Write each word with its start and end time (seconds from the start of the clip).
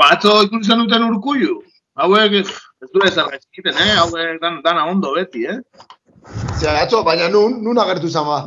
Ba, 0.00 0.14
atzo 0.16 0.38
ikusi 0.46 0.70
zen 0.70 0.80
duten 0.80 1.02
urkullu. 1.04 1.58
Hauek, 2.00 2.32
ez 2.40 2.88
du 2.94 3.02
ezer 3.04 3.26
gaizkiten, 3.28 3.76
eh? 3.76 3.90
Hauek 3.98 4.38
dan, 4.40 4.62
dana 4.64 4.86
ondo 4.88 5.10
beti, 5.12 5.42
eh? 5.44 5.58
Zer, 6.56 6.72
atzo, 6.80 7.02
baina 7.04 7.28
nun, 7.28 7.58
nun 7.64 7.80
agertu 7.82 8.08
zan 8.08 8.24
ba. 8.24 8.38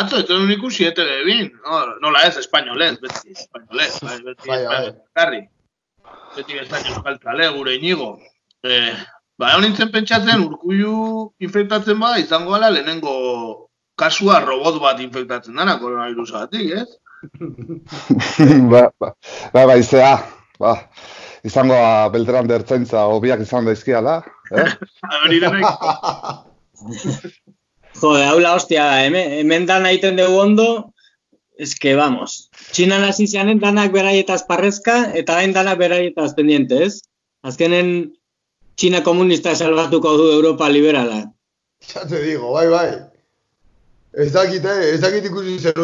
Atzo, 0.00 0.20
ez 0.20 0.26
duen 0.28 0.52
ikusi 0.52 0.84
ete 0.90 1.06
bin. 1.24 1.48
No, 1.64 1.80
nola 2.04 2.26
ez, 2.28 2.34
espainolez, 2.42 2.98
beti, 3.00 3.32
espainolez. 3.32 3.96
Bai, 4.04 4.18
beti, 4.26 4.50
Bai, 4.50 4.58
bai. 4.58 4.60
espainolez, 4.60 4.94
karri. 5.16 5.40
Beti 6.36 6.60
bezain 6.60 6.92
euskaltzale, 6.92 7.48
gure 7.56 7.78
inigo. 7.80 8.10
Eh, 8.68 8.92
ba, 9.40 9.54
egon 9.54 9.68
nintzen 9.70 9.92
pentsatzen, 9.94 10.44
urkullu 10.50 11.30
infektatzen 11.48 12.00
ba, 12.04 12.18
izango 12.20 12.58
ala 12.58 12.72
lehenengo 12.76 13.16
kasua 13.96 14.42
robot 14.44 14.82
bat 14.84 15.00
infektatzen 15.00 15.56
dana 15.56 15.78
koronavirusatik, 15.80 16.76
ez? 16.84 16.88
ba, 18.72 18.90
ba, 19.00 19.14
ba, 19.54 19.64
ba, 19.64 19.76
izea, 19.80 20.16
ba, 20.60 20.74
izango 21.46 21.76
beltran 22.14 22.48
dertzaintza 22.50 23.06
hobiak 23.10 23.44
izan 23.44 23.68
daizkiala, 23.68 24.20
eh? 24.52 24.70
Hori 25.24 25.40
denek, 25.42 25.64
Jode, 28.00 28.24
hau 28.26 28.40
la 28.42 28.56
hostia 28.56 28.88
da, 28.90 29.04
hemen, 29.06 29.38
hemen 29.38 29.66
dana 29.70 29.92
egiten 29.94 30.18
dugu 30.18 30.40
ondo, 30.42 30.68
eske, 31.62 31.94
vamos. 31.94 32.48
Txinan 32.74 33.04
hasi 33.06 33.28
zianen 33.30 33.60
danak 33.62 33.92
beraietaz 33.94 34.42
parrezka, 34.48 34.96
eta 35.14 35.38
hain 35.38 35.54
danak 35.54 35.78
beraietaz 35.78 36.32
pendiente, 36.34 36.80
ez? 36.88 37.04
Azkenen, 37.46 37.92
Txina 38.74 39.04
komunista 39.06 39.52
salbatuko 39.54 40.16
du 40.18 40.30
Europa 40.34 40.68
liberala. 40.68 41.20
Ya 41.92 42.02
te 42.10 42.22
digo, 42.24 42.50
bai, 42.56 42.66
bai. 42.72 42.88
Ez 44.18 44.32
dakit, 44.34 44.64
eh? 44.66 44.94
ez 44.94 45.00
dakit 45.02 45.28
ikusi 45.30 45.58
zer 45.60 45.78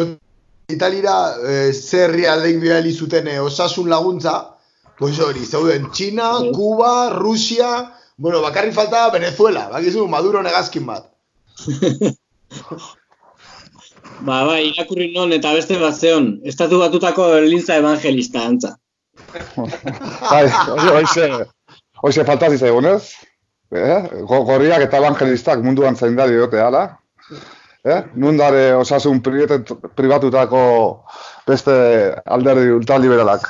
Italira 0.71 1.13
eh, 1.47 1.71
zerri 1.71 2.25
aldeik 2.27 2.59
bidali 2.61 2.91
zuten 2.91 3.27
eh, 3.27 3.39
osasun 3.43 3.89
laguntza, 3.91 4.50
pues 5.01 5.17
hori, 5.19 5.45
zeuden 5.49 5.89
China. 5.91 6.31
Kuba, 6.53 7.09
Rusia, 7.09 7.91
bueno, 8.17 8.41
bakarrik 8.45 8.73
falta 8.77 9.09
Venezuela, 9.09 9.67
bakizu 9.73 10.05
Maduro 10.07 10.43
negazkin 10.45 10.85
bat. 10.85 11.09
Ba, 14.21 14.43
bai, 14.45 14.67
irakurri 14.69 15.07
non 15.15 15.31
eta 15.33 15.49
beste 15.57 15.79
bat 15.81 15.95
zeon, 15.97 16.27
estatu 16.45 16.77
batutako 16.81 17.23
lintza 17.41 17.77
evangelista 17.81 18.43
antza. 18.45 18.75
Bai, 20.31 20.43
hori- 20.45 20.91
hoize, 20.99 21.29
hoize 22.03 22.25
faltazi 22.27 22.59
zaigunez, 22.61 22.99
eh? 23.73 23.97
Go- 24.29 24.43
Gorriak 24.45 24.85
eta 24.85 24.99
evangelistak 25.01 25.63
munduan 25.65 25.97
zaindari 25.97 26.37
diote 26.37 26.61
ala, 26.61 26.83
eh? 27.83 27.97
Nundare 28.13 28.67
osasun 28.77 29.23
pribatutako 29.25 30.61
beste 31.49 31.73
alderdi 32.25 32.69
ultraliberalak. 32.77 33.49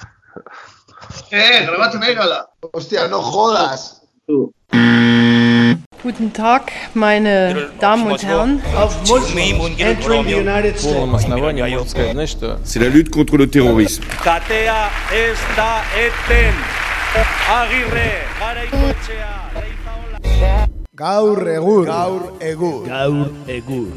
Eh, 1.31 1.66
grabatzen 1.66 2.00
nahi 2.00 2.16
gala. 2.16 2.45
Ostia, 2.73 3.08
no 3.08 3.22
jodas. 3.22 4.02
Guten 6.03 6.34
Tag, 6.34 6.72
meine 6.94 7.70
Damen 7.80 8.12
und 8.12 8.23
Herren. 8.23 8.62
Auf 8.76 8.95
entering 9.78 10.26
the 10.26 10.36
United 10.36 10.80
States. 10.80 12.38
C'est 12.64 12.80
la 12.80 12.90
lutte 12.90 13.12
contre 13.12 13.38
le 13.38 13.48
terrorisme. 13.48 14.06
Katea 14.23 14.90
ez 15.14 15.38
da 15.56 15.81
eten. 15.95 16.56
Agirre, 17.52 18.12
garaikoetxea, 18.40 19.34
leizaola. 19.53 20.68
Gaur 20.96 21.48
egur. 21.48 21.86
Gaur 21.86 22.31
egur. 22.40 22.88
Gaur 22.88 23.30
egur. 23.48 23.88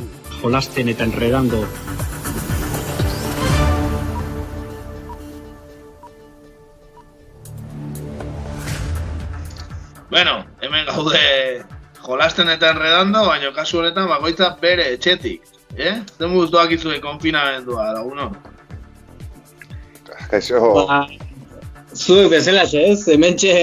Jolasten 0.43 0.89
eta 0.89 1.05
enredando 1.05 1.65
Bueno, 10.15 10.45
hemen 10.63 10.87
gaude 10.87 11.65
jolasten 12.07 12.47
eta 12.53 12.69
enredando, 12.71 13.25
baina 13.27 13.49
kasu 13.51 13.81
honetan 13.81 14.07
bakoitza 14.07 14.53
bere 14.61 14.85
etxetik. 14.95 15.49
Eh? 15.75 15.95
Zer 16.07 16.29
moduz 16.31 16.53
doakizue 16.53 17.01
konfinamendua, 17.03 17.89
laguno? 17.97 18.29
Kaixo, 20.31 20.61
Ba, 20.87 21.01
zuek 21.99 22.31
bezala 22.31 22.63
ez, 22.63 23.09
hementxe 23.11 23.57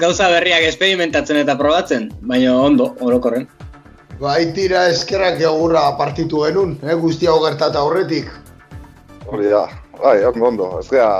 gauza 0.00 0.30
berriak 0.32 0.64
experimentatzen 0.70 1.42
eta 1.42 1.58
probatzen, 1.60 2.08
baina 2.32 2.56
ondo, 2.56 2.88
orokorren. 3.04 3.44
Bai, 4.22 4.46
tira 4.56 4.86
eskerrak 4.94 5.44
egurra 5.44 5.84
partitu 6.00 6.40
genuen, 6.46 6.78
eh, 6.88 6.96
guzti 7.04 7.28
hau 7.28 7.36
gertata 7.44 7.84
aurretik. 7.84 8.32
hori 9.28 9.52
da, 9.52 9.66
bai, 10.00 10.24
ondo, 10.24 10.48
ondo, 10.54 10.72
ez 10.80 10.88
gea, 10.88 11.12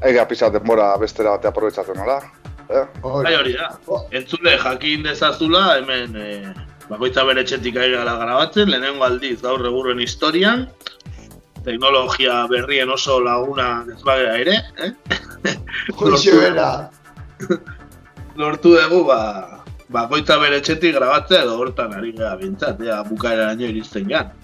aiga 0.00 0.24
pixat 0.24 0.56
denbora 0.56 0.94
bestera 0.96 1.36
bate 1.36 1.52
aprobetsatzen, 1.52 2.00
nola? 2.00 2.20
Eh? 2.68 2.84
Bai 3.02 3.34
hori 3.36 3.54
da. 3.54 3.70
Entzule 4.10 4.56
jakin 4.58 5.04
dezazula, 5.06 5.64
hemen 5.78 6.16
eh, 6.18 6.54
bakoitza 6.88 7.24
bere 7.28 7.44
etxetik 7.46 7.78
ari 7.78 7.94
gara 7.94 8.16
grabatzen, 8.18 8.70
lehenengo 8.70 9.06
aldiz 9.06 9.38
gaur 9.42 9.62
egurren 9.70 10.02
historian, 10.02 10.66
teknologia 11.66 12.44
berrien 12.50 12.90
oso 12.90 13.20
laguna 13.22 13.84
ez 13.92 14.00
bagera 14.06 14.36
ere, 14.42 14.56
eh? 14.82 14.92
Hoxe 15.98 16.34
bera. 16.34 16.70
lortu 18.40 18.74
dugu, 18.76 19.04
ba, 19.08 19.62
bakoitza 19.94 20.40
bere 20.42 20.60
etxetik 20.62 20.98
grabatzea 20.98 21.44
edo 21.46 21.56
hortan 21.62 21.94
ari 21.96 22.12
gara 22.18 22.34
bintzat, 22.40 22.82
ea 22.82 23.00
bukaeraraino 23.06 23.70
iristen 23.70 24.10
gan. 24.10 24.34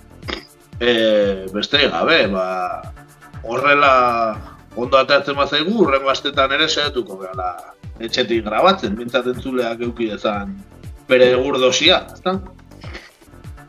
E, 0.78 1.47
beste 1.53 1.87
gabe, 1.91 2.25
ba, 2.32 2.47
horrela 3.43 3.93
ondo 4.77 4.99
atatzen 4.99 5.37
bazaigu, 5.37 5.75
urrengo 5.84 6.11
astetan 6.11 6.55
ere 6.56 6.69
saiatuko 6.71 7.19
gara 7.21 7.53
etxetik 8.09 8.45
grabatzen, 8.47 8.95
bintzat 8.99 9.27
entzuleak 9.33 9.83
euki 9.89 10.11
dezan 10.13 10.57
bere 11.13 11.31
egur 11.37 11.59
dosia, 11.61 12.03
ezta? 12.15 12.37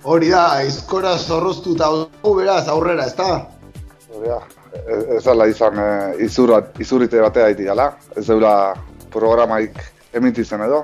Hori 0.03 0.31
da, 0.33 0.43
aizkora 0.59 1.13
zorroztuta 1.17 1.89
dugu 1.93 2.33
beraz 2.41 2.65
aurrera, 2.71 3.07
ezta? 3.07 3.29
Hori 4.13 4.31
da, 4.31 4.39
ez, 4.81 5.03
ez 5.17 5.21
dala 5.25 5.47
izan 5.51 5.79
e, 5.79 5.87
izurra, 6.25 6.59
izurrite 6.83 7.21
batea 7.23 7.53
iti 7.55 7.69
gala, 7.69 7.93
ez 8.17 8.25
deula 8.27 8.55
programaik 9.13 9.79
emititzen 10.13 10.63
edo. 10.67 10.83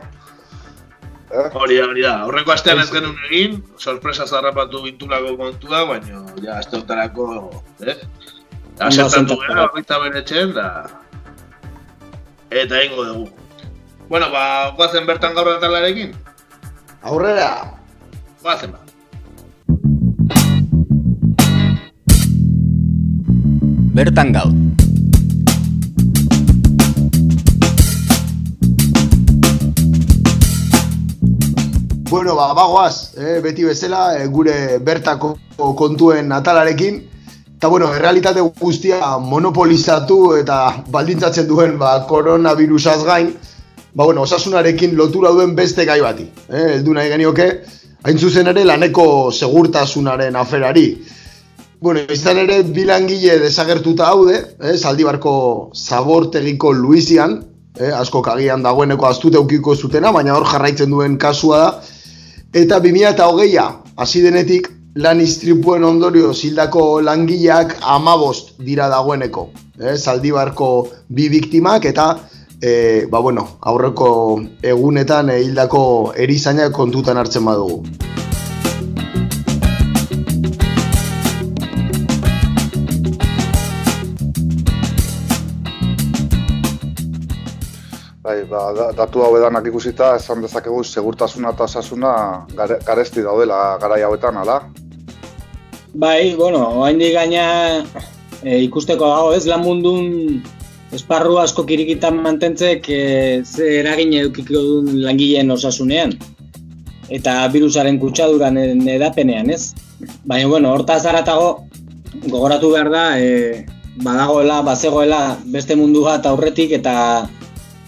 Eh? 1.30 1.50
Hori 1.54 1.78
da, 1.78 1.90
hori 1.92 2.06
da. 2.06 2.16
Aurreko 2.26 2.56
astean 2.56 2.80
ez 2.82 2.88
genuen 2.94 3.20
egin, 3.28 3.60
sorpresa 3.78 4.26
zarrapatu 4.26 4.82
gintulako 4.88 5.36
kontua, 5.44 5.84
baina 5.92 6.24
ja 6.42 6.58
aste 6.58 6.80
honetarako, 6.80 7.28
eh? 7.86 8.00
Gara, 8.80 9.68
baita 9.76 10.00
bere 10.00 10.24
etxen, 10.24 10.56
da... 10.56 10.70
Eta 12.50 12.80
egingo 12.80 13.04
dugu. 13.06 13.39
Bueno, 14.10 14.32
ba, 14.32 14.74
guazen 14.76 15.06
bertan 15.06 15.36
gaur 15.38 15.52
atalarekin? 15.52 16.16
Aurrera! 17.06 17.78
Guazen 18.42 18.72
ba. 18.74 18.80
Bertan 23.94 24.34
gaur. 24.34 24.50
Bueno, 32.10 32.34
ba, 32.34 32.56
bagoaz, 32.58 33.14
eh, 33.14 33.40
beti 33.44 33.64
bezala, 33.64 34.18
eh, 34.18 34.26
gure 34.26 34.80
bertako 34.80 35.36
kontuen 35.78 36.32
atalarekin. 36.32 36.98
Eta, 37.60 37.68
bueno, 37.68 37.94
errealitate 37.94 38.42
guztia 38.42 39.20
monopolizatu 39.20 40.34
eta 40.42 40.82
baldintzatzen 40.90 41.46
duen 41.46 41.78
ba, 41.78 42.08
koronavirusaz 42.10 43.04
gain, 43.06 43.36
ba, 43.94 44.06
bueno, 44.06 44.22
osasunarekin 44.22 44.96
lotura 44.96 45.32
duen 45.32 45.56
beste 45.56 45.86
gai 45.86 46.00
bati. 46.02 46.28
Eh, 46.50 46.66
heldu 46.76 46.94
nahi 46.94 47.10
genioke, 47.10 47.48
hain 48.04 48.18
zuzen 48.20 48.48
ere 48.48 48.66
laneko 48.66 49.32
segurtasunaren 49.32 50.36
aferari. 50.36 50.88
Bueno, 51.82 52.02
izan 52.12 52.38
ere 52.38 52.62
bilangile 52.64 53.38
desagertuta 53.40 54.10
haude, 54.12 54.40
eh, 54.60 54.76
zaldibarko 54.78 55.72
zabortegiko 55.76 56.74
Luisian, 56.74 57.40
eh, 57.80 57.92
asko 57.96 58.22
kagian 58.22 58.64
dagoeneko 58.64 59.08
astute 59.08 59.38
eukiko 59.38 59.76
zutena, 59.76 60.12
baina 60.12 60.36
hor 60.36 60.46
jarraitzen 60.46 60.92
duen 60.92 61.18
kasua 61.18 61.60
da. 61.60 61.70
Eta 62.54 62.80
2008a, 62.80 63.68
hasi 63.96 64.22
denetik, 64.22 64.68
lan 64.96 65.22
istripuen 65.22 65.84
ondorio 65.84 66.34
zildako 66.34 67.02
langileak 67.02 67.78
amabost 67.82 68.56
dira 68.60 68.90
dagoeneko. 68.90 69.50
Eh, 69.80 69.96
zaldibarko 69.96 70.90
bi 71.08 71.30
biktimak 71.30 71.86
eta 71.86 72.10
eh, 72.62 73.08
ba, 73.10 73.20
bueno, 73.20 73.48
aurreko 73.62 74.10
egunetan 74.64 75.30
hildako 75.36 76.14
erizainak 76.16 76.72
kontutan 76.74 77.18
hartzen 77.18 77.46
badugu. 77.46 77.84
Bai, 88.22 88.44
ba, 88.46 88.62
da- 88.76 88.92
datu 88.94 89.24
hau 89.24 89.32
edanak 89.40 89.66
ikusita, 89.72 90.12
esan 90.20 90.42
dezakegu 90.44 90.84
segurtasuna 90.84 91.54
eta 91.56 91.64
osasuna 91.66 92.12
gare, 92.56 92.78
garesti 92.86 93.24
daudela 93.24 93.78
garai 93.82 94.02
hauetan, 94.04 94.38
ala? 94.44 94.60
Bai, 95.94 96.36
bueno, 96.36 96.60
oraindik 96.82 97.14
gaina 97.16 97.46
e, 98.44 98.60
ikusteko 98.68 99.08
dago 99.08 99.32
ez 99.34 99.46
lan 99.48 99.64
mundun 99.64 100.44
esparru 100.96 101.38
asko 101.38 101.66
kirikitan 101.70 102.20
mantentzek 102.24 102.90
e, 102.90 103.02
ze 103.46 103.80
eragin 103.80 104.14
edukiko 104.22 104.62
duen 104.66 105.02
langileen 105.06 105.52
osasunean 105.52 106.16
eta 107.10 107.34
virusaren 107.54 107.98
kutsaduran 108.02 108.58
edapenean, 108.88 109.50
ez? 109.50 109.74
Baina, 110.30 110.48
bueno, 110.48 110.74
hortaz 110.74 111.02
haratago 111.10 111.66
gogoratu 112.28 112.72
behar 112.74 112.90
da, 112.94 113.06
e, 113.20 113.66
badagoela, 114.06 114.62
bazegoela 114.66 115.22
beste 115.56 115.76
mundu 115.76 116.06
bat 116.06 116.26
aurretik 116.30 116.72
eta 116.78 116.96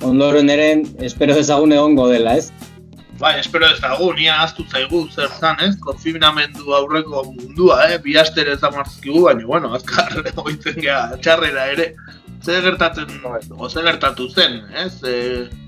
ondoren 0.01 0.49
eren 0.49 0.83
espero 1.05 1.37
ezagun 1.37 1.73
egongo 1.77 2.07
dela, 2.09 2.35
ez? 2.37 2.49
Bai, 3.21 3.35
espero 3.37 3.67
ezagun, 3.69 4.15
nia 4.17 4.39
aztu 4.41 4.65
zaigu 4.65 5.03
zer 5.13 5.29
zan, 5.37 5.59
ez? 5.61 5.75
Konfinamendu 5.85 6.73
aurreko 6.73 7.27
mundua, 7.27 7.83
eh? 7.91 7.99
Bi 8.01 8.17
aster 8.17 8.49
ez 8.49 8.61
amarzkigu, 8.65 9.27
baina, 9.27 9.45
bueno, 9.45 9.69
azkar 9.77 10.17
oitzen 10.45 10.81
geha 10.81 11.19
txarrera 11.21 11.67
ere. 11.75 11.91
Zer 12.41 12.63
gertatzen, 12.65 13.21
o 13.53 13.69
zer 13.69 13.85
gertatu 13.85 14.27
zen, 14.29 14.61
ez? 14.73 14.95
E, 15.05 15.15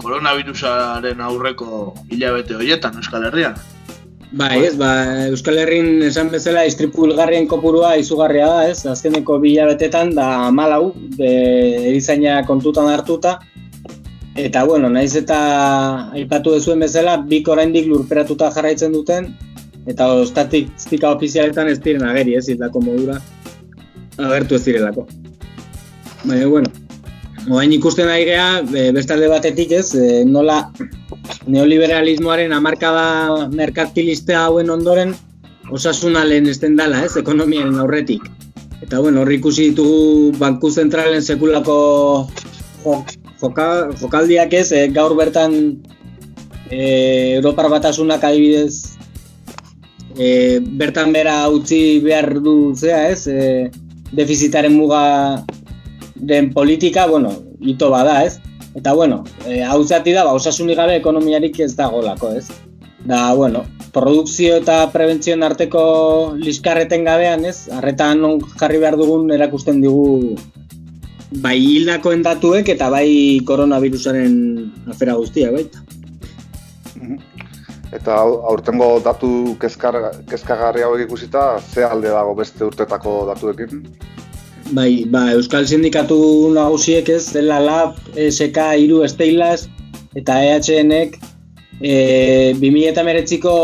koronavirusaren 0.02 1.22
aurreko 1.22 1.94
hilabete 2.10 2.58
horietan, 2.58 2.98
Euskal 2.98 3.28
Herrian. 3.30 3.58
Bai, 4.34 4.64
ez, 4.66 4.74
ba, 4.80 4.90
Euskal 5.30 5.60
Herrin 5.62 6.02
esan 6.08 6.32
bezala 6.34 6.64
istripu 6.66 7.06
hilgarrien 7.06 7.46
kopurua 7.52 7.94
izugarria 8.02 8.48
da, 8.50 8.64
ez? 8.72 8.80
Azkeneko 8.90 9.38
bi 9.44 9.54
hilabetetan 9.54 10.16
da 10.18 10.28
malau, 10.50 10.96
erizaina 11.22 12.42
kontutan 12.50 12.90
hartuta, 12.90 13.38
Eta, 14.36 14.64
bueno, 14.66 14.90
naiz 14.90 15.14
eta 15.16 15.36
aipatu 16.18 16.56
dezuen 16.56 16.80
bezala, 16.82 17.20
bik 17.30 17.52
oraindik 17.54 17.86
lurperatuta 17.86 18.50
jarraitzen 18.56 18.96
duten, 18.96 19.28
eta 19.86 20.08
ostatistika 20.24 21.12
ofizialetan 21.14 21.70
ez 21.70 21.78
diren 21.84 22.08
ageri, 22.08 22.34
ez, 22.40 22.48
hildako 22.50 22.82
modura, 22.82 23.20
agertu 24.18 24.58
ez 24.58 24.64
direlako. 24.66 25.06
Baina, 26.24 26.48
bueno, 26.48 26.70
oain 27.52 27.74
ikusten 27.76 28.08
ari 28.08 28.24
geha, 28.30 28.62
bestalde 28.96 29.28
batetik 29.28 29.74
ez, 29.76 29.90
e, 29.96 30.24
nola 30.24 30.62
neoliberalismoaren 31.52 32.54
amarkada 32.56 33.50
merkantilista 33.52 34.46
hauen 34.46 34.72
ondoren, 34.72 35.12
osasuna 35.72 36.24
lehen 36.24 36.48
esten 36.48 36.78
dala, 36.80 37.04
ez, 37.04 37.18
ekonomiaren 37.20 37.76
aurretik. 37.84 38.24
Eta, 38.84 39.00
bueno, 39.00 39.24
horri 39.24 39.38
ikusi 39.42 39.70
ditugu 39.72 40.32
Banku 40.40 40.72
Zentralen 40.72 41.24
sekulako 41.24 41.78
joka, 43.42 43.68
jokaldiak 44.00 44.56
ez, 44.60 44.70
e, 44.72 44.88
gaur 44.96 45.16
bertan 45.20 45.56
e, 46.70 46.80
Europar 47.36 47.68
batasunak 47.72 48.24
adibidez 48.24 48.96
e, 50.18 50.60
bertan 50.80 51.12
bera 51.16 51.50
utzi 51.52 52.00
behar 52.04 52.40
du 52.44 52.76
zea 52.76 53.10
ez, 53.10 53.28
e, 53.28 53.70
defizitaren 54.14 54.76
muga 54.76 55.04
den 56.28 56.54
politika, 56.54 57.06
bueno, 57.08 57.34
ito 57.60 57.90
bada 57.90 58.24
ez. 58.24 58.40
Eta 58.74 58.94
bueno, 58.94 59.24
e, 59.46 59.62
hau 59.64 59.84
zati 59.84 60.14
da, 60.16 60.24
ba, 60.26 60.34
osasunik 60.34 60.78
gabe 60.80 60.96
ekonomiarik 60.98 61.60
ez 61.60 61.76
dago 61.78 62.02
lako 62.02 62.32
ez. 62.40 62.48
Da, 63.06 63.34
bueno, 63.36 63.66
produkzio 63.94 64.58
eta 64.62 64.88
prebentzioen 64.94 65.44
arteko 65.44 65.84
liskarreten 66.40 67.04
gabean 67.06 67.46
ez, 67.46 67.68
arretan 67.70 68.24
jarri 68.58 68.80
behar 68.82 68.98
dugun 68.98 69.30
erakusten 69.36 69.82
digu 69.84 70.38
bai 71.44 71.58
hildakoen 71.58 72.24
datuek 72.26 72.70
eta 72.70 72.90
bai 72.94 73.40
koronavirusaren 73.46 74.34
afera 74.90 75.18
guztia, 75.20 75.52
baita. 75.52 75.84
Mhm. 76.96 77.20
Eta 77.94 78.16
aurtengo 78.50 78.88
datu 79.06 79.56
kezkar, 79.62 80.00
kezkagarri 80.30 80.82
hauek 80.82 81.06
ikusita, 81.06 81.60
ze 81.62 81.84
alde 81.86 82.10
dago 82.10 82.34
beste 82.34 82.66
urtetako 82.66 83.20
datuekin? 83.30 83.84
Bai, 84.72 85.04
ba, 85.12 85.34
Euskal 85.36 85.68
Sindikatu 85.68 86.16
nagusiek 86.56 87.10
ez, 87.12 87.28
dela 87.36 87.60
LAB, 87.60 87.98
SK, 88.16 88.64
Iru, 88.80 89.02
Esteilaz, 89.04 89.68
eta 90.16 90.38
EHNek 90.40 91.18
e, 91.82 92.54
2008ko 92.62 93.56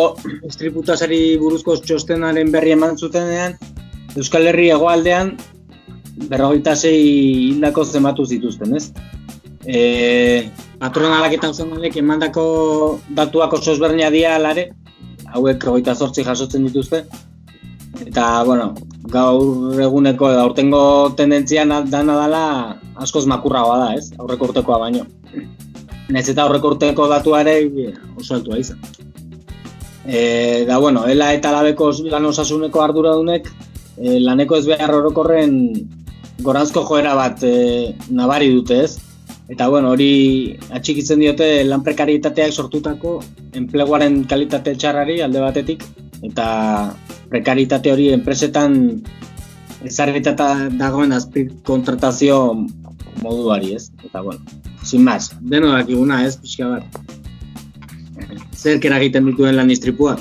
estriputazari 0.49 1.37
buruzko 1.39 1.77
txostenaren 1.79 2.51
berri 2.51 2.75
eman 2.75 2.97
zutenean, 2.97 3.55
Euskal 4.17 4.49
Herri 4.51 4.67
egoaldean 4.75 5.37
berrogeita 6.27 6.75
zei 6.75 6.97
hildako 7.53 7.85
zenbatu 7.85 8.25
zituzten, 8.27 8.75
ez? 8.75 8.89
E, 9.63 10.49
patronalak 10.81 11.37
eta 11.37 11.53
osonalek 11.53 11.95
emandako 12.01 12.45
datuak 13.15 13.55
oso 13.55 13.71
ezberdina 13.71 14.11
dira 14.11 14.35
alare, 14.35 14.69
hauek 15.31 15.63
rogeita 15.63 15.95
zortzi 15.95 16.27
jasotzen 16.27 16.67
dituzte, 16.67 17.05
eta, 18.03 18.31
bueno, 18.43 18.73
gaur 19.07 19.79
eguneko 19.79 20.29
edo 20.31 20.41
aurtengo 20.43 20.81
tendentzia 21.15 21.63
dana 21.65 22.15
dala 22.15 22.43
askoz 22.95 23.25
makurragoa 23.25 23.77
da, 23.79 23.93
ez? 23.95 24.11
Aurreko 24.19 24.49
urtekoa 24.49 24.79
baino. 24.79 25.05
Nez 26.09 26.27
eta 26.27 26.43
aurreko 26.43 26.73
urteko 26.73 27.07
datuare 27.07 27.55
oso 28.17 28.35
altua 28.35 28.59
izan. 28.59 28.79
E, 30.05 30.65
da, 30.65 30.79
bueno, 30.79 31.05
ela 31.07 31.33
eta 31.33 31.51
labeko 31.53 31.91
lan 32.09 32.25
osasuneko 32.25 32.81
arduradunek 32.81 33.49
e, 33.97 34.19
laneko 34.19 34.57
ez 34.57 34.65
behar 34.65 34.93
orokorren 34.95 35.53
gorazko 36.41 36.83
joera 36.87 37.13
bat 37.15 37.43
e, 37.43 37.93
nabari 38.09 38.49
dute 38.51 38.83
ez. 38.83 38.97
Eta 39.49 39.67
bueno, 39.69 39.91
hori 39.95 40.57
atxikitzen 40.75 41.21
diote 41.21 41.63
lan 41.65 41.81
prekarietateak 41.85 42.51
sortutako 42.53 43.19
enpleguaren 43.57 44.23
kalitate 44.29 44.75
txarrari 44.77 45.21
alde 45.25 45.41
batetik 45.41 45.85
eta 46.25 46.49
prekaritate 47.29 47.91
hori 47.93 48.09
enpresetan 48.13 48.79
ezarritata 49.85 50.69
dagoen 50.79 51.13
azpi 51.15 51.47
kontratazio 51.67 52.39
moduari 53.23 53.75
ez. 53.75 53.89
Eta 54.03 54.21
bueno, 54.21 54.41
sin 54.83 55.03
más, 55.03 55.31
deno 55.41 55.71
dakiguna 55.75 56.23
ez, 56.25 56.37
pixka 56.37 56.67
bat. 56.67 56.83
Zer 58.55 58.83
egiten 58.83 59.29
dituen 59.29 59.55
lan 59.55 59.71
istripuak? 59.71 60.19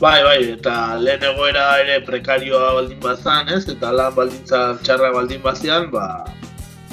Bai, 0.00 0.22
bai, 0.24 0.38
eta 0.52 0.96
lehen 1.00 1.22
egoera 1.22 1.66
ere 1.80 2.00
prekarioa 2.04 2.72
baldin 2.78 2.98
bazan, 3.00 3.48
ez? 3.48 3.62
Eta 3.70 3.92
lan 3.94 4.14
baldintza 4.16 4.64
txarra 4.82 5.12
baldin 5.14 5.42
bazian, 5.42 5.90
ba... 5.92 6.24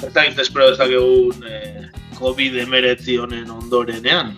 Ez 0.02 0.38
espero 0.42 0.72
egun 0.74 1.44
eh, 1.46 1.84
COVID 2.18 2.56
emeretzi 2.58 3.16
honen 3.18 3.50
ondorenean. 3.50 4.32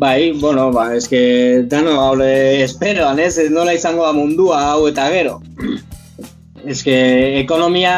Bai, 0.00 0.32
bueno, 0.32 0.70
ba, 0.72 0.94
eske, 0.96 1.66
dano 1.68 1.92
gaule 1.98 2.62
esperoan, 2.64 3.18
ez? 3.20 3.34
Ez 3.36 3.50
nola 3.52 3.74
izango 3.76 4.06
da 4.06 4.14
mundua 4.16 4.60
hau 4.70 4.86
eta 4.88 5.10
gero. 5.12 5.34
Eske, 6.72 6.94
ekonomia 7.42 7.92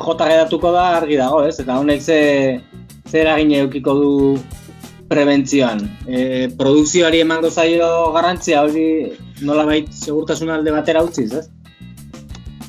jota 0.00 0.28
geratuko 0.30 0.72
da 0.72 0.86
argi 0.96 1.18
dago, 1.20 1.42
ez? 1.44 1.58
Eta 1.60 1.76
honek 1.82 2.00
ze, 2.00 2.16
zer 3.10 3.26
eragin 3.26 3.52
eukiko 3.58 3.94
du 3.98 4.12
prebentzioan. 5.12 5.84
E, 6.08 6.48
produkzioari 6.56 7.20
emango 7.26 7.50
zaio 7.52 7.90
garrantzia 8.16 8.62
hori 8.64 8.86
nola 9.44 9.66
bait 9.68 9.92
segurtasun 9.92 10.54
alde 10.54 10.72
batera 10.72 11.04
utziz, 11.04 11.28
ez? 11.42 11.44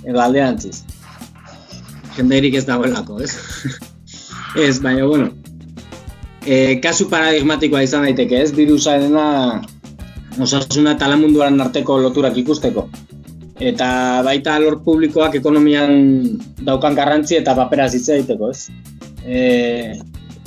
Edo 0.03 0.19
aldeantziz. 0.19 0.81
Jendeirik 2.17 2.59
ez 2.59 2.67
dagoelako, 2.67 3.21
ez? 3.23 3.37
ez, 4.67 4.81
baina, 4.83 5.07
bueno. 5.07 5.31
E, 6.41 6.79
kasu 6.81 7.05
paradigmatikoa 7.09 7.83
izan 7.85 8.07
daiteke, 8.07 8.39
ez? 8.41 8.51
Virusa 8.57 8.97
edena 8.97 9.61
osasuna 10.41 10.95
eta 10.95 11.09
lamunduaren 11.11 11.61
arteko 11.61 11.99
loturak 12.01 12.37
ikusteko. 12.41 12.87
Eta 13.61 13.87
baita 14.25 14.55
lor 14.61 14.79
publikoak 14.81 15.35
ekonomian 15.37 15.91
daukan 16.65 16.97
garrantzi 16.97 17.37
eta 17.37 17.53
papera 17.57 17.85
zitzea 17.89 18.17
daiteko, 18.21 18.49
ez? 18.49 18.69
E, 19.21 19.41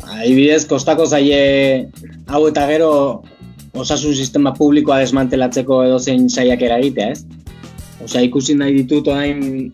Adibidez, 0.05 0.65
kostako 0.69 1.07
zaie 1.07 1.87
hau 2.29 2.43
eta 2.49 2.67
gero 2.69 2.91
osasun 3.75 4.15
sistema 4.15 4.53
publikoa 4.55 4.99
desmantelatzeko 5.03 5.81
edo 5.87 5.99
zein 5.99 6.27
saiak 6.29 6.63
eragitea, 6.63 7.15
ez? 7.15 7.25
Osea, 8.05 8.25
ikusi 8.27 8.57
nahi 8.59 8.75
ditut 8.83 9.09
orain 9.09 9.71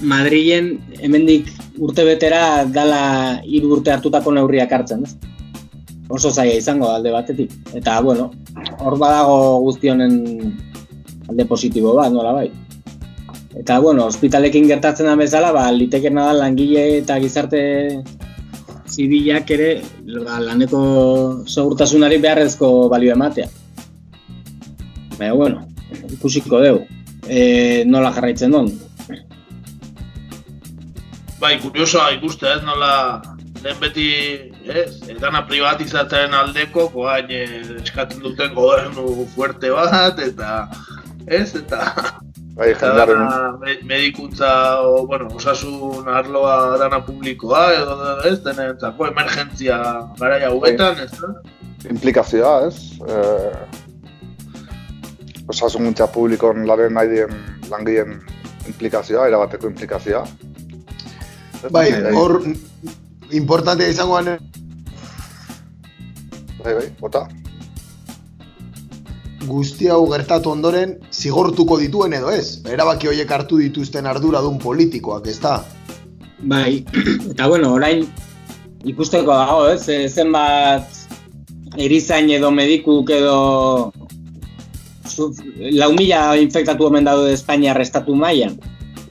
Madrilen 0.00 0.78
hemendik 1.02 1.50
urte 1.76 2.06
betera 2.06 2.64
dala 2.64 3.02
hiru 3.44 3.74
urte 3.76 3.92
hartutako 3.92 4.32
neurriak 4.32 4.72
hartzen, 4.72 5.04
ez? 5.04 5.39
Oso 6.10 6.30
zaia 6.30 6.56
izango 6.58 6.90
alde 6.90 7.12
batetik. 7.14 7.52
Eta, 7.78 8.00
bueno, 8.02 8.30
hor 8.82 8.98
badago 8.98 9.60
guzti 9.66 9.92
honen 9.92 10.16
alde 11.30 11.46
positibo 11.46 11.94
bat, 11.94 12.10
nola 12.12 12.34
bai. 12.34 12.48
Eta, 13.60 13.78
bueno, 13.82 14.06
ospitalekin 14.10 14.66
gertatzen 14.70 15.06
da 15.06 15.14
bezala, 15.18 15.52
ba, 15.54 15.68
litekena 15.74 16.26
da 16.28 16.34
langile 16.34 16.84
eta 16.98 17.18
gizarte 17.22 17.62
zibilak 18.90 19.50
ere 19.54 19.70
ba, 20.24 20.40
laneko 20.42 20.80
segurtasunari 21.46 22.18
beharrezko 22.22 22.88
balio 22.90 23.14
ematea. 23.14 23.46
Baina, 25.18 25.34
bueno, 25.34 25.66
ikusiko 26.10 26.62
dugu. 26.62 26.86
E, 27.30 27.84
nola 27.86 28.10
jarraitzen 28.16 28.54
duen. 28.54 28.70
Bai, 31.40 31.54
kuriosoa 31.62 32.10
ikuste, 32.18 32.50
ez, 32.50 32.62
nola 32.66 33.20
lehen 33.62 33.78
beti, 33.80 34.08
ez, 34.66 35.00
edana 35.08 35.44
privatizatzen 35.48 36.34
aldeko, 36.34 36.88
koain 36.92 37.30
eh, 37.30 37.60
eskatzen 37.82 38.20
duten 38.24 38.54
gobernu 38.54 39.26
fuerte 39.34 39.70
bat, 39.74 40.18
eta, 40.18 40.68
ez, 41.26 41.54
eta 41.54 41.84
Bai, 42.60 42.72
Eta 42.74 43.06
me- 43.60 43.78
medikuntza, 43.88 44.82
o, 44.82 45.06
bueno, 45.06 45.28
osasun 45.38 46.08
arloa 46.12 46.76
dana 46.78 46.98
publikoa, 47.06 47.62
edo 47.72 47.94
ez, 48.28 48.34
denentzako 48.44 49.06
emergentzia 49.06 49.78
garaia 50.18 50.50
hauetan, 50.50 50.98
ez 51.00 51.12
da? 51.16 51.30
implikazioa, 51.88 52.66
ez? 52.66 52.98
Eh, 53.08 53.54
osasuntza 55.48 56.06
publikon 56.12 56.66
laren 56.68 56.92
nahi 56.94 57.08
dien 57.08 57.32
langileen 57.70 58.18
implikazioa, 58.68 59.28
erabateko 59.30 59.70
implikazioa. 59.70 60.26
Bai, 61.70 61.86
hor 62.12 62.42
importantea 63.32 63.88
izango 63.88 64.14
gane 64.18 64.38
Bai, 66.62 66.74
bai, 66.76 66.88
bota. 67.00 67.22
guzti 69.48 69.88
hau 69.88 70.02
gertatu 70.10 70.50
ondoren 70.52 70.90
zigortuko 71.10 71.78
dituen 71.80 72.12
edo 72.12 72.28
ez. 72.30 72.60
Erabaki 72.68 73.08
horiek 73.08 73.30
hartu 73.32 73.56
dituzten 73.58 74.06
arduradun 74.06 74.58
politikoak, 74.60 75.26
ez 75.32 75.38
da? 75.40 75.54
Bai, 76.42 76.84
eta 77.32 77.48
bueno, 77.48 77.72
orain 77.78 78.04
ikusteko 78.84 79.32
dago, 79.32 79.64
ez? 79.72 79.80
Ze- 79.88 80.08
Zenbat 80.12 80.84
erizain 81.80 82.28
edo 82.30 82.50
medikuk 82.52 83.08
edo 83.10 83.92
lau 85.80 85.90
mila 85.96 86.36
infektatu 86.36 86.86
omen 86.86 87.04
daude 87.08 87.32
Espainiar 87.32 87.80
estatu 87.80 88.14
mailan. 88.14 88.58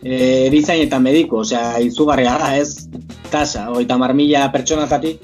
E, 0.03 0.45
erizain 0.47 0.85
eta 0.85 0.99
mediku, 1.01 1.41
osea, 1.41 1.79
izugarria 1.83 2.37
da, 2.39 2.53
ez? 2.61 2.85
Tasa, 3.29 3.69
hogeita 3.69 3.93
hamar 3.93 4.15
mila 4.17 4.49
pertsonatatik. 4.49 5.21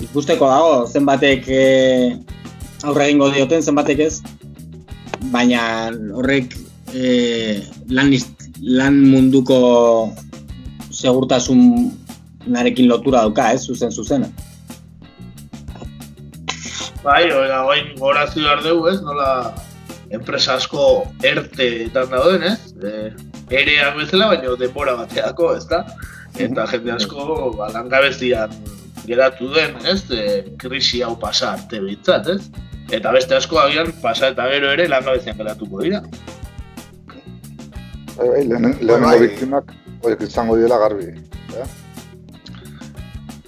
Ikusteko 0.00 0.48
dago, 0.48 0.74
zenbatek 0.88 1.44
e, 1.52 1.62
aurre 2.88 3.08
egingo 3.10 3.28
dioten, 3.34 3.60
zenbatek 3.60 4.00
ez. 4.06 4.14
Baina 5.34 5.60
horrek 6.16 6.56
e, 6.94 7.60
lan, 7.92 8.14
lan 8.64 9.00
munduko 9.12 9.60
segurtasun 10.88 11.92
narekin 12.48 12.88
lotura 12.88 13.26
dauka, 13.26 13.52
ez, 13.52 13.66
zuzen 13.68 13.92
zuzena. 13.92 14.30
Bai, 17.04 17.28
oida, 17.28 17.64
oain 17.68 17.92
gorazi 18.00 18.40
behar 18.40 18.64
dugu, 18.64 18.88
ez, 18.88 19.02
nola 19.04 19.52
enpresa 20.16 20.56
asko 20.56 21.04
erteetan 21.20 22.08
dauden, 22.08 22.54
ez? 22.54 22.72
E, 22.80 23.10
ereak 23.52 24.00
bezala, 24.00 24.32
baina 24.32 24.56
denbora 24.56 24.96
bateako, 25.02 25.52
ez 25.60 25.66
da? 25.68 25.84
Eta 26.38 26.66
jende 26.70 26.92
asko 26.94 27.52
ba, 27.56 27.68
langabezian 27.74 28.52
geratu 29.06 29.48
den, 29.54 29.76
ez? 29.86 30.02
E, 30.10 30.44
krisi 30.60 31.02
hau 31.02 31.14
pasa 31.18 31.52
arte 31.56 31.80
behintzat, 31.80 32.28
ez? 32.28 32.50
Eta 32.94 33.12
beste 33.12 33.36
asko 33.36 33.58
agian 33.60 33.92
pasa 34.02 34.30
eta 34.34 34.46
gero 34.52 34.70
ere 34.72 34.88
langabezian 34.88 35.36
geratuko 35.36 35.82
dira. 35.82 36.02
Bai, 38.16 38.28
bai, 38.28 38.42
lehen, 38.50 38.64
lehenengo 38.80 39.06
bai. 39.06 39.18
biktimak 39.26 39.72
horiek 40.02 40.22
izango 40.26 40.56
direla 40.58 40.78
garbi. 40.82 41.10
Eh? 41.54 41.66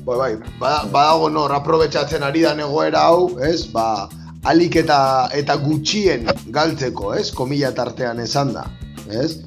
Bai, 0.06 0.16
bai, 0.16 0.32
bada- 0.60 0.86
badago 0.90 1.28
nor 1.30 1.52
aprobetxatzen 1.52 2.22
ari 2.22 2.42
da 2.42 2.54
egoera 2.54 3.04
hau, 3.10 3.38
ez? 3.44 3.66
Ba, 3.72 4.08
alik 4.44 4.76
eta, 4.76 5.28
eta 5.36 5.56
gutxien 5.56 6.26
galtzeko, 6.50 7.14
ez? 7.14 7.30
Komila 7.30 7.72
tartean 7.76 8.20
esan 8.20 8.54
da, 8.54 8.64
ez? 9.10 9.40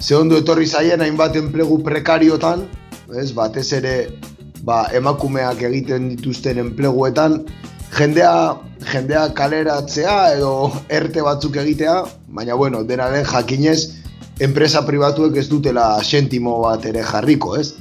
Ze 0.00 0.14
ondo 0.14 0.36
etorri 0.36 0.66
zaien 0.66 1.00
hainbat 1.00 1.36
enplegu 1.36 1.82
prekariotan, 1.82 2.66
ez? 3.14 3.30
Batez 3.36 3.68
ere, 3.78 3.94
ba, 4.66 4.86
emakumeak 4.96 5.62
egiten 5.68 6.08
dituzten 6.14 6.58
enpleguetan, 6.62 7.44
jendea, 7.96 8.56
jendea 8.92 9.28
kaleratzea 9.34 10.16
edo 10.36 10.72
erte 10.88 11.22
batzuk 11.22 11.56
egitea, 11.62 12.00
baina 12.28 12.54
bueno, 12.58 12.82
dena 12.84 13.08
den 13.14 13.24
jakinez, 13.24 13.80
enpresa 14.40 14.82
pribatuek 14.86 15.36
ez 15.40 15.48
dutela 15.48 15.88
sentimo 16.04 16.58
bat 16.64 16.84
ere 16.84 17.02
jarriko, 17.06 17.56
ez? 17.56 17.72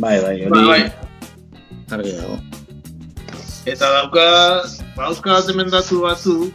Bai, 0.00 0.16
bai, 0.22 0.36
Bai, 0.48 0.48
hori 0.48 0.66
bai. 0.68 0.82
argi 1.90 2.12
dago. 2.16 2.36
Eta 3.68 3.88
dauka, 3.92 4.24
bauzka 4.96 5.34
bat 5.34 5.48
hemen 5.52 5.68
datu 5.72 6.00
batzuk, 6.06 6.54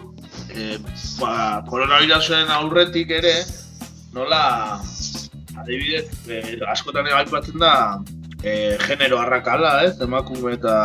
e, 0.50 0.78
ba, 1.20 1.62
koronavirusen 1.70 2.50
aurretik 2.56 3.12
ere, 3.14 3.36
nola, 4.16 4.80
adibidez, 5.66 6.06
e, 6.30 6.60
askotan 6.72 7.10
ere 7.10 7.18
aipatzen 7.24 7.60
da, 7.60 7.74
e, 8.44 8.78
genero 8.86 9.20
arrakala, 9.20 9.80
ez, 9.88 9.98
emakume 10.06 10.54
eta 10.60 10.78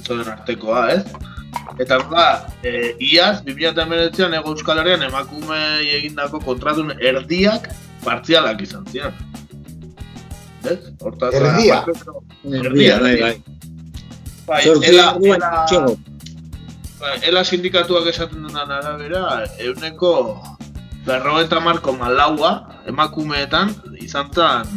gizonen 0.00 0.32
artekoa, 0.32 0.86
ez? 0.96 1.04
Eta 1.80 2.00
ba, 2.10 2.26
e, 2.64 2.94
iaz, 3.02 3.42
2019an 3.46 4.38
ego 4.40 4.54
Euskal 4.54 4.80
Herrian 4.82 5.04
emakume 5.06 5.60
egindako 5.98 6.40
kontratun 6.44 6.94
erdiak 6.98 7.68
partzialak 8.04 8.62
izan 8.64 8.86
ziren. 8.92 9.14
Ez? 10.64 10.78
Hortaz, 11.04 11.34
Erdia? 11.36 11.82
Erdia, 12.62 12.98
bai, 13.02 13.14
bai. 13.20 13.34
Bai, 14.46 14.60
Zortzi 14.64 14.90
ela, 14.92 15.06
ela. 15.20 15.94
Bai, 17.00 17.14
ela 17.28 17.44
sindikatuak 17.44 18.08
esaten 18.12 18.44
dudan 18.46 18.70
arabera, 18.72 19.44
euneko 19.60 20.14
berrogeita 21.04 21.60
marko 21.60 21.92
malaua 21.92 22.52
emakumeetan 22.88 23.72
izan 24.00 24.30
zen 24.32 24.68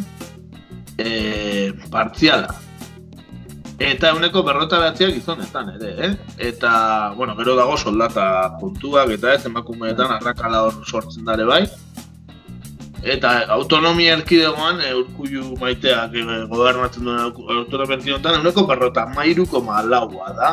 e, 0.98 1.72
partziala. 1.90 2.54
Eta 3.78 4.10
euneko 4.10 4.42
berrota 4.42 4.80
behatziak 4.82 5.12
gizonetan 5.14 5.68
ere, 5.76 5.90
eh? 6.02 6.14
Eta, 6.50 6.70
bueno, 7.14 7.36
gero 7.38 7.54
dago 7.54 7.76
soldata 7.78 8.56
puntuak 8.58 9.12
eta 9.14 9.36
ez 9.36 9.44
emakumeetan 9.46 10.16
arrakala 10.16 10.64
hor 10.66 10.80
sortzen 10.84 11.24
dare 11.28 11.46
bai. 11.46 11.62
Eta 13.02 13.46
autonomia 13.54 14.16
erkidegoan, 14.16 14.80
e, 14.82 14.90
urkullu 14.98 15.54
maiteak 15.60 16.14
e, 16.18 16.24
gobernatzen 16.50 17.06
duen 17.06 17.20
autonomia 17.20 17.96
erkidegoan, 17.96 18.40
euneko 18.40 18.66
berrota 18.66 19.06
mairuko 19.14 19.62
malaua 19.62 20.32
da, 20.34 20.50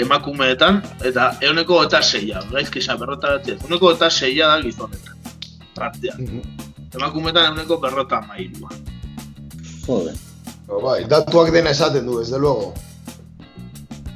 emakumeetan, 0.00 0.80
eta 1.04 1.32
euneko 1.44 1.82
eta 1.84 2.00
seia, 2.02 2.40
gaizki 2.52 2.80
esan 2.80 3.00
berrota 3.02 3.34
behatziak, 3.34 3.66
euneko 3.68 3.92
eta 3.92 4.10
seia 4.10 4.48
da 4.48 4.60
gizonetan. 4.64 5.20
Partia. 5.76 6.16
Emakumeetan 6.94 7.52
euneko 7.52 7.76
berrota 7.82 8.22
mairua. 8.28 8.72
Joder. 9.86 10.16
Bai, 10.80 11.02
datuak 11.04 11.52
dena 11.52 11.70
esaten 11.74 12.06
du, 12.06 12.20
ez 12.22 12.30
de 12.30 12.38
luego. 12.38 12.72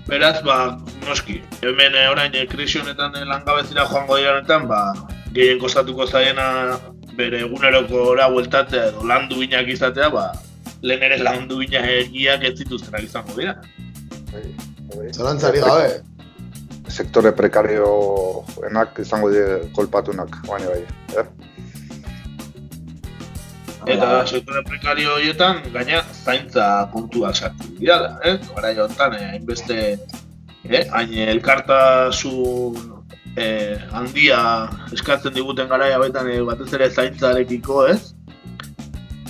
Beraz, 0.07 0.41
ba, 0.47 0.79
noski, 1.05 1.41
hemen 1.61 1.95
eh, 1.99 2.09
orain 2.09 2.35
eh, 2.35 2.47
krisi 2.47 2.79
honetan 2.79 3.17
eh, 3.19 3.25
langabezira 3.27 3.85
joango 3.91 4.17
dira 4.17 4.37
honetan, 4.37 4.69
ba, 4.71 4.95
gehien 5.35 5.59
kostatuko 5.59 6.07
zaiena 6.07 6.79
bere 7.17 7.41
eguneroko 7.47 8.03
ora 8.13 8.29
bueltatzea 8.33 8.91
edo 8.91 9.07
lan 9.09 9.29
duinak 9.31 9.69
izatea, 9.73 10.11
ba, 10.13 10.27
lehen 10.83 11.07
ere 11.09 11.19
lan 11.23 11.49
duinak 11.51 11.89
egiak 12.03 12.45
ez 12.45 12.55
zituztenak 12.61 13.07
izango 13.09 13.37
dira. 13.39 13.57
Zalantzari 15.13 15.65
gabe. 15.65 15.89
Sektore 16.97 17.33
prekarioenak 17.37 19.01
izango 19.03 19.33
dire 19.33 19.61
kolpatunak, 19.77 20.39
baina 20.47 20.71
bai. 20.71 20.83
Eh? 21.21 21.27
Eta 23.97 24.11
sektore 24.27 24.63
prekario 24.67 25.15
horietan, 25.15 25.63
gaina 25.75 26.03
zaintza 26.25 26.67
kontuak 26.95 27.37
sartu 27.39 27.71
dira, 27.79 28.17
eh? 28.25 28.37
Gara 28.55 28.73
honetan, 28.85 29.15
eh, 29.19 29.31
hainbeste, 29.35 29.79
eh, 30.67 30.85
hain 30.91 31.15
elkartasun 31.37 32.96
eh, 33.37 33.79
handia 33.93 34.41
eskatzen 34.97 35.35
diguten 35.37 35.69
garaia 35.69 36.01
baitan 36.01 36.29
eh, 36.33 36.41
batez 36.45 36.73
ere 36.79 36.91
zaintzarekiko, 36.91 37.87
ez? 37.93 38.13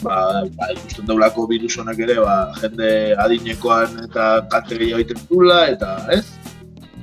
Ba, 0.02 0.44
ba, 0.58 0.70
ikusten 0.74 1.08
daulako 1.08 1.46
virus 1.50 1.76
honak 1.80 1.98
ere, 2.06 2.18
ba, 2.22 2.36
jende 2.60 2.90
adinekoan 3.24 4.04
eta 4.04 4.28
kalte 4.52 4.78
gehiago 4.78 5.02
egiten 5.02 5.24
dula, 5.30 5.64
eta, 5.72 5.96
ez? 6.14 6.24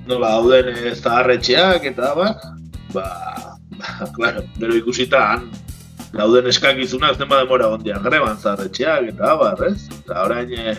Nola 0.08 0.38
dauden 0.38 0.72
eh, 0.72 0.96
zaharretxeak 0.96 1.90
eta, 1.92 2.14
ba, 2.20 2.32
ba, 2.96 3.06
ba, 3.76 4.10
claro, 4.16 4.48
gero 4.60 4.80
ikusita 4.80 5.28
han 5.34 5.52
dauden 6.14 6.48
eskakizunak 6.48 7.18
zenbat 7.18 7.44
demora 7.44 7.72
ondia 7.74 8.00
greban 8.04 8.38
zarretxeak 8.38 9.14
eta 9.16 9.34
abar, 9.34 9.64
ez? 9.68 9.90
Eta 10.00 10.26
orain, 10.28 10.52
e, 10.54 10.76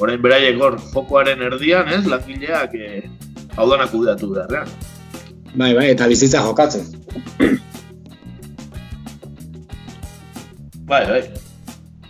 orain 0.00 0.22
beraiek 0.24 0.60
hor 0.62 0.78
fokoaren 0.94 1.42
erdian, 1.44 1.90
ez? 1.92 2.06
Langileak 2.08 2.74
e, 2.74 3.02
hau 3.56 3.68
danak 3.70 3.92
kudeatu 3.92 4.32
beharrean. 4.32 4.96
Bai, 5.54 5.72
bai, 5.74 5.90
eta 5.90 6.08
bizitza 6.08 6.42
jokatzen. 6.44 6.84
Bai, 10.88 11.04
bai. 11.08 11.22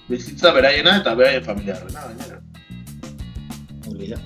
Bizitza 0.09 0.53
beraiena 0.57 0.99
eta 1.01 1.15
beraien 1.19 1.45
familiarrena, 1.45 2.01
gainera. 2.09 2.41
Hori 3.89 4.11
da. 4.13 4.19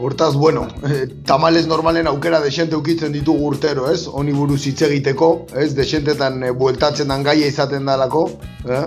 Hortaz, 0.00 0.34
bueno, 0.34 0.66
tamales 1.30 1.66
normalen 1.66 2.06
aukera 2.06 2.40
desente 2.40 2.76
ukitzen 2.76 3.12
ditugu 3.12 3.50
urtero, 3.52 3.90
ez? 3.92 4.06
Honi 4.08 4.32
buruz 4.32 4.62
hitz 4.66 4.80
egiteko, 4.88 5.30
ez? 5.56 5.74
Desentetan 5.76 6.42
eh, 6.42 6.52
bueltatzen 6.56 7.08
dan 7.12 7.24
gaia 7.26 7.48
izaten 7.48 7.88
dalako, 7.88 8.26
eh? 8.64 8.84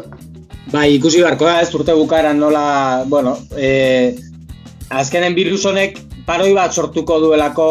Bai, 0.72 0.88
ikusi 0.96 1.22
beharko 1.22 1.46
da, 1.46 1.60
ez 1.62 1.74
urte 1.75 1.94
bukaran 1.94 2.39
nola, 2.39 3.03
bueno, 3.12 3.36
e, 3.58 4.15
azkenen 4.89 5.36
virus 5.36 5.65
honek 5.70 6.00
paroi 6.27 6.53
bat 6.56 6.74
sortuko 6.74 7.20
duelako, 7.24 7.68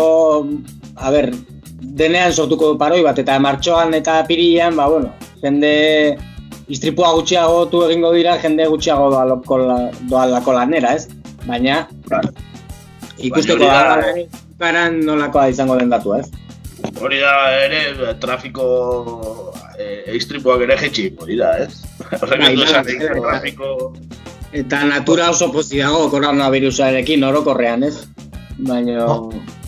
a 0.97 1.11
ber, 1.14 1.30
denean 1.80 2.32
sortuko 2.32 2.73
du 2.73 2.78
paroi 2.80 3.02
bat, 3.04 3.18
eta 3.18 3.38
martxoan 3.42 3.94
eta 3.99 4.21
pirian, 4.28 4.76
ba, 4.76 4.88
bueno, 4.92 5.12
jende 5.42 5.73
istripua 6.73 7.12
gutxiago 7.16 7.66
tu 7.73 7.82
egingo 7.88 8.12
dira, 8.14 8.37
jende 8.42 8.68
gutxiago 8.71 9.11
doalako, 9.12 9.59
doalako 10.11 10.56
lanera, 10.56 10.94
ez? 10.97 11.09
Baina, 11.47 11.82
ikusteko 13.18 13.66
Baina 13.66 13.97
da, 13.99 14.28
karan 14.62 15.02
nolakoa 15.06 15.49
izango 15.50 15.76
den 15.80 15.90
datu, 15.92 16.14
ez? 16.21 16.28
Hori 17.02 17.18
da 17.23 17.35
ere 17.64 18.12
trafiko 18.23 18.66
e, 19.78 20.16
istripuak 20.18 20.62
ere 20.66 20.76
jetxi, 20.80 21.09
hori 21.18 21.38
da, 21.40 21.54
ez? 21.64 21.82
Horrek 22.21 22.47
ez 22.47 22.52
du 22.54 22.64
bai, 22.64 22.71
esan 22.71 23.23
trafiko... 23.23 23.76
Eta 24.52 24.82
natura 24.85 25.30
oso 25.32 25.47
pozik 25.49 25.80
dago 25.80 26.11
koronavirusarekin 26.12 27.25
orokorrean, 27.25 27.87
ez? 27.88 28.02
Baina... 28.69 29.07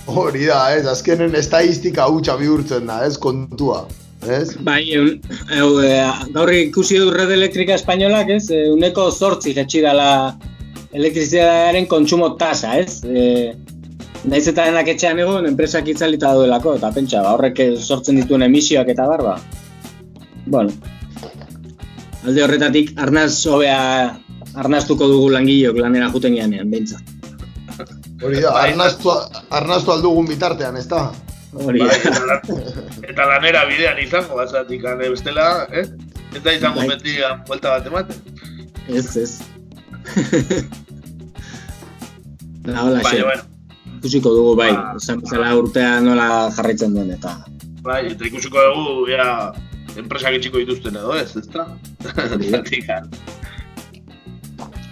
Hori 0.05 0.47
da, 0.47 0.61
ez, 0.77 0.85
azkenen 0.87 1.35
estadistika 1.39 2.07
hutsa 2.13 2.37
bihurtzen 2.41 2.91
da, 2.91 3.01
ez, 3.07 3.17
kontua. 3.19 3.85
Ez? 4.25 4.55
Bai, 4.65 4.83
un, 4.97 5.21
eu, 5.53 5.69
e, 5.85 5.93
gaur 6.33 6.53
ikusi 6.53 7.01
du 7.01 7.11
red 7.13 7.33
elektrika 7.33 7.77
espainolak, 7.77 8.31
ez? 8.33 8.49
E, 8.53 8.65
uneko 8.73 9.11
zortzi 9.13 9.55
jetxi 9.57 9.83
dela 9.85 10.09
elektrizitatearen 10.95 11.89
kontsumo 11.91 12.35
tasa, 12.41 12.77
ez? 12.81 13.01
E, 13.05 13.55
Naiz 14.25 14.47
eta 14.49 14.65
denak 14.65 14.89
etxean 14.89 15.19
egon, 15.21 15.45
enpresak 15.45 15.89
itzalita 15.93 16.31
daudelako, 16.33 16.79
eta 16.79 16.89
pentsa, 16.95 17.21
ba, 17.27 17.35
horrek 17.37 17.61
sortzen 17.77 18.17
dituen 18.17 18.47
emisioak 18.47 18.89
eta 18.95 19.05
barba. 19.11 19.35
Bueno, 20.47 20.73
alde 22.25 22.45
horretatik, 22.47 22.95
arnaz 23.01 23.45
hobea 23.53 23.81
arnaztuko 24.55 25.09
dugu 25.11 25.29
langileok 25.35 25.77
lanera 25.83 26.09
juten 26.15 26.39
ganean, 26.39 26.71
behintzat. 26.73 27.14
Hori 28.25 28.41
da, 28.41 28.53
arnaztu, 28.63 29.11
arnaztu 29.51 29.93
aldugun 29.93 30.27
bitartean, 30.31 30.77
ez 30.81 30.87
da? 30.89 31.03
Hori 31.55 31.83
Bai, 31.85 31.89
da. 31.89 32.11
eta, 32.11 32.23
lan- 32.31 33.03
eta 33.13 33.27
lanera 33.31 33.65
bidean 33.69 33.99
izango, 34.03 34.39
bazatik, 34.41 34.85
ane 34.91 35.11
bestela, 35.13 35.49
eh? 35.71 35.85
Eta 36.35 36.53
izango 36.57 36.81
Bai. 36.83 36.89
beti 36.95 37.19
buelta 37.49 37.77
bat 37.77 37.87
ematen. 37.87 38.17
Ez, 38.89 39.17
ez. 39.17 39.33
La, 42.65 42.83
hola, 42.83 43.01
Baina, 43.05 43.25
bueno, 43.29 43.43
Ikusiko 43.99 44.31
dugu, 44.37 44.55
bai, 44.57 44.71
Ba. 44.73 44.95
esan 45.01 45.21
bezala 45.23 45.53
urtea 45.57 46.01
nola 46.05 46.27
jarraitzen 46.57 46.93
duen, 46.97 47.11
eta... 47.15 47.37
bai, 47.85 48.03
eta 48.13 48.25
ikusiko 48.29 48.61
dugu, 48.73 49.07
ja, 49.13 49.53
enpresak 50.01 50.37
itxiko 50.39 50.61
dituzten 50.63 50.97
edo, 51.01 51.13
ez, 51.17 51.31
ezta? 51.41 51.67
Zatik, 52.53 52.89
ah. 52.93 53.03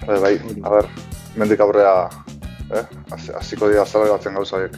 Bai, 0.07 0.19
bai, 0.21 0.35
a 0.65 0.73
ber, 0.77 0.89
mendik 1.41 1.61
aurrea, 1.65 2.09
eh? 2.79 2.85
Hasiko 3.39 3.71
dira 3.71 3.87
zelagatzen 3.87 4.39
gauza 4.39 4.57
horiek. 4.59 4.77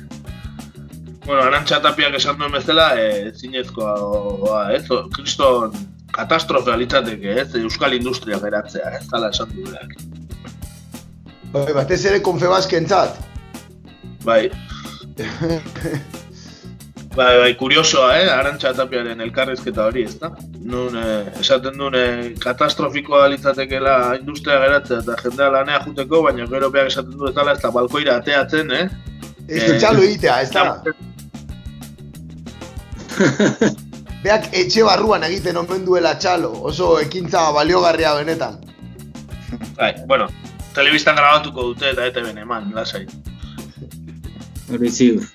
Bueno, 1.25 1.43
Arantxa 1.43 1.81
Tapiak 1.81 2.19
esan 2.19 2.37
duen 2.41 2.53
bezala, 2.53 2.91
e, 3.01 3.31
zinezkoa, 3.33 3.95
oa, 4.05 4.65
ez, 4.77 4.85
o, 4.93 5.07
kriston 5.15 5.73
katastrofea 6.15 6.77
litzateke, 6.79 7.39
ez, 7.43 7.49
euskal 7.61 7.97
industria 7.97 8.39
geratzea, 8.43 8.93
ez, 8.99 9.07
zala 9.09 9.31
esan 9.33 9.55
duenak. 9.55 9.97
Bai, 11.55 11.71
batez 11.77 12.03
ere 12.11 12.21
konfebaskentzat. 12.27 13.23
Bai. 14.27 14.43
bai, 17.17 17.39
bai, 17.39 17.55
kuriosoa, 17.55 18.09
eh, 18.19 18.29
Arantxa 18.33 18.73
Tapiaren 18.75 19.21
elkarrizketa 19.21 19.87
hori, 19.89 20.05
ez 20.09 20.19
da? 20.19 20.31
Nun, 20.61 20.97
eh, 20.99 21.23
esaten 21.41 21.79
duen, 21.79 21.95
eh, 21.95 22.35
katastrofikoa 22.43 23.29
litzatekela 23.33 23.95
industria 24.19 24.59
geratzea 24.65 24.99
eta 25.05 25.17
jendea 25.23 25.49
lanea 25.57 25.81
juteko, 25.87 26.23
baina 26.27 26.47
gero 26.51 26.71
beak 26.75 26.91
esaten 26.93 27.17
du 27.19 27.29
ez 27.29 27.35
dala 27.35 27.53
ez 27.53 27.63
da 27.63 27.71
balkoira 27.71 28.19
ateatzen, 28.21 28.71
eh? 28.73 28.89
Ez 29.49 29.65
du 29.67 29.79
txalo 29.79 30.03
egitea, 30.03 30.41
ez 30.41 30.51
da? 30.51 30.63
Beak 34.25 34.47
etxe 34.57 34.83
barruan 34.87 35.23
egiten 35.27 35.59
omen 35.61 35.85
duela 35.85 36.15
txalo, 36.17 36.49
oso 36.71 36.95
ekintza 37.03 37.43
baliogarria 37.53 38.15
benetan. 38.17 38.57
Bai, 39.77 39.93
bueno, 40.09 40.31
telebistan 40.75 41.19
grabatuko 41.21 41.69
dute 41.71 41.91
eta 41.93 42.07
ete 42.09 42.25
ben 42.25 42.41
eman, 42.41 42.73
lasai. 42.75 43.05
Hori 44.73 44.91
ziur. 44.91 45.34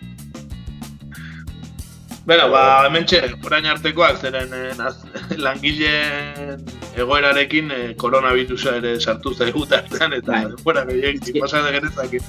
Bueno, 2.30 2.52
ba, 2.54 2.86
hemen 2.86 3.08
txe, 3.10 3.24
orain 3.42 3.66
artekoak, 3.66 4.20
zeren 4.22 4.52
eh, 4.54 4.74
langileen 5.46 6.60
egoerarekin 6.94 7.72
eh, 7.74 7.88
koronavirusa 7.98 8.76
ere 8.78 8.92
sartu 9.02 9.34
zaigu 9.34 9.64
tartean, 9.72 10.14
eta 10.14 10.36
Bai. 10.36 10.44
denbora 10.52 10.84
gehiagin 10.86 11.40
pasada 11.44 11.74
genezake. 11.74 12.22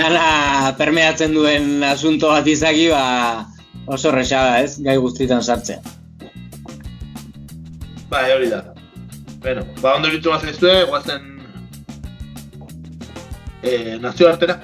Dana 0.00 0.74
permeatzen 0.74 1.38
duen 1.38 1.86
asunto 1.86 2.34
bat 2.34 2.50
izaki, 2.50 2.88
ba, 2.90 3.46
oso 3.86 4.10
resada, 4.10 4.58
ez? 4.66 4.80
Gai 4.82 4.98
guztietan 4.98 5.46
sartzea. 5.46 5.78
Bai, 8.10 8.26
hori 8.34 8.50
da. 8.50 8.64
Bueno, 9.38 9.62
ba, 9.84 9.94
ondo 10.00 10.10
ditu 10.10 10.34
bazaizue, 10.34 10.80
guazen 10.90 11.30
eh, 13.62 14.00
nazioartera. 14.02 14.58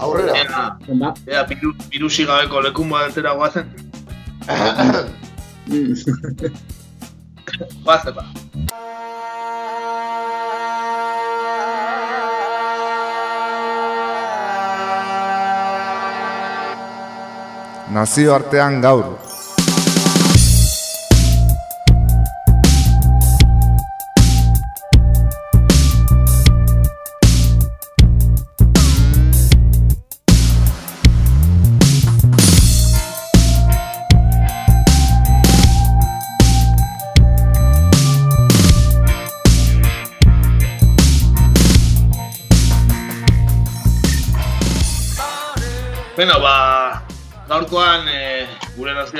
Aurrera. 0.00 0.32
Ea, 0.34 1.14
ea 1.28 1.42
biru, 1.48 1.74
birusi 1.92 2.24
gabeko 2.28 2.62
lekun 2.64 2.88
batera 2.92 3.34
guazen. 3.36 3.66
Guazen, 7.84 8.14
ba. 8.16 8.24
Nazioartean 17.92 18.80
gaur. 18.80 19.29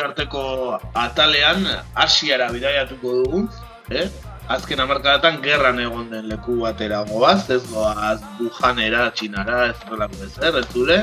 Nazioarteko 0.00 0.80
atalean 0.94 1.66
Asiara 1.94 2.50
bidaiatuko 2.52 3.24
dugu, 3.24 3.48
eh? 3.90 4.08
Azken 4.48 4.80
hamarkadatan 4.80 5.42
gerran 5.42 5.78
egon 5.78 6.10
den 6.10 6.28
leku 6.28 6.60
batera 6.60 7.04
goaz, 7.04 7.48
ez 7.50 7.62
goaz 7.70 8.20
Wuhanera, 8.40 9.10
Txinara, 9.14 9.66
ez 9.70 9.76
horrelako 9.86 10.24
ezer, 10.24 10.56
ez 10.58 10.66
zure. 10.72 10.98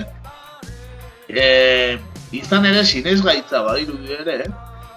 E, 1.29 1.97
izan 2.31 2.65
ere, 2.65 2.83
sinez 2.83 3.21
gaitza 3.21 3.61
badirudi 3.63 4.17
ere, 4.19 4.49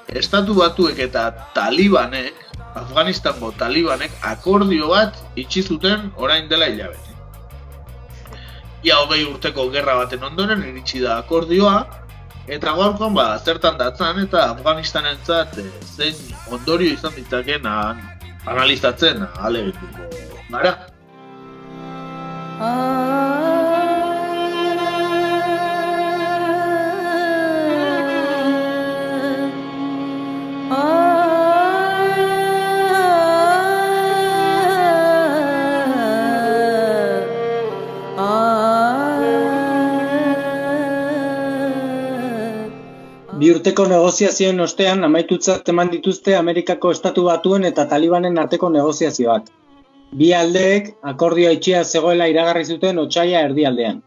estatu 0.08 0.54
batuek 0.54 0.98
eta 0.98 1.30
talibanek, 1.54 2.34
Afganistango 2.74 3.52
talibanek 3.58 4.12
akordio 4.22 4.88
bat 4.90 5.16
itxi 5.36 5.62
zuten 5.62 6.10
orain 6.16 6.48
dela 6.48 6.66
hilabete. 6.70 7.14
Ia 8.82 8.98
hogei 9.02 9.24
urteko 9.26 9.68
gerra 9.70 9.96
baten 9.98 10.22
ondoren 10.24 10.62
iritsi 10.66 11.02
da 11.02 11.18
akordioa, 11.18 11.84
eta 12.56 12.72
gaurkoan 12.78 13.14
ba, 13.14 13.26
zertan 13.38 13.78
datzan 13.78 14.18
eta 14.24 14.48
Afganistanentzat 14.54 15.58
e, 15.62 15.66
zein 15.96 16.16
ondorio 16.50 16.96
izan 16.96 17.14
ditzakeen 17.16 17.66
an- 17.66 18.02
analizatzen 18.46 19.22
alegituko 19.38 20.08
gara. 20.50 20.74
Bi 22.60 23.49
urteko 43.60 43.84
negoziazioen 43.92 44.60
ostean 44.64 45.04
amaitutzat 45.04 45.66
eman 45.68 45.90
dituzte 45.92 46.36
Amerikako 46.36 46.92
estatu 46.96 47.24
batuen 47.26 47.66
eta 47.68 47.84
talibanen 47.90 48.38
arteko 48.42 48.70
negoziazioak. 48.76 49.50
Bi 50.20 50.30
aldeek 50.34 50.88
akordioa 51.10 51.50
itxia 51.56 51.82
zegoela 51.84 52.28
iragarri 52.32 52.64
zuten 52.64 53.02
otsaia 53.02 53.42
erdialdean. 53.48 53.98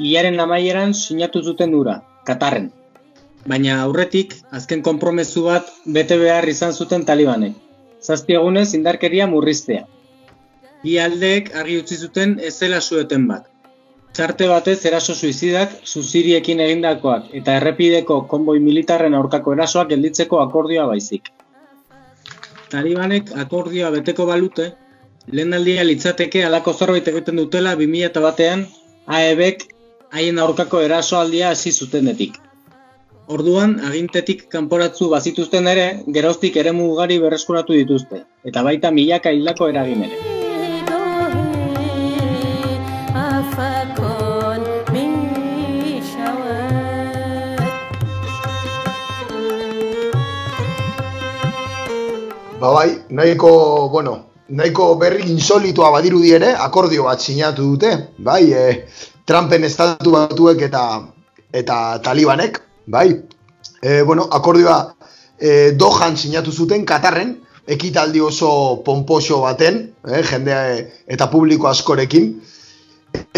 Hilaren 0.00 0.40
amaieran 0.46 0.94
sinatu 1.00 1.42
zuten 1.42 1.76
ura, 1.82 2.00
Katarren. 2.26 2.66
Baina 3.46 3.78
aurretik, 3.84 4.34
azken 4.58 4.82
konpromezu 4.82 5.46
bat 5.46 5.70
bete 5.98 6.18
behar 6.18 6.48
izan 6.50 6.74
zuten 6.74 7.06
talibanek. 7.06 7.54
Zazpi 8.02 8.34
egunez 8.40 8.68
indarkeria 8.74 9.30
murriztea. 9.30 9.86
Bi 10.82 10.98
aldeek 11.06 11.54
argi 11.62 11.78
utzi 11.84 12.00
zuten 12.08 12.38
ez 12.50 12.56
zela 12.58 12.80
sueten 12.80 13.30
bat. 13.30 13.46
Txarte 14.14 14.46
batez 14.46 14.76
eraso 14.86 15.14
suizidak, 15.18 15.72
zuziriekin 15.90 16.60
egindakoak 16.62 17.32
eta 17.38 17.56
errepideko 17.58 18.20
konboi 18.30 18.60
militarren 18.62 19.16
aurkako 19.18 19.56
erasoak 19.56 19.88
gelditzeko 19.90 20.38
akordioa 20.42 20.84
baizik. 20.90 21.32
Talibanek 22.70 23.32
akordioa 23.44 23.90
beteko 23.96 24.26
balute, 24.28 24.68
lehen 25.34 25.58
aldia 25.58 25.82
litzateke 25.88 26.44
alako 26.46 26.76
zerbait 26.78 27.10
egiten 27.10 27.42
dutela 27.42 27.74
2000 27.80 28.22
batean 28.28 28.64
AEBek 29.18 29.66
haien 30.14 30.38
aurkako 30.38 30.84
erasoaldia 30.86 31.50
hasi 31.50 31.72
zutenetik. 31.72 32.38
Orduan, 33.34 33.78
agintetik 33.88 34.46
kanporatzu 34.52 35.08
bazituzten 35.10 35.66
ere, 35.74 35.88
geroztik 36.18 36.60
eremu 36.62 36.90
ugari 36.92 37.18
berreskuratu 37.18 37.74
dituzte, 37.80 38.22
eta 38.44 38.62
baita 38.62 38.94
milaka 38.94 39.34
hildako 39.34 39.72
eragin 39.74 40.06
ere. 40.06 40.43
Ba 52.64 52.70
bai, 52.72 53.04
nahiko, 53.10 53.90
bueno, 53.92 54.12
nahiko 54.48 54.94
berri 54.96 55.26
insolitua 55.28 55.90
badirudi 55.92 56.30
ere, 56.32 56.54
akordio 56.66 57.04
bat 57.04 57.20
sinatu 57.20 57.66
dute, 57.74 57.90
bai, 58.24 58.54
e, 58.56 58.62
Trumpen 59.28 59.66
estatu 59.68 60.14
batuek 60.14 60.64
eta 60.64 60.84
eta 61.52 61.76
talibanek, 62.06 62.56
bai, 62.88 63.10
e, 63.82 64.00
bueno, 64.08 64.24
akordioa 64.32 64.78
e, 65.36 65.76
dohan 65.76 66.16
sinatu 66.16 66.56
zuten 66.56 66.88
Katarren, 66.88 67.36
ekitaldi 67.68 68.24
oso 68.24 68.80
pomposo 68.86 69.42
baten, 69.44 69.82
e, 70.08 70.24
jende 70.24 70.56
eta 71.04 71.28
publiko 71.28 71.68
askorekin, 71.68 72.32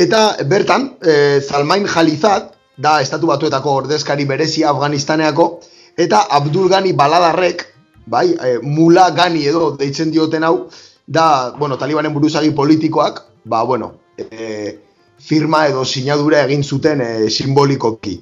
eta 0.06 0.36
bertan, 0.46 0.92
e, 1.02 1.40
Zalmain 1.40 1.90
Jalizat, 1.90 2.52
da 2.78 3.00
estatu 3.02 3.34
batuetako 3.34 3.80
ordezkari 3.82 4.24
berezi 4.24 4.62
Afganistaneako, 4.62 5.56
eta 5.98 6.28
Abdul 6.30 6.70
Gani 6.70 6.94
Baladarrek, 6.94 7.72
bai, 8.06 8.30
e, 8.32 8.58
Mula 8.62 9.10
Gani 9.10 9.44
edo 9.46 9.72
deitzen 9.78 10.10
dioten 10.10 10.44
hau, 10.44 10.68
da, 11.06 11.52
bueno, 11.58 11.76
talibanen 11.78 12.14
buruzagi 12.14 12.50
politikoak, 12.50 13.22
ba, 13.44 13.62
bueno, 13.64 13.92
e, 14.18 14.78
firma 15.18 15.66
edo 15.66 15.84
sinadura 15.84 16.44
egin 16.44 16.64
zuten 16.64 17.00
e, 17.00 17.30
simbolikoki. 17.30 18.16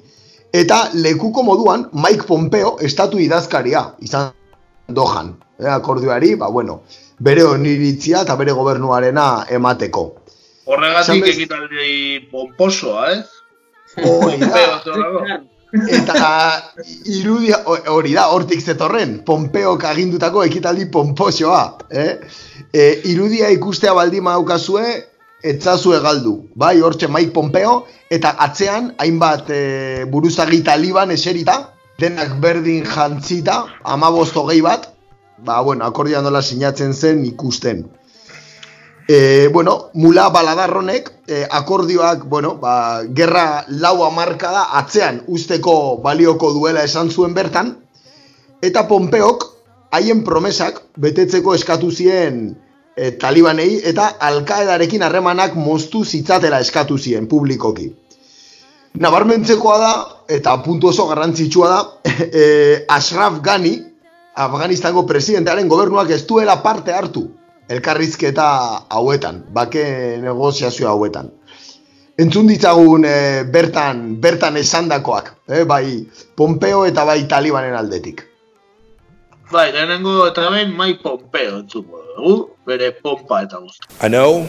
Eta 0.55 0.89
lekuko 0.93 1.43
moduan, 1.43 1.89
Mike 1.93 2.27
Pompeo 2.27 2.77
estatu 2.79 3.19
idazkaria 3.19 3.85
izan 4.01 4.31
dohan, 4.87 5.33
e, 5.59 5.67
akordioari, 5.69 6.35
ba, 6.35 6.49
bueno, 6.49 6.81
bere 7.19 7.43
oniritzia 7.47 8.23
eta 8.25 8.35
bere 8.35 8.53
gobernuarena 8.55 9.45
emateko. 9.49 10.05
Horregatik 10.65 11.27
ekitaldi 11.29 12.27
pomposoa, 12.31 13.11
ez? 13.13 13.25
Hoi 14.05 14.37
da. 14.41 15.41
Eta 15.73 16.19
irudia 17.09 17.61
hori 17.91 18.13
da, 18.15 18.27
hortik 18.31 18.61
zetorren, 18.61 19.19
Pompeok 19.25 19.83
agindutako 19.89 20.43
ekitaldi 20.45 20.87
pomposoa. 20.91 21.63
Eh? 21.89 22.11
E, 22.71 22.85
irudia 23.11 23.49
ikustea 23.55 23.93
baldima 23.97 24.35
daukazue, 24.37 24.85
etzazue 25.45 25.99
galdu. 26.03 26.37
Bai, 26.55 26.79
hortxe 26.81 27.09
Mike 27.11 27.33
Pompeo, 27.35 27.85
eta 28.09 28.35
atzean, 28.45 28.93
hainbat 29.01 29.49
e, 29.49 29.61
buruzagi 30.11 30.61
taliban 30.65 31.11
eserita, 31.11 31.59
denak 31.99 32.39
berdin 32.43 32.85
jantzita, 32.87 33.63
amabost 33.83 34.35
hogei 34.37 34.61
bat, 34.65 34.89
ba, 35.45 35.61
bueno, 35.61 35.85
akordian 35.85 36.25
dola 36.25 36.41
sinatzen 36.41 36.93
zen 36.93 37.25
ikusten. 37.25 37.85
E, 39.07 39.49
bueno, 39.53 39.91
mula 39.93 40.29
baladarronek, 40.29 41.11
e, 41.27 41.45
akordioak, 41.49 42.25
bueno, 42.25 42.55
ba, 42.57 43.03
gerra 43.13 43.65
lau 43.69 44.03
amarka 44.03 44.49
da, 44.49 44.63
atzean 44.79 45.21
usteko 45.27 45.97
balioko 46.01 46.49
duela 46.53 46.83
esan 46.83 47.11
zuen 47.11 47.35
bertan, 47.37 47.75
eta 48.65 48.87
Pompeok, 48.89 49.45
haien 49.93 50.23
promesak, 50.25 50.81
betetzeko 50.97 51.53
eskatu 51.53 51.91
zien 51.91 52.57
e, 52.97 53.11
talibanei, 53.21 53.77
eta 53.85 54.07
alkaedarekin 54.25 55.05
harremanak 55.05 55.53
moztu 55.53 56.01
zitzatela 56.03 56.63
eskatu 56.65 56.97
zien 56.97 57.29
publikoki. 57.29 57.91
Nabarmentzekoa 58.97 59.77
da, 59.77 59.95
eta 60.33 60.57
puntu 60.65 60.89
oso 60.89 61.05
garrantzitsua 61.13 61.69
da, 61.69 61.79
e, 62.25 62.85
Ashraf 62.89 63.37
Ghani, 63.45 63.77
Afganistango 64.35 65.05
presidentearen 65.05 65.69
gobernuak 65.69 66.09
ez 66.09 66.23
duela 66.25 66.63
parte 66.63 66.91
hartu 66.91 67.29
elkarrizketa 67.69 68.47
hauetan, 68.89 69.43
bake 69.53 70.17
negoziazio 70.21 70.89
hauetan. 70.89 71.31
Entzun 72.17 72.47
ditzagun 72.47 73.03
e, 73.05 73.43
bertan, 73.51 74.21
bertan 74.23 74.57
esandakoak, 74.57 75.33
e, 75.47 75.63
bai 75.67 76.05
Pompeo 76.35 76.85
eta 76.87 77.03
bai 77.03 77.25
Talibanen 77.27 77.75
aldetik. 77.75 78.23
Bai, 79.51 79.71
lehenengo 79.73 80.21
eta 80.27 80.49
behin 80.49 80.71
mai 80.77 80.93
Pompeo 81.01 81.59
entzungo 81.59 82.05
dugu, 82.15 82.35
bere 82.65 82.93
pompa 83.01 83.43
eta 83.43 83.59
guzti. 83.59 83.83
I 84.01 84.07
know 84.07 84.47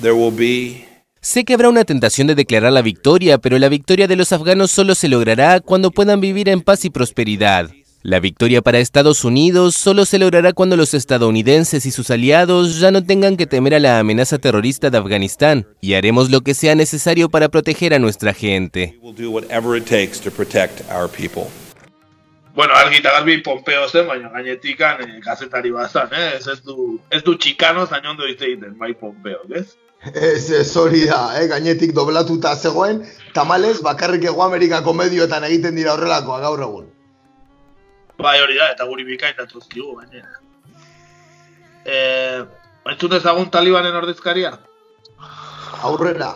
there 0.00 0.14
will 0.14 0.34
be 0.34 0.86
Sé 1.20 1.44
que 1.44 1.52
habrá 1.52 1.68
una 1.68 1.84
tentación 1.84 2.28
de 2.28 2.36
declarar 2.36 2.72
la 2.72 2.80
victoria, 2.80 3.38
pero 3.38 3.58
la 3.58 3.68
victoria 3.68 4.06
de 4.06 4.14
los 4.14 4.32
afganos 4.32 4.70
solo 4.70 4.94
se 4.94 5.08
logrará 5.08 5.60
cuando 5.60 5.90
puedan 5.90 6.20
vivir 6.20 6.48
en 6.48 6.60
paz 6.60 6.84
y 6.84 6.90
prosperidad. 6.90 7.68
La 8.02 8.20
victoria 8.20 8.62
para 8.62 8.78
Estados 8.78 9.24
Unidos 9.24 9.74
solo 9.74 10.04
se 10.04 10.20
logrará 10.20 10.52
cuando 10.52 10.76
los 10.76 10.94
estadounidenses 10.94 11.84
y 11.84 11.90
sus 11.90 12.12
aliados 12.12 12.78
ya 12.78 12.92
no 12.92 13.04
tengan 13.04 13.36
que 13.36 13.46
temer 13.46 13.74
a 13.74 13.80
la 13.80 13.98
amenaza 13.98 14.38
terrorista 14.38 14.88
de 14.88 14.98
Afganistán 14.98 15.66
y 15.80 15.94
haremos 15.94 16.30
lo 16.30 16.42
que 16.42 16.54
sea 16.54 16.76
necesario 16.76 17.28
para 17.28 17.48
proteger 17.48 17.94
a 17.94 17.98
nuestra 17.98 18.34
gente. 18.34 18.96
Bueno, 22.54 22.74
argi 22.74 22.96
eta 22.98 23.12
garbi 23.12 23.38
Pompeo 23.42 23.88
zen, 23.88 24.06
baina 24.06 24.28
gainetikan 24.28 25.02
eh, 25.02 25.20
kazetari 25.22 25.70
bazan, 25.70 26.08
eh? 26.12 26.36
ez, 26.38 26.46
ez 26.46 26.62
du, 26.62 27.00
ez 27.10 27.22
du 27.22 27.36
txikano 27.38 27.86
zain 27.86 28.06
ondo 28.06 28.26
hitz 28.26 28.42
egiten, 28.42 28.76
bai 28.78 28.94
Pompeo, 28.98 29.42
ez? 29.54 29.76
Ez, 30.14 30.50
ez 30.50 30.76
hori 30.76 31.04
da, 31.06 31.20
eh? 31.38 31.46
gainetik 31.46 31.94
doblatuta 31.94 32.56
zegoen, 32.56 33.04
tamalez 33.34 33.78
bakarrik 33.82 34.26
ego 34.26 34.42
Amerikako 34.42 34.94
medioetan 34.94 35.46
egiten 35.50 35.78
dira 35.78 35.94
horrelakoa 35.94 36.40
gaur 36.46 36.62
egun. 36.66 36.88
Bai 38.18 38.40
hori 38.42 38.56
da, 38.58 38.72
eta 38.74 38.84
guri 38.88 39.04
bikain 39.06 39.36
datuzkigu, 39.38 39.94
gainera. 40.00 40.40
Eh, 41.86 42.42
entzun 42.90 43.14
ezagun 43.14 43.50
talibanen 43.50 43.94
ordezkaria? 43.94 44.58
Aurrera. 45.82 46.34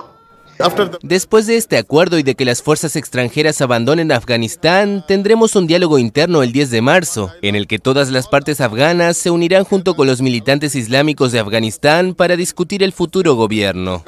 Después 1.03 1.47
de 1.47 1.57
este 1.57 1.77
acuerdo 1.77 2.18
y 2.18 2.23
de 2.23 2.37
que 2.37 2.45
las 2.45 2.62
fuerzas 2.62 2.95
extranjeras 2.95 3.61
abandonen 3.61 4.12
Afganistán, 4.12 5.05
tendremos 5.09 5.57
un 5.57 5.66
diálogo 5.66 5.99
interno 5.99 6.42
el 6.45 6.53
10 6.53 6.71
de 6.71 6.83
marzo, 6.83 7.33
en 7.42 7.57
el 7.57 7.66
que 7.66 7.81
todas 7.81 8.11
las 8.11 8.29
partes 8.29 8.61
afganas 8.61 9.16
se 9.16 9.31
unirán 9.31 9.64
junto 9.64 9.97
con 9.97 10.07
los 10.07 10.21
militantes 10.21 10.77
islámicos 10.77 11.33
de 11.33 11.40
Afganistán 11.40 12.14
para 12.14 12.37
discutir 12.37 12.85
el 12.85 12.92
futuro 12.92 13.35
gobierno. 13.35 14.05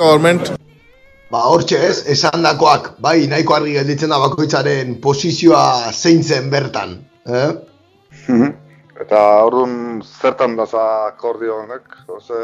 Ba, 1.31 1.47
hortxe 1.49 1.79
ez, 1.89 2.05
esandakoak, 2.07 3.01
bai, 3.01 3.27
nahiko 3.27 3.57
argi 3.57 3.73
gelditzen 3.75 4.13
da 4.13 4.21
bakoitzaren 4.23 5.01
posizioa 5.03 5.91
zein 5.91 6.23
zen 6.23 6.51
bertan. 6.53 6.93
Eh? 7.25 7.51
Eta 9.01 9.21
orduan 9.45 10.03
zertan 10.05 10.57
da 10.57 10.67
za 10.67 10.85
akordio 11.09 11.57
honek? 11.63 11.89
Ose... 12.09 12.41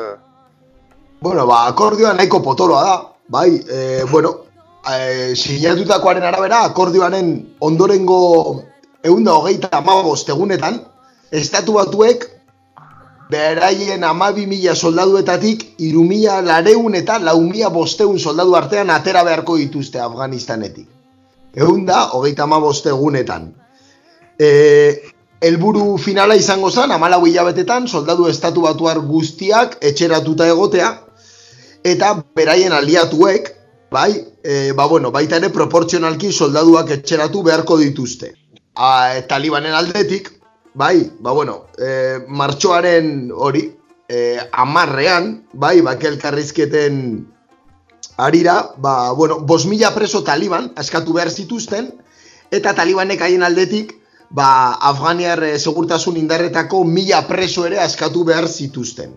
Bueno, 1.20 1.46
ba, 1.46 1.66
akordioa 1.68 2.14
nahiko 2.16 2.40
potoloa 2.42 2.82
da, 2.84 2.94
bai, 3.28 3.60
e, 3.60 4.04
bueno, 4.10 4.32
e, 4.88 5.36
sinatutakoaren 5.36 6.24
arabera, 6.24 6.62
akordioaren 6.70 7.32
ondorengo 7.60 8.20
eunda 9.04 9.36
hogeita 9.36 9.68
amabost 9.78 10.32
egunetan, 10.32 10.80
estatu 11.30 11.76
batuek 11.76 12.24
beraien 13.30 14.02
amabi 14.04 14.46
mila 14.46 14.74
soldaduetatik 14.74 15.64
iru 15.78 16.02
mila 16.08 16.40
lareun 16.42 16.96
eta 16.98 17.20
lau 17.22 17.38
mila 17.44 17.68
bosteun 17.70 18.18
soldadu 18.18 18.56
artean 18.56 18.90
atera 18.90 19.22
beharko 19.24 19.56
dituzte 19.60 20.00
Afganistanetik. 20.00 20.88
Eunda 21.54 22.06
hogeita 22.16 22.48
amabost 22.48 22.86
egunetan. 22.86 23.52
E, 24.40 25.12
helburu 25.44 25.98
finala 26.00 26.36
izango 26.36 26.70
zen, 26.70 26.92
amalau 26.94 27.26
hilabetetan, 27.28 27.88
soldadu 27.88 28.28
estatu 28.28 28.64
batuar 28.64 29.00
guztiak 29.04 29.76
etxeratuta 29.84 30.48
egotea, 30.48 30.90
eta 31.84 32.14
beraien 32.36 32.72
aliatuek, 32.72 33.50
bai, 33.92 34.12
e, 34.44 34.72
ba 34.72 34.86
bueno, 34.86 35.10
baita 35.12 35.36
ere 35.40 35.50
proportzionalki 35.52 36.32
soldaduak 36.32 36.92
etxeratu 36.96 37.42
beharko 37.44 37.76
dituzte. 37.80 38.32
A, 38.76 39.20
talibanen 39.28 39.76
aldetik, 39.76 40.30
bai, 40.74 41.10
ba 41.20 41.36
bueno, 41.36 41.66
e, 41.76 42.24
martxoaren 42.28 43.30
hori, 43.34 43.66
e, 44.08 44.38
amarrean, 44.52 45.34
bai, 45.52 45.80
bake 45.84 46.08
elkarrizketen 46.14 47.26
arira, 48.16 48.70
ba, 48.76 49.12
bueno, 49.12 49.40
bos 49.40 49.66
mila 49.66 49.92
preso 49.94 50.24
taliban 50.24 50.72
askatu 50.76 51.12
behar 51.16 51.30
zituzten, 51.30 51.92
eta 52.50 52.74
talibanek 52.74 53.20
haien 53.22 53.44
aldetik, 53.46 53.99
ba, 54.30 54.78
Afganiar 54.90 55.42
eh, 55.44 55.58
segurtasun 55.58 56.16
indarretako 56.16 56.84
mila 56.84 57.26
preso 57.28 57.66
ere 57.66 57.80
askatu 57.82 58.24
behar 58.24 58.48
zituzten. 58.48 59.12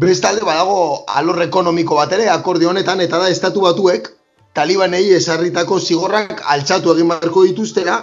Bestalde 0.00 0.46
badago 0.46 1.04
alor 1.12 1.42
ekonomiko 1.44 1.98
bat 1.98 2.12
ere 2.16 2.30
akordio 2.32 2.70
honetan 2.70 3.02
eta 3.04 3.18
da 3.20 3.28
estatu 3.28 3.66
batuek 3.66 4.08
talibanei 4.56 5.10
esarritako 5.16 5.78
zigorrak 5.80 6.40
altxatu 6.54 6.94
egin 6.94 7.10
beharko 7.12 7.44
dituztera 7.44 7.98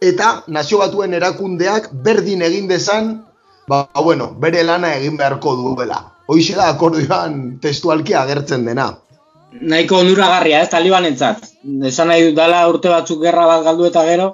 eta 0.00 0.44
nazio 0.46 0.78
batuen 0.78 1.14
erakundeak 1.14 1.90
berdin 2.06 2.42
egin 2.42 2.68
dezan 2.68 3.16
ba, 3.66 3.88
bueno, 3.96 4.30
bere 4.38 4.62
lana 4.62 4.94
egin 4.94 5.16
beharko 5.16 5.56
duela. 5.56 6.00
Hoixe 6.28 6.54
da 6.54 6.68
akordioan 6.72 7.58
testualki 7.60 8.14
agertzen 8.14 8.64
dena. 8.68 8.92
Nahiko 9.60 10.00
onuragarria, 10.02 10.62
ez, 10.62 10.70
talibanentzat. 10.70 11.44
Esan 11.90 12.08
nahi 12.10 12.28
dut 12.28 12.38
dala 12.38 12.64
urte 12.68 12.90
batzuk 12.90 13.20
gerra 13.22 13.46
bat 13.46 13.64
galdu 13.66 13.86
eta 13.90 14.02
gero. 14.06 14.30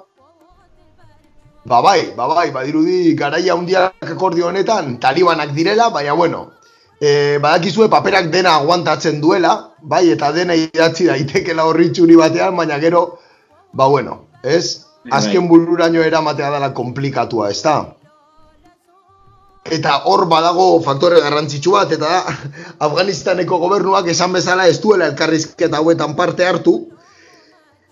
Ba 1.65 1.81
bai, 1.81 2.13
ba 2.17 2.27
bai, 2.27 2.49
badirudi 2.51 3.13
garaia 3.13 3.53
hundiak 3.53 3.93
akordio 4.01 4.47
honetan 4.47 4.97
talibanak 4.99 5.53
direla, 5.53 5.91
baina 5.93 6.13
bueno, 6.13 6.49
e, 6.99 7.37
badakizue 7.37 7.87
paperak 7.89 8.31
dena 8.33 8.55
aguantatzen 8.57 9.21
duela, 9.21 9.69
bai, 9.81 10.09
eta 10.09 10.31
dena 10.31 10.57
idatzi 10.57 11.05
daitekela 11.05 11.67
horri 11.69 11.91
txuri 11.93 12.17
batean, 12.17 12.57
baina 12.57 12.79
gero, 12.79 13.19
ba 13.73 13.85
bueno, 13.85 14.25
ez? 14.41 14.87
Azken 15.11 15.47
bururaino 15.49 16.01
eramatea 16.01 16.49
dela 16.49 16.73
komplikatua, 16.73 17.51
ez 17.51 17.61
da? 17.61 17.93
Eta 19.65 20.01
hor 20.09 20.25
badago 20.25 20.81
faktore 20.81 21.21
garrantzitsu 21.21 21.77
bat, 21.77 21.93
eta 21.93 22.09
da, 22.09 22.35
Afganistaneko 22.89 23.61
gobernuak 23.61 24.09
esan 24.09 24.33
bezala 24.33 24.65
ez 24.65 24.79
duela 24.81 25.13
elkarrizketa 25.13 25.77
hauetan 25.77 26.17
parte 26.17 26.45
hartu, 26.45 26.79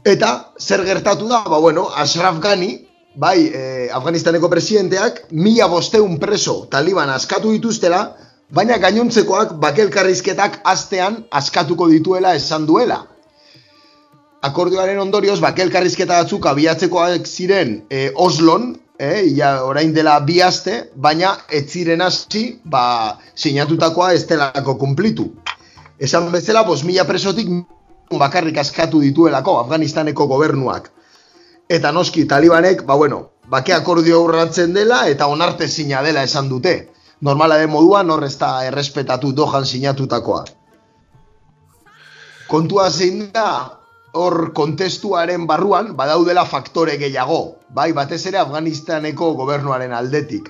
eta 0.01 0.53
zer 0.57 0.85
gertatu 0.89 1.29
da, 1.29 1.45
ba 1.45 1.61
bueno, 1.61 1.85
Ashraf 1.93 2.41
Ghani, 2.41 2.88
bai, 3.15 3.51
eh, 3.53 3.89
Afganistaneko 3.93 4.49
presidenteak, 4.49 5.25
mila 5.31 5.67
bosteun 5.67 6.17
preso 6.19 6.65
taliban 6.69 7.09
askatu 7.09 7.51
dituztela, 7.51 8.15
baina 8.49 8.77
gainontzekoak 8.77 9.55
bakelkarrizketak 9.61 10.61
astean 10.63 11.23
askatuko 11.31 11.89
dituela 11.89 12.35
esan 12.35 12.65
duela. 12.65 13.05
Akordioaren 14.41 14.99
ondorioz, 14.99 15.39
bakelkarrizketa 15.43 16.21
batzuk 16.21 16.45
abiatzekoak 16.45 17.27
ziren 17.27 17.81
eh, 17.89 18.09
Oslon, 18.15 18.75
eh, 18.99 19.25
ja, 19.35 19.65
orain 19.65 19.93
dela 19.93 20.19
bi 20.19 20.39
aste, 20.41 20.89
baina 20.95 21.35
ez 21.51 21.65
ziren 21.67 22.01
hasi, 22.01 22.59
ba, 22.63 23.17
sinatutakoa 23.35 24.13
ez 24.13 24.25
delako 24.27 24.77
kumplitu. 24.79 25.27
Esan 25.99 26.31
bezala, 26.31 26.63
bos 26.63 26.83
mila 26.87 27.03
presotik 27.03 27.49
bakarrik 28.09 28.57
askatu 28.57 29.01
dituelako 29.03 29.59
Afganistaneko 29.59 30.27
gobernuak. 30.27 30.89
Eta 31.69 31.91
noski, 31.93 32.25
talibanek, 32.25 32.81
ba 32.85 32.95
bueno, 32.97 33.17
bake 33.45 33.75
akordio 33.75 34.23
urratzen 34.25 34.73
dela 34.73 35.03
eta 35.07 35.27
onarte 35.29 35.67
zina 35.67 36.01
dela 36.01 36.23
esan 36.25 36.49
dute. 36.49 36.89
Normala 37.21 37.59
den 37.61 37.69
moduan, 37.69 38.09
hor 38.09 38.25
da 38.39 38.65
errespetatu 38.65 39.31
dojan 39.37 39.65
sinatutakoa. 39.65 40.45
Kontua 42.47 42.89
zein 42.89 43.29
da, 43.33 43.77
hor 44.13 44.53
kontestuaren 44.57 45.45
barruan 45.45 45.93
badaudela 45.95 46.45
faktore 46.45 46.97
gehiago, 46.97 47.59
bai, 47.69 47.91
batez 47.93 48.25
ere 48.25 48.39
Afganistaneko 48.41 49.35
gobernuaren 49.35 49.93
aldetik. 49.93 50.49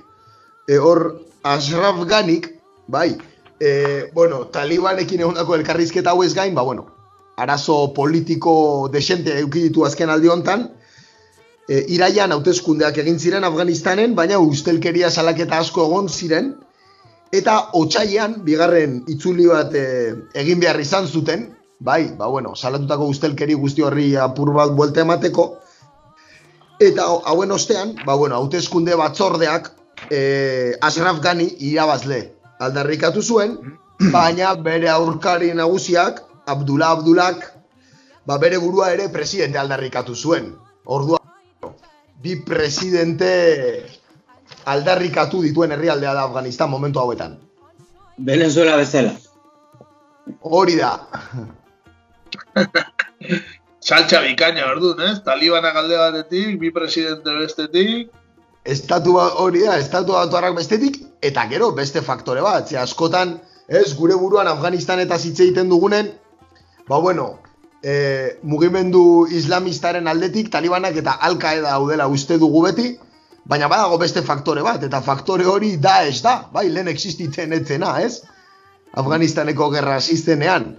E, 0.69 0.77
hor, 0.77 1.19
Ashraf 1.43 1.99
Ghanik, 2.07 2.53
bai, 2.87 3.17
e, 3.59 4.09
bueno, 4.13 4.45
talibanekin 4.53 5.19
egondako 5.19 5.59
elkarrizketa 5.59 6.15
hau 6.15 6.23
ez 6.23 6.33
gain, 6.33 6.55
ba, 6.55 6.63
bueno, 6.63 6.87
arazo 7.35 7.93
politiko 7.93 8.87
desente 8.93 9.35
eukiditu 9.39 9.83
azken 9.83 10.09
aldi 10.15 10.31
hontan, 10.31 10.69
e, 11.69 11.83
iraian 11.93 12.33
hauteskundeak 12.33 12.97
egin 13.03 13.19
ziren 13.19 13.45
Afganistanen, 13.45 14.15
baina 14.17 14.39
ustelkeria 14.41 15.11
salaketa 15.11 15.61
asko 15.61 15.85
egon 15.85 16.09
ziren, 16.09 16.53
eta 17.35 17.59
otxaian, 17.77 18.39
bigarren 18.45 19.03
itzuli 19.13 19.45
bat 19.51 19.75
e, 19.77 19.85
egin 20.41 20.61
behar 20.63 20.81
izan 20.81 21.07
zuten, 21.07 21.49
bai, 21.79 22.09
ba, 22.17 22.27
bueno, 22.27 22.55
salatutako 22.55 23.09
ustelkeri 23.13 23.55
guzti 23.55 23.85
horri 23.85 24.15
apur 24.17 24.53
bat 24.55 24.73
buelte 24.75 25.05
emateko, 25.05 25.51
eta 26.81 27.05
hauen 27.31 27.51
ostean, 27.51 27.93
ba, 28.05 28.15
bueno, 28.15 28.39
hauteskunde 28.39 28.97
batzordeak 28.99 29.69
e, 30.09 30.73
Ashraf 30.81 31.21
Ghani 31.21 31.51
irabazle 31.69 32.23
aldarrikatu 32.59 33.21
zuen, 33.21 33.55
baina 34.15 34.55
bere 34.55 34.89
aurkari 34.89 35.53
nagusiak, 35.53 36.25
Abdullah 36.49 36.97
Abdullak, 36.97 37.45
ba, 38.25 38.41
bere 38.41 38.57
burua 38.57 38.89
ere 38.95 39.07
presidente 39.13 39.61
aldarrikatu 39.61 40.15
zuen. 40.15 40.55
Ordua, 40.89 41.18
bi 42.21 42.35
presidente 42.43 43.85
aldarrikatu 44.65 45.41
dituen 45.41 45.71
herrialdea 45.71 46.13
da 46.13 46.23
Afganistan 46.27 46.69
momentu 46.69 46.99
hauetan. 46.99 47.37
Venezuela 48.17 48.75
bezala. 48.75 49.13
Hori 50.41 50.75
da. 50.75 51.07
Saltxa 53.89 54.19
bikaina 54.21 54.67
orduan, 54.67 54.99
ez? 55.07 55.19
Talibana 55.23 55.71
galde 55.71 55.97
batetik, 55.97 56.59
bi 56.59 56.71
presidente 56.75 57.35
bestetik. 57.39 58.09
Estatu 58.67 59.15
hori 59.17 59.63
da, 59.63 59.77
estatu 59.79 60.13
batuarrak 60.13 60.57
bestetik, 60.57 60.99
eta 61.25 61.47
gero 61.49 61.71
beste 61.77 62.03
faktore 62.03 62.43
bat. 62.43 62.67
Ze 62.67 62.77
askotan, 62.77 63.37
ez, 63.67 63.95
gure 63.95 64.17
buruan 64.19 64.51
Afganistan 64.51 64.99
eta 64.99 65.15
hitz 65.15 65.39
egiten 65.39 65.71
dugunen, 65.71 66.11
ba 66.89 66.99
bueno, 66.99 67.39
e, 67.83 68.39
mugimendu 68.43 69.27
islamistaren 69.31 70.07
aldetik, 70.07 70.49
talibanak 70.51 70.97
eta 70.99 71.15
alkaeda 71.29 71.75
daudela 71.75 72.07
uste 72.07 72.37
dugu 72.37 72.63
beti, 72.67 72.89
baina 73.49 73.69
badago 73.71 73.97
beste 73.97 74.21
faktore 74.25 74.63
bat, 74.65 74.83
eta 74.83 75.01
faktore 75.01 75.47
hori 75.47 75.75
da 75.77 76.03
ez 76.07 76.21
da, 76.21 76.49
bai, 76.53 76.67
lehen 76.69 76.87
existitzen 76.91 77.53
etzena, 77.55 77.95
ez? 78.01 78.21
Afganistaneko 78.99 79.69
gerra 79.73 79.97
asistenean 80.01 80.75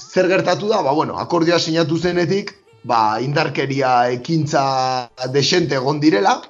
zer 0.00 0.28
gertatu 0.28 0.68
da, 0.68 0.82
ba, 0.82 0.92
bueno, 0.92 1.18
akordioa 1.18 1.58
sinatu 1.58 1.98
zenetik, 1.98 2.52
ba, 2.84 3.20
indarkeria 3.20 4.10
ekintza 4.14 4.64
desente 5.32 5.78
egon 5.78 6.00
direla, 6.02 6.40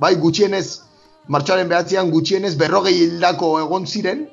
bai, 0.00 0.14
gutxienez, 0.20 0.80
martxoaren 1.28 1.68
behatzean 1.68 2.10
gutxienez 2.10 2.54
berrogei 2.60 2.94
hildako 3.02 3.58
egon 3.60 3.86
ziren, 3.86 4.28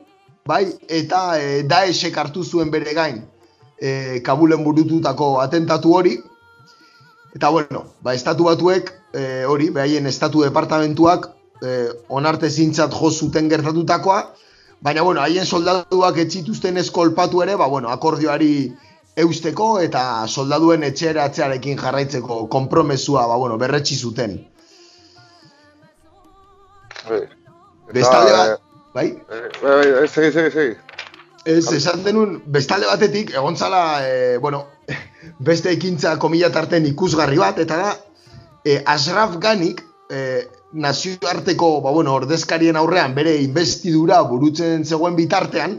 bai, 0.48 0.66
eta 0.88 1.24
e, 1.40 1.64
daesek 1.68 2.16
hartu 2.18 2.46
zuen 2.46 2.72
bere 2.72 2.94
gain 2.96 3.26
e, 3.82 4.22
Kabulen 4.26 4.64
burututako 4.64 5.38
atentatu 5.42 5.94
hori, 5.94 6.18
eta 7.36 7.50
bueno, 7.50 7.86
ba, 8.02 8.14
estatu 8.14 8.50
batuek, 8.50 8.94
e, 9.14 9.46
hori, 9.46 9.70
behaien 9.70 10.08
estatu 10.08 10.44
departamentuak, 10.46 11.30
e, 11.62 11.78
onarte 12.10 12.50
zintzat 12.50 12.94
jo 12.94 13.12
zuten 13.12 13.50
gertatutakoa, 13.50 14.22
Baina, 14.80 15.02
bueno, 15.02 15.22
haien 15.22 15.46
soldaduak 15.46 16.20
etxituzten 16.22 16.78
eskolpatu 16.78 17.42
ere, 17.42 17.56
ba, 17.58 17.66
bueno, 17.68 17.90
akordioari 17.90 18.52
eusteko 19.18 19.70
eta 19.82 20.02
soldaduen 20.30 20.86
etxeratzearekin 20.86 21.80
jarraitzeko 21.82 22.44
konpromesua, 22.54 23.26
ba, 23.28 23.40
bueno, 23.42 23.58
berretsi 23.58 23.98
zuten. 23.98 24.38
Bai. 27.08 27.24
Bestalde 27.94 28.36
bat, 28.36 28.62
bai? 28.94 29.08
eh, 29.10 29.48
bai, 29.64 29.92
bai, 29.96 30.08
segi, 30.08 30.32
segi, 30.36 30.52
segi. 30.52 30.76
Ez, 31.48 31.72
esan 31.72 32.02
denun, 32.04 32.42
bestalde 32.52 32.90
batetik, 32.90 33.30
egon 33.32 33.56
zala, 33.56 33.82
e, 34.04 34.38
bueno, 34.44 34.66
beste 35.50 35.72
ekintza 35.72 36.18
komila 36.20 36.50
tarten 36.52 36.86
ikusgarri 36.90 37.40
bat, 37.40 37.62
eta 37.64 37.78
da, 37.80 37.92
e, 38.68 38.82
Ashraf 38.84 39.38
Ganik, 39.40 39.80
e, 40.12 40.24
nazioarteko, 40.74 41.70
ba, 41.86 41.94
bueno, 41.96 42.18
ordezkarien 42.20 42.76
aurrean, 42.76 43.16
bere 43.16 43.38
investidura 43.46 44.20
burutzen 44.28 44.84
zegoen 44.84 45.16
bitartean, 45.16 45.78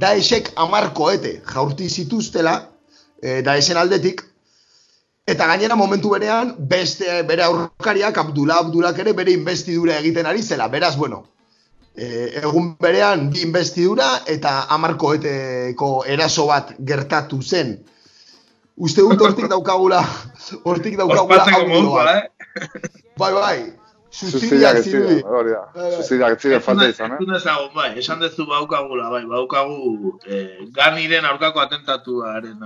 da 0.00 0.14
esek 0.16 0.54
amarkoete 0.64 1.34
jaurti 1.52 1.90
zituztela, 1.90 2.56
e, 3.20 3.42
da 3.44 3.58
esen 3.60 3.76
aldetik, 3.76 4.24
eta 5.28 5.50
gainera 5.52 5.76
momentu 5.76 6.16
berean, 6.16 6.56
beste 6.72 7.20
bere 7.28 7.44
aurkariak, 7.44 8.24
Abdullah 8.24 8.64
Abdullak 8.64 9.04
ere 9.04 9.12
bere 9.12 9.36
investidura 9.36 10.00
egiten 10.00 10.32
ari 10.32 10.40
zela, 10.40 10.72
beraz, 10.72 10.96
bueno, 10.96 11.26
e, 11.96 12.06
egun 12.42 12.76
berean 12.80 13.30
bi 13.30 13.42
investidura 13.46 14.20
eta 14.26 14.66
amarkoeteko 14.76 16.04
eraso 16.06 16.46
bat 16.50 16.74
gertatu 16.78 17.42
zen. 17.42 17.78
Uste 18.76 19.00
dut 19.06 19.20
hortik 19.22 19.46
daukagula, 19.48 20.00
hortik 20.64 20.96
daukagula 20.98 21.38
bat. 21.38 22.14
eh? 22.14 22.22
Bai, 23.18 23.32
bai, 23.32 23.58
suzidiak 24.10 24.80
zirudi. 24.82 25.20
hori 25.22 25.50
da. 25.54 25.62
Bai, 25.74 25.90
bai. 25.92 26.32
Ez 26.32 26.40
ziren 26.42 26.60
falta 26.60 26.88
izan, 26.90 27.12
eh? 27.12 27.18
Entzun 27.20 27.34
dezagun, 27.34 27.70
bai, 27.74 27.90
esan 28.02 28.20
dezu 28.22 28.46
baukagula, 28.50 29.10
bai, 29.10 29.24
baukagu 29.30 30.18
eh, 30.26 30.66
ganiren 30.74 31.24
aurkako 31.30 31.62
atentatuaren 31.62 32.58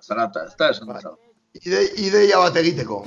zarata, 0.00 0.46
ez 0.48 0.56
da, 0.56 0.70
esan 0.70 0.88
dezagun. 0.94 1.18
Ide, 1.60 1.84
ideia 2.06 2.38
bat 2.40 2.56
egiteko. 2.56 3.04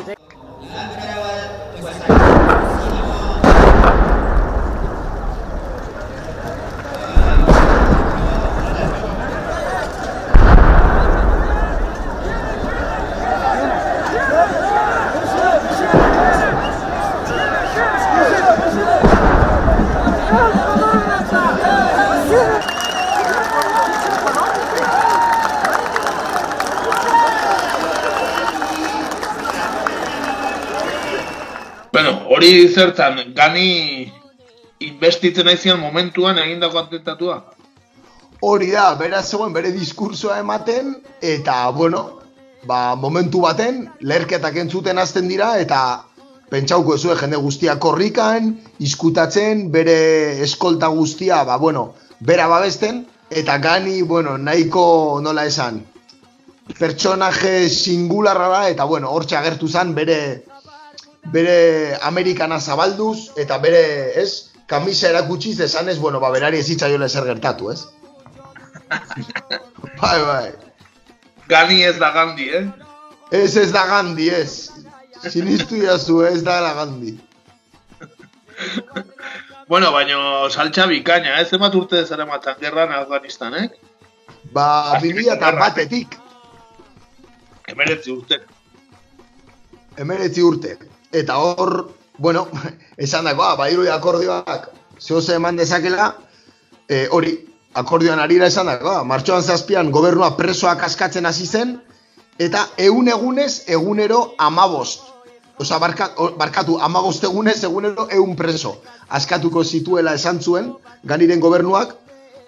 Hori 32.43 32.67
zertan, 32.67 33.19
gani 33.35 34.11
investitzen 34.83 35.47
aizian 35.47 35.79
momentuan 35.79 36.39
egindako 36.41 36.81
atentatua. 36.81 37.37
Hori 38.43 38.71
da, 38.73 38.89
bera 38.99 39.21
zegoen 39.23 39.53
bere 39.55 39.71
diskursoa 39.71 40.41
ematen, 40.41 40.97
eta, 41.23 41.69
bueno, 41.71 42.01
ba, 42.67 42.95
momentu 42.99 43.45
baten, 43.45 43.85
lerketak 44.01 44.59
entzuten 44.59 44.99
hasten 44.99 45.31
dira, 45.31 45.53
eta 45.63 46.03
pentsauko 46.51 46.97
ezue 46.99 47.15
jende 47.15 47.39
guztia 47.39 47.77
korrikan, 47.79 48.57
izkutatzen, 48.83 49.69
bere 49.71 50.43
eskolta 50.43 50.91
guztia, 50.91 51.45
ba, 51.47 51.55
bueno, 51.57 51.93
bera 52.19 52.49
babesten, 52.51 53.05
eta 53.31 53.57
gani, 53.63 54.01
bueno, 54.01 54.35
nahiko 54.37 55.21
nola 55.23 55.47
esan, 55.47 55.79
pertsonaje 56.75 57.69
singularra 57.69 58.51
da, 58.57 58.65
eta, 58.75 58.83
bueno, 58.83 59.15
hortxe 59.15 59.39
agertu 59.39 59.71
zen 59.71 59.95
bere, 59.95 60.19
bere 61.31 61.97
Amerikana 62.01 62.59
zabalduz, 62.59 63.31
eta 63.39 63.57
bere, 63.63 63.83
ez, 64.19 64.53
kamisa 64.67 65.09
erakutsiz 65.09 65.59
esanez, 65.61 65.97
bueno, 65.99 66.19
ba, 66.19 66.31
berari 66.31 66.59
ez 66.59 66.69
itzaiola 66.69 67.05
ezer 67.05 67.27
gertatu, 67.29 67.71
ez? 67.71 67.83
bai, 70.01 70.19
bai. 70.21 70.51
Gani 71.47 71.83
ez 71.83 71.97
da 71.99 72.11
Gandhi, 72.15 72.49
eh? 72.49 72.65
Ez 73.31 73.55
ez 73.57 73.71
da 73.73 73.85
Gandhi, 73.87 74.29
ez. 74.29 74.71
Sinistu 75.29 75.79
jazu, 75.83 76.21
ez 76.27 76.43
da 76.43 76.59
la 76.61 76.73
Gandhi. 76.73 77.17
bueno, 79.71 79.91
baino 79.91 80.49
saltxa 80.49 80.87
bikaina, 80.87 81.39
ez? 81.41 81.51
Emat 81.55 81.75
urte 81.75 82.05
zara 82.05 82.25
matan 82.25 82.59
gerran 82.61 82.91
Afganistan, 82.95 83.55
eh? 83.59 83.67
Ba, 84.53 84.99
bilia 85.01 85.37
eta 85.37 85.51
batetik. 85.57 86.17
Emeretzi 87.71 88.11
urte. 88.11 88.41
Emeretzi 89.97 90.43
urte. 90.43 90.77
Eta 91.13 91.37
hor, 91.37 91.93
bueno, 92.17 92.47
esan 92.97 93.29
dagoa, 93.29 93.55
ba, 93.55 93.69
irui 93.69 93.87
akordioak 93.93 94.69
zehose 94.99 95.35
eman 95.37 95.57
dezakela, 95.57 96.13
e, 96.89 97.07
hori, 97.11 97.33
akordioan 97.77 98.21
arira 98.23 98.49
esan 98.49 98.69
dagoa, 98.71 99.03
martxoan 99.07 99.43
zazpian 99.43 99.91
gobernua 99.91 100.33
presoak 100.37 100.83
askatzen 100.89 101.25
hasi 101.29 101.45
zen, 101.45 101.75
eta 102.39 102.67
egun 102.77 103.09
egunez, 103.13 103.63
egunero 103.67 104.33
amabost. 104.37 105.09
Osa, 105.61 105.77
barka, 105.77 106.09
barkatu, 106.37 106.79
amabost 106.81 107.23
egunez, 107.29 107.59
egunero 107.63 108.07
egun 108.09 108.35
preso. 108.35 108.79
Askatuko 109.09 109.63
zituela 109.63 110.15
esan 110.17 110.41
zuen, 110.41 110.71
ganiren 111.05 111.43
gobernuak, 111.43 111.93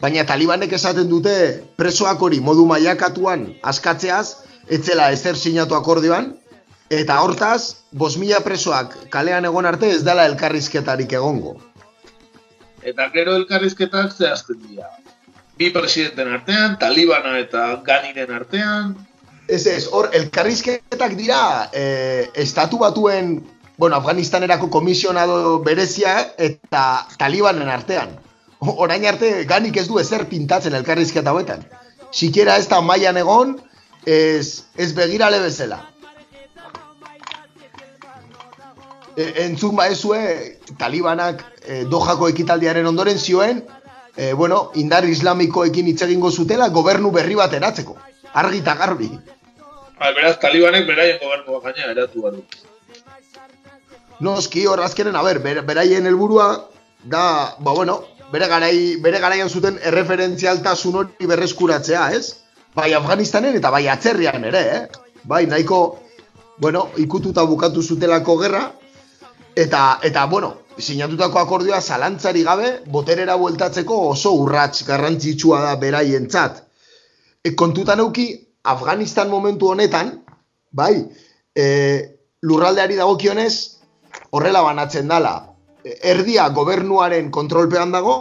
baina 0.02 0.26
talibanek 0.26 0.74
esaten 0.74 1.10
dute 1.10 1.36
presoak 1.78 2.22
hori 2.22 2.42
modu 2.42 2.66
maiakatuan 2.66 3.46
askatzeaz, 3.62 4.42
etzela 4.68 5.12
ezer 5.14 5.38
sinatu 5.38 5.78
akordioan, 5.78 6.34
eta 6.90 7.22
hortaz, 7.22 7.86
bos 7.92 8.18
mila 8.18 8.42
presoak 8.46 9.10
kalean 9.10 9.46
egon 9.46 9.66
arte 9.66 9.90
ez 9.90 10.04
dela 10.04 10.26
elkarrizketarik 10.30 11.14
egongo. 11.14 11.58
Eta 12.86 13.10
gero 13.14 13.36
elkarrizketak 13.36 14.14
zehazten 14.14 14.62
dira. 14.68 14.92
Bi 15.58 15.72
presidenten 15.74 16.34
artean, 16.36 16.78
talibana 16.78 17.40
eta 17.40 17.82
ganiren 17.86 18.32
artean, 18.36 18.96
Ez 19.48 19.68
ez, 19.70 19.86
hor, 19.94 20.10
elkarrizketak 20.18 21.14
dira, 21.20 21.70
e, 21.70 22.32
estatu 22.42 22.80
batuen, 22.82 23.44
bueno, 23.78 23.96
Afganistanerako 24.00 24.72
komisionado 24.74 25.60
berezia 25.62 26.16
eta 26.38 27.06
talibanen 27.20 27.70
artean. 27.70 28.16
Orain 28.60 29.06
arte, 29.06 29.44
ganik 29.46 29.78
ez 29.78 29.86
du 29.88 30.00
ezer 30.02 30.26
pintatzen 30.32 30.74
elkarrizketa 30.74 31.30
hauetan. 31.30 31.62
Sikiera 32.10 32.56
ez 32.58 32.66
da 32.72 32.80
maian 32.82 33.18
egon, 33.22 33.60
ez, 34.06 34.64
ez 34.78 34.94
begirale 34.98 35.44
bezala. 35.44 35.84
E, 39.16 39.46
entzun 39.46 39.76
ba 39.76 39.88
ezue, 39.88 40.20
talibanak 40.78 41.44
e, 41.64 41.84
dojako 41.88 42.28
ekitaldiaren 42.34 42.86
ondoren 42.86 43.20
zioen, 43.20 43.64
e, 44.16 44.34
bueno, 44.34 44.72
indar 44.76 45.08
islamikoekin 45.08 45.88
hitz 45.88 46.02
egingo 46.08 46.32
zutela 46.32 46.70
gobernu 46.70 47.12
berri 47.12 47.36
bat 47.40 47.54
eratzeko. 47.54 47.96
Argi 48.34 48.60
eta 48.64 48.76
garbi. 48.76 49.10
Ba, 50.00 50.12
beraz, 50.12 50.36
talibanek 50.44 50.88
beraien 50.88 51.20
gobernua 51.22 51.62
gaina 51.64 51.92
eratu 51.94 52.26
badu. 52.26 52.44
Noski, 54.20 54.66
hor 54.68 54.82
azkenen, 54.84 55.16
a 55.16 55.24
ber, 55.24 55.40
beraien 55.40 56.08
helburua 56.08 56.50
da, 57.04 57.56
ba, 57.60 57.72
bueno, 57.72 58.02
bere, 58.32 58.48
garai, 58.52 58.96
bere 59.04 59.20
garaian 59.24 59.50
zuten 59.50 59.80
erreferentzialtasun 59.84 61.00
hori 61.02 61.30
berreskuratzea, 61.32 62.10
ez? 62.16 62.42
Bai 62.76 62.92
Afganistanen 62.94 63.56
eta 63.56 63.72
bai 63.72 63.86
atzerrian 63.88 64.44
ere, 64.44 64.64
eh? 64.76 65.04
Bai, 65.24 65.46
nahiko, 65.48 66.00
bueno, 66.60 66.90
ikututa 67.00 67.44
bukatu 67.48 67.84
zutelako 67.84 68.38
gerra, 68.42 68.66
eta, 69.56 70.00
eta 70.04 70.26
bueno, 70.26 70.54
sinatutako 70.78 71.40
akordioa 71.40 71.82
zalantzari 71.82 72.44
gabe, 72.44 72.72
boterera 72.92 73.36
bueltatzeko 73.40 74.00
oso 74.10 74.34
urrats 74.42 74.84
garrantzitsua 74.88 75.62
da 75.64 75.76
beraientzat. 75.82 76.62
E, 77.44 77.56
kontutan 77.56 78.00
euki, 78.04 78.28
Afganistan 78.66 79.30
momentu 79.30 79.70
honetan, 79.72 80.12
bai, 80.72 81.06
e, 81.56 81.66
lurraldeari 82.42 82.98
dagokionez, 82.98 83.54
horrela 84.32 84.64
banatzen 84.66 85.08
dala. 85.08 85.36
E, 85.84 86.00
Erdia 86.12 86.50
gobernuaren 86.50 87.32
kontrolpean 87.32 87.94
dago, 87.96 88.18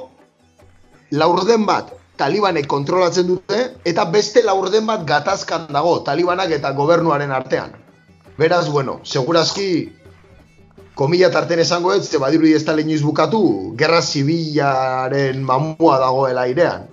laurden 1.11 1.67
bat 1.67 1.93
talibanek 2.17 2.69
kontrolatzen 2.71 3.27
dute, 3.27 3.61
eta 3.85 4.05
beste 4.13 4.45
laurden 4.45 4.87
bat 4.87 5.03
gatazkan 5.09 5.67
dago, 5.73 5.99
talibanak 6.07 6.53
eta 6.55 6.71
gobernuaren 6.77 7.33
artean. 7.35 7.75
Beraz, 8.39 8.69
bueno, 8.71 9.01
segurazki, 9.03 9.89
komila 10.95 11.31
tarten 11.31 11.59
esango 11.59 11.93
ez, 11.95 12.09
ze 12.09 12.19
badirudi 12.23 12.55
ez 12.55 12.65
da 12.65 12.77
inoiz 12.79 13.03
bukatu, 13.03 13.75
gerra 13.79 14.01
zibilaren 14.03 15.43
mamua 15.43 15.99
dagoela 16.03 16.47
airean. 16.47 16.87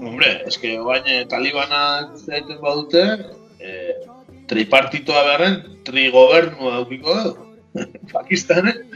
Hombre, 0.00 0.32
eske 0.48 0.78
bain 0.84 1.06
talibanak 1.28 2.16
zaiten 2.18 2.58
badute, 2.62 3.04
eh, 3.60 3.94
tripartitoa 4.48 5.22
beharren, 5.28 5.62
trigobernua 5.84 6.78
daukiko 6.78 7.16
du. 7.22 7.34
Pakistanen. 8.12 8.86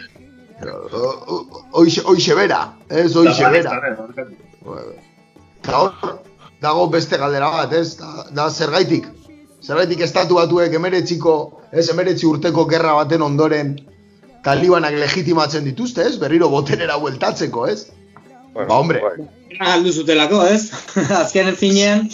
Hoixe 1.75 2.35
bera, 2.35 2.63
ez 2.89 3.13
hoixe 3.15 3.51
bera. 3.53 3.79
Eta 5.63 5.81
hor, 5.81 5.93
dago 6.63 6.89
beste 6.91 7.19
galdera 7.21 7.51
bat, 7.53 7.73
ez? 7.73 7.97
Da, 8.01 8.27
da 8.35 8.49
zergaitik. 8.51 9.07
Zergaitik 9.65 10.01
estatu 10.05 10.41
batuek 10.41 10.75
emeretziko, 10.75 11.35
ez 11.73 11.89
emeretzi 11.93 12.27
urteko 12.27 12.65
gerra 12.71 12.95
baten 12.97 13.23
ondoren 13.23 13.77
talibanak 14.45 14.93
legitimatzen 15.01 15.65
dituzte, 15.65 16.03
ez? 16.09 16.17
Berriro 16.21 16.49
boterera 16.53 16.97
bueltatzeko, 17.01 17.67
ez? 17.73 17.87
Bueno, 18.55 18.69
Ba, 18.69 18.79
hombre. 18.79 19.01
bai. 19.03 19.27
Galdu 19.59 19.93
zutelako, 19.93 20.43
ez? 20.47 20.71
Azken 21.23 21.55
finean, 21.57 22.09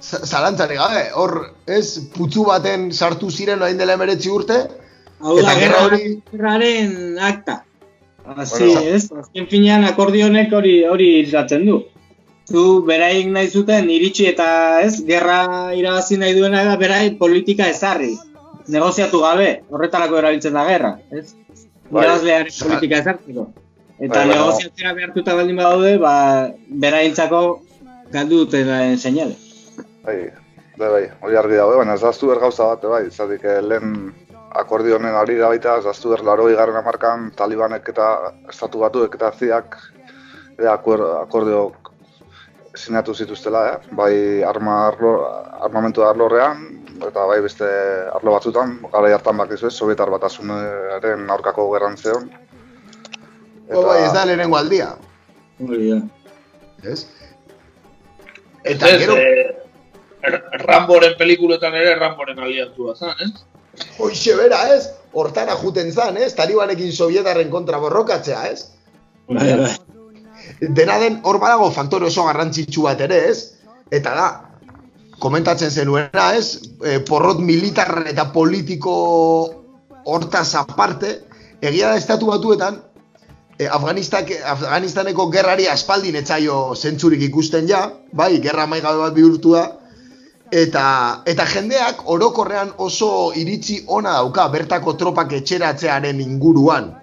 Z- 0.00 0.24
Zalantzari 0.24 0.76
gabe, 0.80 1.02
hor, 1.14 1.34
ez? 1.68 1.98
Putzu 2.16 2.44
baten 2.48 2.90
sartu 2.92 3.28
ziren 3.30 3.60
orain 3.60 3.76
dela 3.78 3.92
emeretzi 3.98 4.30
urte, 4.32 4.56
hau 5.20 5.34
da, 5.36 5.42
Eta 5.42 5.54
gerra 5.60 5.80
hori- 5.86 6.14
gerraren 6.32 7.18
akta. 7.20 7.58
Asi, 8.36 8.64
Bueno. 8.64 8.80
ez? 8.96 9.10
Azken 9.12 9.46
finean 9.50 9.84
akordionek 9.84 10.52
hori 10.56 10.84
hori 10.88 11.08
izaten 11.20 11.66
du. 11.66 11.82
Zu 12.50 12.82
beraik 12.86 13.28
nahi 13.30 13.48
zuten 13.50 13.90
iritsi 13.90 14.26
eta 14.26 14.80
ez, 14.82 15.02
gerra 15.06 15.70
irabazi 15.76 16.16
nahi 16.18 16.34
duena 16.34 16.64
da 16.64 16.76
beraik 16.80 17.18
politika 17.18 17.68
ezarri. 17.70 18.16
Negoziatu 18.68 19.20
gabe, 19.22 19.62
horretarako 19.70 20.18
erabiltzen 20.18 20.54
da 20.54 20.64
gerra, 20.66 20.94
ez? 21.10 21.34
Bai. 21.90 22.04
Irabazlearen 22.06 22.54
politika 22.62 23.00
ezartzeko. 23.02 23.46
Eta 24.00 24.14
Bai, 24.14 24.26
bai, 24.28 24.36
negoziatzera 24.36 24.92
behartuta 24.96 25.34
baldin 25.36 25.58
badaude, 25.58 25.96
ba, 26.00 26.14
beraintzako 26.82 27.40
galdu 28.14 28.44
duten 28.44 28.96
seinale. 28.98 29.36
Bai, 30.06 30.16
bai, 30.78 30.88
bai, 30.88 31.04
hori 31.20 31.36
argi 31.36 31.58
dago, 31.58 31.76
baina 31.82 31.98
ez 31.98 32.02
daztu 32.02 32.30
gauza 32.32 32.70
bat, 32.72 32.86
bai, 32.94 33.02
zatik 33.10 33.44
eh, 33.44 33.60
lehen 33.62 33.96
akordio 34.62 34.96
honen 34.96 35.14
ari 35.14 35.36
da 35.38 35.50
baita, 35.52 35.76
ez 35.78 35.84
daztu 35.84 36.14
ber 36.14 36.24
laro 36.26 36.48
garren 36.56 36.78
amarkan 36.80 37.30
talibanek 37.36 37.92
eta 37.92 38.08
estatu 38.50 38.80
batuek 38.82 39.14
eta 39.14 39.30
ziak 39.38 39.76
e, 40.58 40.66
akuer, 40.66 41.04
akordio 41.20 41.72
sinatu 42.74 43.14
zituztela, 43.14 43.66
eh? 43.68 43.94
bai 43.98 44.42
arma 44.46 44.86
arlo, 44.88 45.12
armamentu 45.60 46.06
arlorrean, 46.06 46.66
eta 47.08 47.24
bai 47.26 47.40
beste 47.40 47.66
arlo 48.14 48.34
batzutan, 48.36 48.78
gara 48.92 49.14
hartan 49.14 49.36
bakizu 49.40 49.68
ez, 49.68 49.74
Sovietar 49.74 50.10
batasunaren 50.10 51.30
aurkako 51.30 51.70
gerran 51.72 51.96
zeon. 51.96 52.30
Eta... 53.68 53.86
bai, 53.86 54.02
ez 54.04 54.12
da 54.12 54.24
lehenengo 54.26 54.56
aldia, 54.58 54.94
Hori 55.60 55.90
da. 55.90 56.00
ez? 56.82 57.04
Eta 58.64 58.88
Ez, 58.88 58.98
gero, 59.00 59.16
eh, 59.16 59.56
Ramboren 60.66 61.14
pelikuletan 61.18 61.74
ere 61.74 61.94
Ramboren 61.98 62.38
aliantua 62.38 62.94
zen, 62.96 63.14
ez? 63.24 63.30
hoixe 63.98 64.34
bera, 64.36 64.58
ez? 64.74 64.90
Hortara 65.12 65.56
juten 65.60 65.92
zan, 65.92 66.16
ez? 66.16 66.34
Talibanekin 66.34 66.92
sovietarren 66.92 67.50
kontra 67.50 67.78
borrokatzea, 67.78 68.44
ez? 68.50 68.66
Bai, 69.28 69.56
bai. 69.60 69.72
Dena 70.60 70.98
den, 70.98 71.20
hor 71.24 71.38
badago 71.40 71.70
faktore 71.70 72.08
oso 72.08 72.24
garrantzitsu 72.26 72.84
bat 72.88 73.00
ere, 73.00 73.20
ez? 73.30 73.38
Eta 73.90 74.14
da, 74.16 74.28
komentatzen 75.20 75.70
zenuena, 75.70 76.30
ez? 76.36 76.60
E, 76.84 76.98
porrot 77.06 77.40
militar 77.44 78.04
eta 78.10 78.30
politiko 78.34 78.94
hortaz 80.08 80.54
aparte, 80.58 81.18
egia 81.60 81.92
da 81.92 82.00
estatu 82.00 82.30
batuetan, 82.32 82.80
e, 83.58 83.68
Afganistak, 83.68 84.32
Afganistaneko 84.54 85.28
gerrari 85.32 85.68
aspaldin 85.68 86.16
etzaio 86.22 86.74
zentzurik 86.74 87.22
ikusten 87.28 87.68
ja, 87.68 87.84
bai, 88.16 88.32
gerra 88.40 88.66
maigabe 88.66 89.04
bat 89.04 89.16
bihurtua, 89.16 89.66
eta, 90.50 90.84
eta 91.30 91.46
jendeak 91.46 92.02
orokorrean 92.10 92.72
oso 92.78 93.30
iritzi 93.36 93.82
ona 93.86 94.16
dauka 94.18 94.48
bertako 94.50 94.96
tropak 94.98 95.36
etxeratzearen 95.38 96.20
inguruan. 96.24 96.94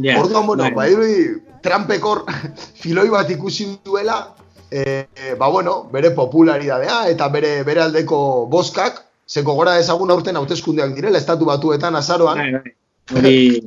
Ja, 0.00 0.18
Orduan, 0.18 0.46
bueno, 0.46 0.64
bai. 0.64 0.74
ba, 0.74 0.88
irudi, 0.88 1.24
Trumpek 1.62 2.04
hor 2.04 2.24
filoi 2.82 3.08
bat 3.12 3.28
ikusi 3.30 3.68
duela, 3.84 4.34
e, 4.72 5.34
ba, 5.38 5.48
bueno, 5.48 5.82
bere 5.92 6.10
popularidadea 6.16 7.08
eta 7.12 7.28
bere, 7.28 7.62
bere 7.68 7.82
aldeko 7.84 8.18
boskak, 8.50 9.02
zeko 9.28 9.54
gora 9.58 9.78
ezagun 9.78 10.10
aurten 10.10 10.38
hauteskundeak 10.40 10.94
direla, 10.96 11.18
estatu 11.18 11.48
batuetan 11.48 11.96
azaroan, 11.96 12.38
Bai, 12.38 12.52
bai. 12.52 12.78
Hori. 13.12 13.62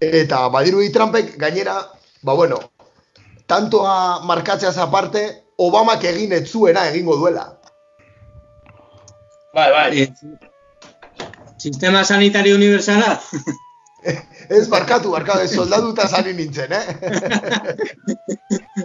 Eta 0.00 0.48
badirudi 0.48 0.92
Trumpek 0.92 1.36
gainera, 1.40 1.76
ba 2.22 2.34
bueno, 2.34 2.60
tantoa 3.46 4.20
markatzeaz 4.24 4.76
aparte, 4.78 5.24
Obamak 5.58 6.02
egin 6.10 6.32
ez 6.34 6.48
zuena 6.50 6.88
egingo 6.90 7.14
duela. 7.16 7.44
Bai, 9.54 9.70
bai. 9.70 10.02
Eh, 10.02 10.08
Sistema 11.58 12.04
sanitario 12.04 12.56
universala? 12.56 13.20
Ez 14.50 14.68
barkatu, 14.68 15.14
barkatu, 15.14 15.46
ez 15.46 15.54
soldaduta 15.56 16.04
zari 16.04 16.34
nintzen, 16.36 16.72
eh? 16.76 16.84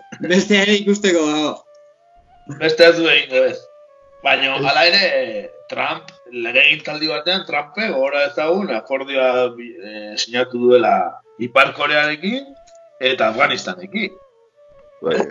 Beste 0.20 0.58
ere 0.62 0.76
ikusteko 0.82 1.26
dago. 1.26 1.52
Beste 2.60 2.86
ez 2.90 2.96
du 2.98 3.08
egingo 3.08 3.44
ez. 3.48 3.58
Baina, 4.24 4.56
hala 4.58 4.86
ere, 4.90 5.50
Trump, 5.70 6.10
lege 6.34 6.64
egintaldi 6.66 7.08
batean, 7.08 7.46
Trumpe 7.48 7.88
gora 7.94 8.26
ezagun 8.28 8.74
akordioa 8.76 9.46
eh, 9.48 10.16
sinatu 10.18 10.60
duela 10.60 10.96
Ipar 11.40 11.72
Korearekin 11.78 12.50
eta 13.00 13.30
Afganistanekin. 13.30 14.18
Bai, 15.06 15.22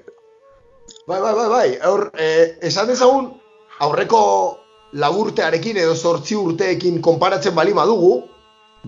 Bai, 1.09 1.21
bai, 1.21 1.35
bai, 1.35 1.49
bai. 1.49 1.69
Aur, 1.85 2.11
eh, 2.17 2.57
esan 2.65 2.89
dezagun, 2.89 3.31
aurreko 3.85 4.21
laburtearekin 4.93 5.77
edo 5.77 5.95
zortzi 5.95 6.37
urteekin 6.37 7.03
konparatzen 7.05 7.55
bali 7.57 7.75
badugu, 7.77 8.23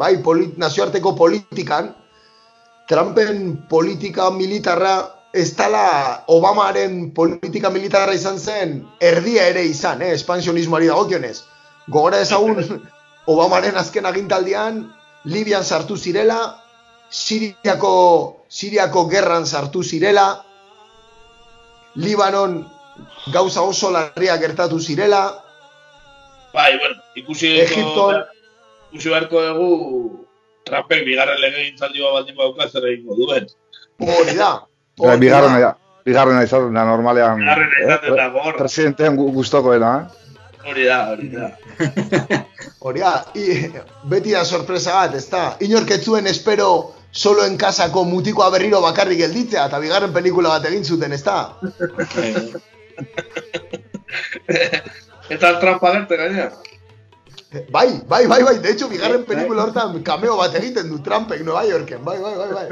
bai, 0.01 0.17
polit, 0.25 0.57
nazioarteko 0.57 1.15
politikan, 1.17 1.95
Trumpen 2.91 3.55
politika 3.71 4.31
militarra 4.35 4.95
ez 5.33 5.57
dala 5.57 6.25
Obamaren 6.27 7.13
politika 7.15 7.71
militarra 7.71 8.15
izan 8.15 8.39
zen 8.39 8.87
erdia 9.01 9.47
ere 9.49 9.63
izan, 9.65 10.03
eh, 10.03 10.13
espansionismoari 10.15 10.87
dagokionez. 10.91 11.43
Gogora 11.89 12.21
ezagun 12.21 12.89
Obamaren 13.31 13.77
azken 13.77 14.07
agintaldian 14.07 14.81
Libian 15.25 15.65
sartu 15.65 15.97
zirela, 15.97 16.57
Siriako, 17.11 18.47
Siriako 18.49 19.09
gerran 19.11 19.47
sartu 19.47 19.83
zirela, 19.85 20.43
Libanon 21.97 22.65
gauza 23.33 23.63
oso 23.63 23.91
larria 23.91 24.37
gertatu 24.39 24.79
zirela, 24.81 25.45
Bai, 26.53 26.79
bueno, 26.79 26.97
ikusi 27.15 27.47
Egipton- 27.63 28.25
ikusi 28.91 29.09
beharko 29.09 29.43
dugu 29.43 30.27
Trumpek 30.67 31.05
bigarren 31.07 31.39
lege 31.41 31.61
egintzaldi 31.63 32.03
bat 32.03 32.13
baldin 32.17 32.37
bauka 32.37 32.67
zer 32.69 32.87
egingo 32.91 33.15
duen. 33.15 33.47
hori 34.01 34.35
da. 34.35 34.67
Bai, 34.99 35.09
hori 35.09 35.21
bigarrena, 35.21 35.59
da. 35.59 35.61
ja, 35.61 35.75
bigarrena 36.05 36.43
izaten 36.45 36.75
da 36.75 36.85
normalean. 36.85 37.39
Bigarrena 37.39 37.85
izaten 37.85 38.17
da, 38.17 38.25
eh, 38.27 38.31
gogor. 38.31 38.57
Presidentean 38.59 39.17
gu- 39.17 39.31
gustokoena, 39.35 39.91
eh? 40.01 40.05
Hori 40.71 40.85
da, 40.85 40.99
hori 41.13 41.29
da. 41.33 41.51
Hori 42.81 43.01
da, 43.01 43.13
beti 44.09 44.33
da 44.33 44.45
sorpresa 44.45 44.93
bat, 44.95 45.15
ez 45.15 45.27
da? 45.31 45.57
Inork 45.61 45.91
ez 45.91 46.03
zuen 46.05 46.27
espero 46.27 46.93
solo 47.11 47.45
en 47.47 47.57
casako 47.59 48.05
mutikoa 48.05 48.51
berriro 48.51 48.81
bakarrik 48.81 49.19
gelditzea, 49.19 49.67
eta 49.69 49.81
bigarren 49.81 50.13
pelikula 50.13 50.49
bat 50.57 50.65
egin 50.71 50.85
zuten, 50.85 51.13
ez 51.13 51.23
da? 51.25 51.57
Eta 55.31 55.59
Trump 55.61 55.85
agerte 55.85 56.17
gainera. 56.17 56.53
Bai, 57.71 57.89
bai, 58.07 58.27
bai, 58.27 58.43
bai, 58.43 58.59
de 58.63 58.71
hecho, 58.71 58.89
bigarren 58.89 59.25
pelikula 59.27 59.65
hortan 59.65 60.03
cameo 60.07 60.37
bat 60.39 60.55
egiten 60.55 60.89
du 60.91 61.01
Trumpek 61.03 61.43
Nueva 61.45 61.65
Yorken, 61.67 62.05
bai, 62.05 62.19
bai, 62.23 62.35
bai, 62.37 62.53
bai. 62.55 62.69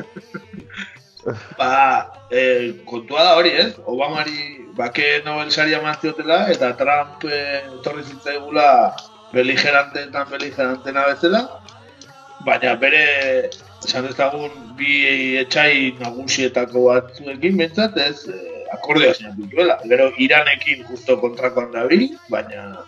Ba, 1.59 2.13
eh, 2.31 2.75
kontua 2.87 3.25
da 3.25 3.37
hori, 3.37 3.51
ez? 3.51 3.75
Obamari 3.87 4.67
bake 4.77 5.23
Nobel 5.25 5.51
saria 5.51 5.79
eman 5.79 5.97
ziotela, 6.01 6.47
eta 6.53 6.73
Trump 6.77 7.25
eh, 7.25 7.65
etorri 7.79 8.05
zitzaigula 8.05 8.69
beligeranteetan 9.33 10.29
beligerantena 10.31 11.07
bezala, 11.11 11.43
baina 12.47 12.75
bere, 12.81 13.03
esan 13.85 14.07
dezagun, 14.07 14.53
bi 14.79 14.93
etxai 15.43 15.97
nagusietako 15.99 16.87
batzuekin, 16.89 17.59
bentsat, 17.59 17.99
ez, 17.99 18.29
eh, 18.29 18.63
akordea 18.77 19.15
sinatu 19.15 19.49
duela. 19.51 19.79
Gero, 19.91 20.13
Iranekin 20.19 20.87
justo 20.89 21.19
kontrakoan 21.21 21.73
da 21.73 21.87
baina, 22.31 22.85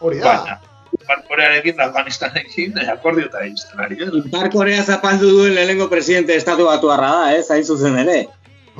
Hori 0.00 0.18
da. 0.18 0.24
baina, 0.24 0.60
Ipar 1.08 1.22
Korearekin 1.24 1.76
da 1.78 1.86
Afganistanekin 1.88 2.74
eh, 2.76 2.90
akordiota 2.92 3.40
egiten 3.40 3.80
ari, 3.80 3.96
ez? 4.04 4.08
Ipar 4.28 4.50
Korea 4.52 4.82
zapaldu 4.84 5.30
duen 5.32 5.54
lehenengo 5.56 5.86
presidente 5.88 6.34
estatu 6.36 6.66
batuarra 6.68 7.08
da, 7.08 7.30
ez? 7.32 7.46
Hain 7.48 7.64
zuzen 7.64 7.96
ere. 8.02 8.26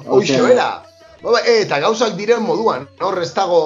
Hoxe 0.05 0.37
bera. 0.45 0.67
Ba, 1.23 1.41
eta 1.49 1.79
gauzak 1.81 2.19
diren 2.19 2.45
moduan, 2.45 2.85
hor 3.01 3.17
ez 3.23 3.31
dago 3.33 3.61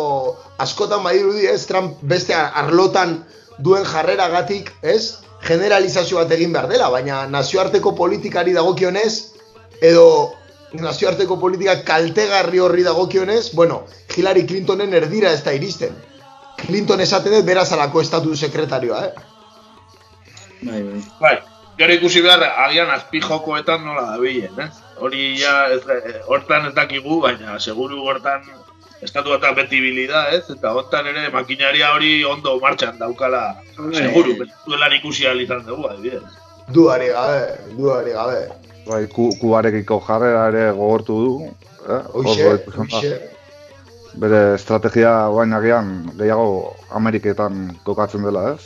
askotan 0.62 1.02
badirudi 1.02 1.48
ez, 1.50 1.64
Trump 1.66 1.98
beste 2.06 2.38
arlotan 2.38 3.24
duen 3.58 3.82
jarreragatik, 3.82 4.70
ez? 4.86 5.18
Generalizazio 5.42 6.22
bat 6.22 6.30
egin 6.38 6.54
behar 6.54 6.70
dela, 6.70 6.86
baina 6.94 7.24
nazioarteko 7.34 7.96
politikari 7.98 8.54
dagokionez, 8.54 9.34
edo 9.82 10.06
nazioarteko 10.78 11.40
politika 11.42 11.80
kaltegarri 11.82 12.62
horri 12.62 12.86
dagokionez, 12.86 13.50
bueno, 13.58 13.82
Hillary 14.14 14.46
Clintonen 14.46 14.94
erdira 14.94 15.34
ez 15.34 15.42
da 15.42 15.58
iristen. 15.58 15.98
Clinton 16.60 17.00
esaten 17.00 17.34
dut 17.36 17.46
berazalako 17.46 18.02
estatu 18.02 18.36
sekretarioa, 18.36 19.04
eh? 19.06 19.12
Bai, 20.62 20.82
bai. 20.82 21.00
Bai, 21.20 21.36
gero 21.78 21.96
ikusi 21.98 22.22
behar, 22.22 22.44
agian 22.66 22.90
azpi 22.94 23.20
jokoetan 23.20 23.84
nola 23.84 24.12
dabilen, 24.12 24.58
ez? 24.66 24.70
Hori 25.02 25.32
ja, 25.40 25.66
ez, 25.74 25.82
eh, 25.90 26.20
hortan 26.28 26.68
ez 26.68 26.74
dakigu, 26.74 27.20
baina 27.24 27.58
seguru 27.58 28.02
hortan 28.06 28.44
estatu 29.02 29.34
bat 29.34 29.56
beti 29.56 29.80
bilida, 29.82 30.28
ez? 30.30 30.44
Eta 30.54 30.72
hortan 30.76 31.08
ere 31.10 31.28
makinaria 31.34 31.90
hori 31.96 32.12
ondo 32.24 32.58
martxan 32.62 32.98
daukala, 33.00 33.42
seguru, 33.74 34.36
duelan 34.66 34.94
ikusi 35.00 35.26
izan 35.46 35.66
dugu, 35.66 35.88
adibidez. 35.88 36.22
Duari 36.72 37.08
gabe, 37.08 37.58
duari 37.76 38.12
gabe. 38.12 38.42
Bai, 38.86 39.06
ku, 39.06 39.30
kubarekiko 39.40 40.00
jarrera 40.06 40.48
ere 40.48 40.70
gogortu 40.72 41.18
du. 41.24 41.34
Eh? 41.42 41.86
Da. 41.88 41.98
hoxe. 42.14 43.12
Bere 44.14 44.54
estrategia 44.54 45.12
baina 45.32 45.58
agian 45.62 45.92
gehiago 46.18 46.76
Ameriketan 46.90 47.78
kokatzen 47.84 48.22
dela, 48.28 48.52
ez? 48.52 48.60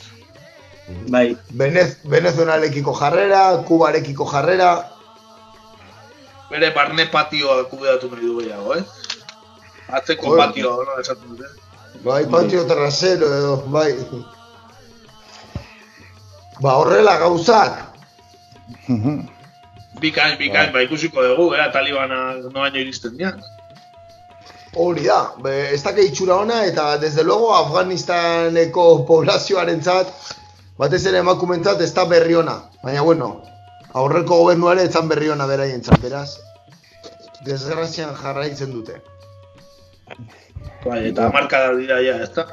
Bai. 1.11 1.36
Venez, 1.55 1.99
Venezuelalekiko 2.05 2.94
jarrera, 2.94 3.62
Kubarekiko 3.66 4.26
jarrera, 4.30 4.70
Bere 6.51 6.70
barne 6.74 7.09
patioa 7.11 7.64
kudeatu 7.70 8.09
nahi 8.12 8.22
du 8.26 8.36
gehiago, 8.38 8.76
ez? 8.78 8.84
Atzeko 9.99 10.30
Hori. 10.30 10.40
patioa, 10.42 10.84
no, 10.86 10.99
esaten 11.03 11.32
dute. 11.32 11.49
bai, 12.05 12.22
patio 12.30 12.64
trasero 12.70 13.26
edo, 13.38 13.57
bai. 13.74 13.90
Ba, 16.62 16.76
horrela 16.78 17.16
gauzak. 17.18 17.82
Bikain, 20.01 20.38
bikain, 20.38 20.72
ba, 20.72 20.82
ikusiko 20.86 21.24
dugu, 21.24 21.55
eh, 21.55 21.66
talibana 21.72 22.20
noaino 22.55 22.78
iristen 22.78 23.16
dian. 23.18 23.42
Hori 24.77 25.07
da, 25.09 25.20
be, 25.41 25.53
ez 25.72 25.81
dake 25.83 26.05
itxura 26.05 26.37
ona 26.43 26.64
eta 26.68 26.99
desde 27.01 27.24
luego 27.24 27.55
Afganistaneko 27.57 29.07
poblazioarentzat 29.09 30.11
batez 30.79 31.07
ere 31.09 31.22
emakumentzat 31.24 31.81
ez 31.81 31.93
da 31.97 32.05
berri 32.05 32.37
ona. 32.37 32.59
Baina 32.85 33.03
bueno, 33.03 33.31
aurreko 33.97 34.43
gobernuare 34.43 34.85
etzan 34.85 35.09
berri 35.09 35.31
ona 35.33 35.47
beraientzat, 35.49 36.01
beraz. 36.03 36.37
Desgrazian 37.47 38.12
jarraitzen 38.20 38.72
dute. 38.74 39.01
Bai, 40.85 41.01
eta 41.11 41.31
marka 41.33 41.62
da 41.66 41.72
dira 41.79 42.01
ja, 42.05 42.18
ez 42.22 42.31
da? 42.37 42.47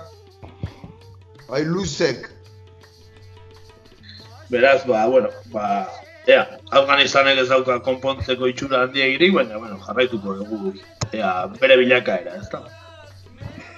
Bai, 1.49 1.63
luzek. 1.67 2.29
Beraz, 4.53 4.83
ba, 4.87 5.05
bueno, 5.11 5.29
ba, 5.51 5.67
ea, 6.27 6.43
Afganistanek 6.71 7.41
ez 7.43 7.49
dauka 7.49 7.79
konpontzeko 7.85 8.47
itxura 8.47 8.83
handia 8.85 9.05
egirik, 9.09 9.33
baina, 9.35 9.59
bueno, 9.59 9.79
jarraituko 9.87 10.37
dugu, 10.39 10.73
ea, 11.11 11.33
bere 11.59 11.77
bilakaera, 11.81 12.37
ez 12.39 12.49
da? 12.51 12.63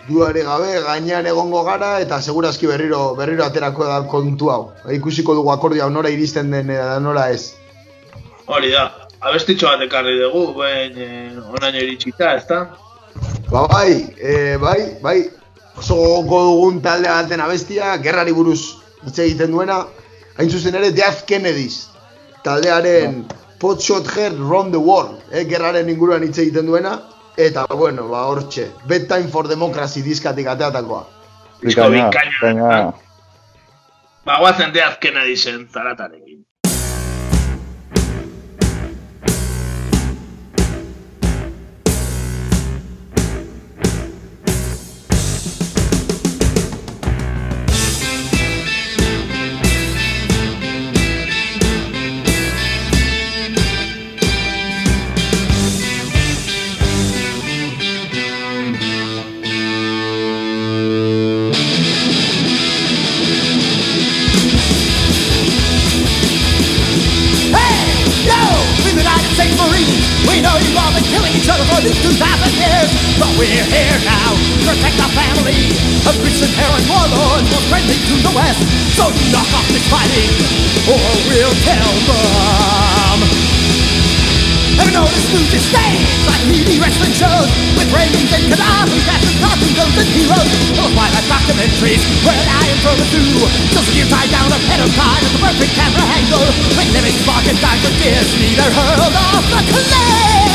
Duare 0.05 0.43
gabe, 0.45 0.81
gainean 0.85 1.25
egongo 1.25 1.63
gara 1.65 1.95
eta 1.99 2.19
segurazki 2.21 2.67
berriro 2.69 3.15
berriro 3.17 3.45
aterako 3.45 3.87
da 3.89 4.01
kontu 4.11 4.51
hau. 4.53 4.59
Ikusiko 4.93 5.33
dugu 5.33 5.49
akordioa 5.49 5.89
nora 5.89 6.11
iristen 6.13 6.51
den 6.53 6.69
eta 6.69 6.99
nora 7.01 7.31
ez. 7.33 7.55
Hori 8.45 8.69
da, 8.75 8.83
abestitxo 9.25 9.71
bat 9.71 9.81
ekarri 9.87 10.19
dugu, 10.19 10.43
ben, 10.59 10.99
eh, 11.07 11.55
onaino 11.57 11.81
iritsita, 11.81 12.35
ez? 12.35 12.45
Ba 13.49 13.65
bai, 13.71 14.13
e, 14.17 14.57
bai, 14.61 14.79
bai, 15.01 15.17
oso 15.77 15.95
gogoko 15.97 16.43
dugun 16.51 16.81
talde 16.81 17.09
baten 17.09 17.41
abestia, 17.41 17.97
gerrari 17.97 18.33
buruz 18.33 18.59
hitz 19.05 19.17
egiten 19.19 19.51
duena, 19.51 19.85
hain 20.37 20.49
zuzen 20.49 20.75
ere 20.75 20.91
Death 20.91 21.25
Kennedys. 21.25 21.94
Taldearen 22.45 23.25
Potshot 23.59 24.07
Heart 24.13 24.37
Round 24.37 24.71
the 24.75 24.79
World, 24.79 25.21
eh, 25.31 25.45
gerraren 25.49 25.89
inguruan 25.89 26.23
hitz 26.23 26.37
egiten 26.37 26.69
duena, 26.69 26.99
eta, 27.37 27.65
bueno, 27.71 28.07
ba, 28.11 28.25
hortxe, 28.29 28.69
Bedtime 28.87 29.31
for 29.33 29.49
Democracy 29.49 30.03
diskatik 30.05 30.47
ateatakoa. 30.53 31.05
Disko 31.63 31.89
bikaina. 31.89 32.93
Ba, 34.25 34.37
guazen 34.41 34.73
de 34.73 34.83
azkena 34.83 35.23
dizen 35.25 35.67
zaratarekin. 35.71 36.43
So 78.95 79.11
knock 79.27 79.51
off 79.51 79.67
this 79.75 79.83
fighting, 79.91 80.31
or 80.87 80.95
we'll 81.27 81.57
tell 81.67 81.91
them. 82.07 83.19
Ever 84.79 84.91
notice 84.95 85.27
movie 85.35 85.59
stains 85.59 86.07
like 86.23 86.39
TV 86.47 86.79
wrestling 86.79 87.11
shows 87.11 87.51
with 87.75 87.91
ratings 87.91 88.31
and 88.31 88.47
Qaddafi, 88.47 88.99
fashion 89.03 89.35
cartoon 89.43 89.75
villains 89.75 89.99
and 89.99 90.09
heroes? 90.15 90.47
Oh, 90.47 90.87
Those 90.87 90.95
wildlife 90.95 91.27
documentaries 91.27 92.03
where 92.23 92.39
a 92.39 92.45
lion 92.47 92.77
from 92.79 92.95
a 92.95 93.05
zoo 93.11 93.35
just 93.75 93.91
you 93.99 94.07
tie 94.07 94.31
down 94.31 94.47
a 94.55 94.59
pedophile 94.63 95.19
at 95.19 95.31
the 95.35 95.43
perfect 95.43 95.75
camera 95.75 96.05
angle. 96.15 96.47
Like 96.79 96.87
living 96.95 97.19
spark 97.19 97.43
and 97.51 97.59
for 97.59 97.91
Disney, 97.99 98.55
they're 98.55 98.71
hurled 98.71 99.11
off 99.11 99.43
the 99.43 99.61
cliff. 99.75 100.54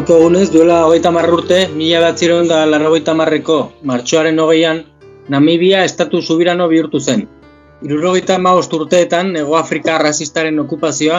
Gaurko 0.00 0.16
egunez, 0.16 0.46
duela 0.48 0.76
hogeita 0.88 1.10
marra 1.12 1.34
urte, 1.36 1.56
mila 1.76 1.98
batzireun 2.00 2.46
da 2.48 2.62
larrogeita 2.64 3.12
marreko 3.12 3.56
martxoaren 3.84 4.38
hogeian, 4.40 4.78
Namibia 5.28 5.82
estatu 5.84 6.22
subirano 6.24 6.68
bihurtu 6.70 7.00
zen. 7.00 7.26
Irurogeita 7.84 8.38
maost 8.40 8.72
urteetan, 8.72 9.34
Ego 9.36 9.58
Afrika 9.58 9.98
rasistaren 10.00 10.56
okupazioa, 10.62 11.18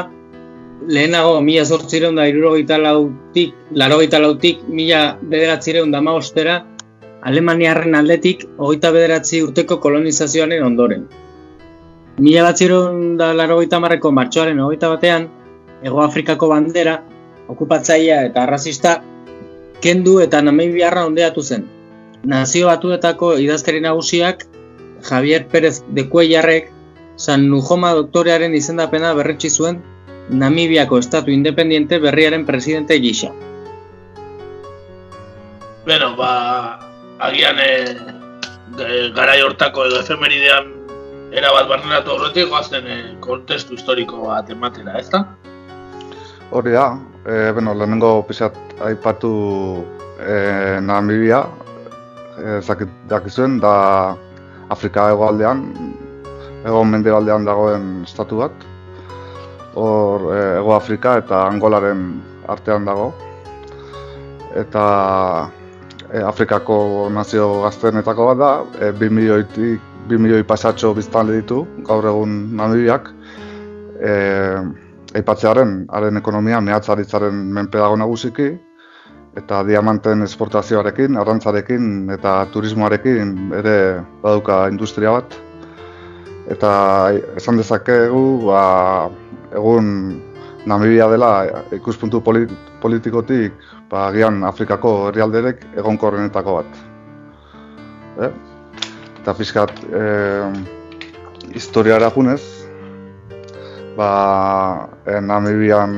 lehenago 0.88 1.36
mila 1.46 1.68
zortzireun 1.68 2.18
da 2.18 2.26
irurogeita 2.32 2.80
lautik, 2.82 3.54
larogeita 3.84 4.24
lautik, 4.26 4.66
mila 4.68 5.04
bederatzireun 5.22 5.94
da 5.94 6.02
maostera, 6.02 6.58
Alemaniarren 7.22 7.94
aldetik, 8.02 8.48
hogeita 8.58 8.90
bederatzi 8.98 9.44
urteko 9.46 9.78
kolonizazioaren 9.86 10.66
ondoren. 10.72 11.06
Mila 12.18 12.50
batzireun 12.50 13.14
da 13.22 13.30
larogeita 13.38 13.78
marreko 13.86 14.10
martxoaren 14.10 14.66
hogeita 14.66 14.90
batean, 14.98 15.30
Ego 15.86 16.02
Afrikako 16.02 16.50
bandera, 16.50 16.98
okupatzailea 17.52 18.24
eta 18.30 18.44
arrazista 18.44 18.98
kendu 19.84 20.20
eta 20.24 20.42
Namibiarra 20.42 21.06
ondeatu 21.10 21.44
zen. 21.44 21.68
Nazio 22.24 22.68
batuetako 22.70 23.34
idazkari 23.42 23.82
nagusiak 23.82 24.46
Javier 25.08 25.48
Pérez 25.50 25.82
de 25.90 26.08
Cuellarrek 26.10 26.70
San 27.18 27.48
Nujoma 27.50 27.94
doktorearen 27.98 28.56
izendapena 28.56 29.14
berretsi 29.18 29.50
zuen 29.50 29.82
Namibiako 30.30 31.00
estatu 31.02 31.32
independiente 31.34 32.00
berriaren 32.00 32.46
presidente 32.46 33.00
gisa. 33.02 33.32
Bueno, 35.86 36.16
ba, 36.16 36.80
agian 37.20 37.58
e, 37.60 37.70
garai 39.18 39.42
hortako 39.42 39.88
edo 39.90 40.00
efemeridean 40.00 40.70
erabat 41.34 41.68
barneratu 41.68 42.14
horretik 42.16 42.52
goazen 42.54 42.88
e, 42.88 43.00
kontestu 43.20 43.76
historiko 43.76 44.28
bat 44.30 44.50
ematera, 44.54 45.00
ez 45.02 45.10
da? 45.10 45.26
Hori 46.52 46.78
da, 46.78 46.86
e, 47.26 47.52
bueno, 47.52 47.74
lehenengo 47.74 48.24
pixat 48.28 48.56
aipatu 48.86 49.32
e, 50.20 50.80
Namibia, 50.82 51.46
e, 52.38 52.62
zakit 52.62 52.90
dakizuen, 53.10 53.60
da 53.60 54.16
Afrika 54.70 55.10
egoaldean, 55.12 55.66
ego 56.66 56.84
mendebaldean 56.86 57.46
dagoen 57.46 57.88
estatu 58.08 58.42
bat. 58.44 58.68
Hor, 59.74 60.28
e, 60.36 60.40
Ego 60.60 60.76
Afrika 60.76 61.16
eta 61.22 61.46
Angolaren 61.48 62.22
artean 62.52 62.86
dago. 62.86 63.12
Eta 64.58 64.84
e, 66.12 66.20
Afrikako 66.20 67.10
nazio 67.14 67.62
gaztenetako 67.64 68.32
bat 68.34 68.42
da, 68.42 68.52
e, 68.82 68.92
2 69.00 69.10
milioitik, 69.14 69.90
2 70.10 70.20
milioi 70.20 70.44
pasatxo 70.44 70.94
biztanle 70.98 71.40
ditu, 71.40 71.64
gaur 71.88 72.08
egun 72.10 72.38
Namibiak. 72.58 73.12
E, 74.02 74.14
aipatzearen, 75.16 75.86
haren 75.92 76.18
ekonomia 76.18 76.62
mehatzaritzaren 76.64 77.36
menpe 77.56 77.80
dago 77.80 77.98
nagusiki, 78.00 78.50
eta 79.38 79.62
diamanten 79.68 80.26
esportazioarekin, 80.26 81.18
arrantzarekin 81.20 82.12
eta 82.12 82.42
turismoarekin 82.52 83.54
ere 83.62 83.76
baduka 84.24 84.66
industria 84.72 85.14
bat. 85.16 85.38
Eta 86.52 86.72
esan 87.40 87.60
dezakegu, 87.62 88.26
ba, 88.48 88.66
egun 89.56 89.88
Namibia 90.62 91.08
dela 91.10 91.30
ikuspuntu 91.74 92.20
polit 92.22 92.52
politikotik 92.82 93.54
ba, 93.90 94.08
agian 94.12 94.44
Afrikako 94.46 95.08
herrialderek 95.10 95.64
egonkorrenetako 95.82 96.58
bat. 96.60 96.82
Eh? 98.22 98.30
Eta 99.22 99.34
pixkat, 99.38 99.74
eh, 99.90 100.52
historiara 101.58 102.12
junez, 102.14 102.61
ba, 104.02 104.90
eh, 105.06 105.22
Namibian 105.22 105.92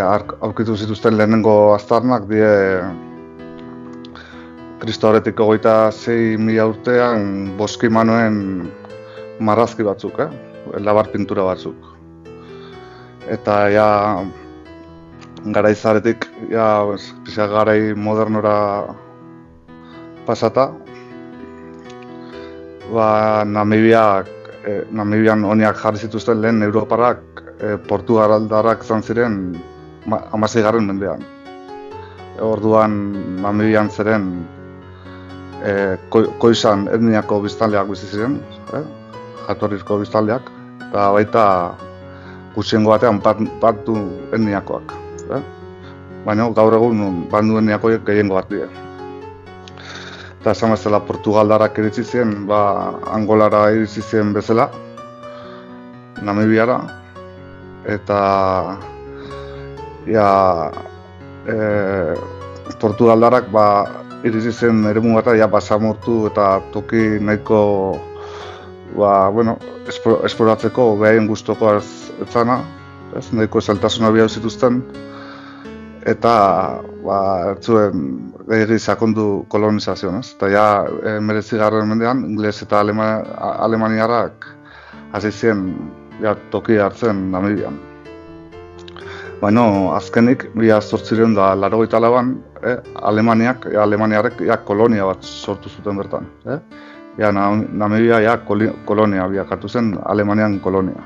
ar- 0.00 0.36
aurkitu 0.40 0.76
zituzten 0.76 1.16
lehenengo 1.18 1.74
aztarnak 1.74 2.28
die 2.28 2.48
Kristo 4.80 5.08
horretik 5.08 5.40
zei 5.92 6.36
mila 6.36 6.66
urtean 6.66 7.56
boskimanoen 7.56 8.70
marrazki 9.40 9.82
batzuk, 9.82 10.18
eh? 10.18 10.28
labar 10.78 11.08
pintura 11.12 11.44
batzuk. 11.44 11.76
Eta 13.28 13.68
ja, 13.72 13.88
garai 15.56 15.74
zaretik, 15.74 16.28
ja, 16.50 16.84
pixka 17.24 17.46
garai 17.46 17.94
modernora 17.94 18.94
pasata, 20.26 20.72
ba, 22.92 23.44
Namibiak, 23.44 24.33
e, 24.66 24.82
Namibian 24.90 25.44
honiak 25.44 25.78
jarri 25.82 26.00
zituzten 26.06 26.40
lehen 26.42 26.62
Europarak 26.62 27.20
e, 27.60 27.76
Portugaldarrak 27.88 28.84
izan 28.84 29.02
ziren 29.02 29.38
ma, 30.06 30.20
garren 30.54 30.86
mendean. 30.86 31.24
Orduan 32.40 32.96
Namibian 33.42 33.90
zeren 33.90 34.28
e, 35.62 35.96
ko, 36.10 36.24
koizan 36.38 36.88
etniako 36.92 37.40
biztanleak 37.44 37.88
bizi 37.88 38.06
ziren, 38.06 38.38
e, 38.72 38.82
jatorrizko 39.48 40.00
biztanleak, 40.02 40.48
eta 40.88 41.10
baita 41.12 41.44
gutxiengo 42.54 42.90
batean 42.90 43.20
bat, 43.20 43.38
batu 43.60 43.96
etniakoak. 44.32 44.96
E. 45.28 45.42
Baina 46.24 46.48
gaur 46.56 46.74
egun 46.74 47.24
bandu 47.30 47.60
etniakoiek 47.60 48.04
gehiengo 48.06 48.40
bat 48.40 48.50
dira 48.50 48.68
eta 50.44 50.52
esan 50.52 50.74
bezala 50.74 50.98
Portugaldarak 51.00 51.78
iritsi 51.80 52.02
ziren, 52.04 52.42
ba, 52.44 52.58
Angolara 53.16 53.62
iritsi 53.72 54.02
ziren 54.04 54.34
bezala, 54.36 54.66
Namibiara, 56.20 56.74
eta 57.88 58.18
ja, 60.04 60.26
e, 61.48 61.56
Portugaldarak 62.76 63.48
ba, 63.56 63.64
iritsi 64.20 64.52
zen 64.52 64.84
eremu 64.92 65.16
bat 65.16 65.32
ja, 65.32 65.48
basamortu 65.48 66.26
eta 66.28 66.60
toki 66.76 67.16
nahiko 67.24 67.62
ba, 68.98 69.30
bueno, 69.32 69.56
esploratzeko 69.88 70.90
behaien 71.00 71.24
guztoko 71.24 71.72
ez, 71.78 71.88
ez 72.20 72.36
ez 73.16 73.26
nahiko 73.32 73.64
esaltasuna 73.64 74.12
bihau 74.12 74.28
zituzten, 74.28 74.82
eta 76.04 76.34
ba, 77.04 77.18
zuen 77.62 78.32
gehiagri 78.48 78.78
sakondu 78.78 79.46
kolonizazioan, 79.48 80.20
ez? 80.20 80.34
Eta 80.36 80.50
ja, 80.52 80.66
e, 80.84 81.16
merezi 81.20 81.56
garren 81.60 81.88
mendean, 81.88 82.24
ingles 82.28 82.60
eta 82.62 82.80
Alema, 82.84 83.08
alemaniarrak 83.64 84.46
hasi 85.16 85.32
ziren 85.32 85.68
ja, 86.20 86.34
toki 86.50 86.76
hartzen 86.78 87.30
Namibian. 87.32 87.78
Baina, 89.40 89.64
azkenik, 89.96 90.46
bila 90.54 90.80
sortziren 90.80 91.34
da 91.36 91.52
laro 91.58 91.82
eta 91.84 92.00
laban, 92.00 92.36
eh, 92.62 92.76
Alemaniak, 93.02 93.66
ja, 93.72 93.82
Alemaniarek 93.82 94.40
ja, 94.46 94.56
kolonia 94.56 95.06
bat 95.08 95.24
sortu 95.24 95.68
zuten 95.68 95.96
bertan. 96.00 96.28
Eh? 96.46 96.58
Ja, 97.18 97.30
Namibia 97.32 98.20
ja, 98.20 98.38
kolonia 98.86 99.28
biakatu 99.28 99.68
zen, 99.68 99.94
Alemanian 100.04 100.58
kolonia. 100.60 101.02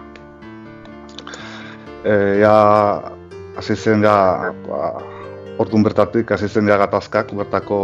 E, 2.05 2.15
ja, 2.41 2.55
hasi 3.59 3.75
zen 3.77 4.05
ja, 4.07 4.53
ba, 4.69 4.93
orduan 5.59 5.83
bertatik 5.83 6.31
hasi 6.31 6.49
zen 6.49 6.69
ja 6.71 6.79
gatazkak 6.79 7.33
bertako 7.35 7.81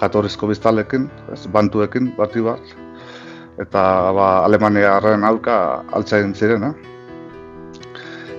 jatorrizko 0.00 0.48
biztalekin, 0.48 1.08
ez, 1.32 1.44
bantuekin, 1.52 2.10
bati 2.16 2.42
bat, 2.44 2.74
eta 3.60 3.82
ba, 4.16 4.28
Alemaniaren 4.48 5.24
aurka 5.28 5.56
altza 5.92 6.20
egin 6.22 6.34
ziren, 6.34 6.70
eh? 6.70 6.74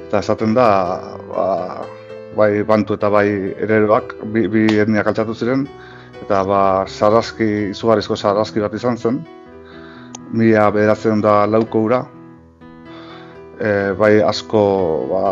Eta 0.08 0.22
esaten 0.24 0.56
da, 0.58 0.68
ba, 1.30 1.48
bai 2.36 2.52
bantu 2.68 2.98
eta 2.98 3.10
bai 3.14 3.28
ereroak, 3.64 4.18
bi, 4.34 4.48
bi 4.52 4.66
etniak 4.82 5.08
altzatu 5.12 5.38
ziren, 5.38 5.68
eta 6.26 6.42
ba, 6.48 6.62
sarraski, 6.90 7.70
izugarrizko 7.76 8.18
sarraski 8.18 8.64
bat 8.66 8.74
izan 8.74 8.98
zen, 8.98 9.22
mila 10.34 10.72
bederatzen 10.74 11.22
da 11.22 11.44
lauko 11.46 11.86
ura, 11.86 12.02
e, 13.60 13.70
bai 14.00 14.18
asko 14.26 14.64
ba, 15.12 15.24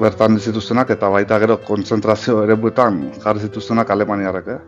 bertan 0.00 0.38
zituztenak 0.38 0.90
eta 0.94 1.08
baita 1.12 1.38
gero 1.42 1.58
kontzentrazio 1.66 2.42
ere 2.44 2.56
buetan 2.56 3.02
jarri 3.22 3.48
zituztenak 3.48 3.90
Alemaniarek, 3.90 4.48
eh? 4.48 4.58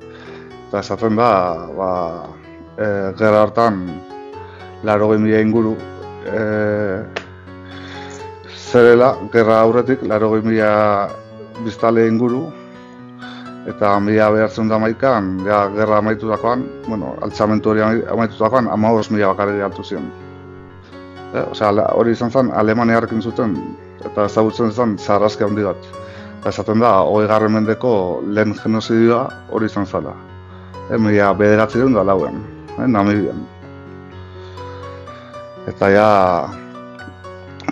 Eta 0.68 0.80
esaten 0.80 1.16
da, 1.16 1.30
ba, 1.76 1.90
e, 2.76 2.88
gara 3.18 3.44
hartan, 3.44 3.84
laro 4.84 5.08
mila 5.18 5.40
inguru, 5.40 5.76
e, 6.26 6.40
zerela, 8.72 9.14
gerra 9.32 9.60
aurretik, 9.62 10.02
laro 10.02 10.32
mila 10.42 11.08
biztale 11.64 12.08
inguru, 12.08 12.44
eta 13.70 13.94
mila 14.00 14.28
behartzen 14.34 14.68
da 14.68 14.78
maikan, 14.78 15.38
ja, 15.46 15.68
gerra 15.76 16.02
amaitutakoan, 16.02 16.66
bueno, 16.88 17.14
altzamentu 17.22 17.70
hori 17.70 17.80
amaitutakoan, 17.82 18.68
ama 18.68 18.92
mila 19.10 19.32
bakarri 19.32 19.60
hartu 19.60 19.84
ziren. 19.84 20.10
Eh, 21.34 21.42
osea, 21.50 21.70
hori 21.94 22.12
izan 22.12 22.30
zen, 22.30 22.50
Alemaniarkin 22.52 23.22
zuten 23.22 23.56
eta 24.04 24.26
ezagutzen 24.28 24.72
zen 24.72 24.98
zarrazke 24.98 25.44
handi 25.44 25.64
bat. 25.64 25.88
Eta 26.40 26.52
esaten 26.52 26.82
da, 26.84 26.92
hori 27.08 27.28
garren 27.28 27.54
mendeko 27.54 27.94
lehen 28.36 28.54
genozidioa 28.58 29.22
hori 29.50 29.70
izan 29.70 29.86
zala. 29.86 30.12
E, 30.90 30.98
Mila 31.00 31.32
bederatzen 31.38 31.96
da 31.96 32.04
lauen, 32.04 32.42
e, 32.76 32.86
Namibian. 32.86 33.40
Eta 35.70 35.88
ja, 35.88 36.08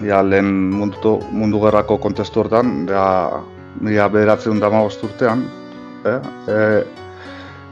ja 0.00 0.22
lehen 0.24 0.50
mundu, 0.72 1.18
mundu 1.30 1.60
gerrako 1.66 1.98
kontestu 2.00 2.40
hortan, 2.40 2.86
ja, 2.88 3.04
mila 3.80 4.08
bederatzen 4.08 4.60
da 4.60 4.72
urtean, 4.72 5.44
e, 6.04 6.16
e, 6.48 6.58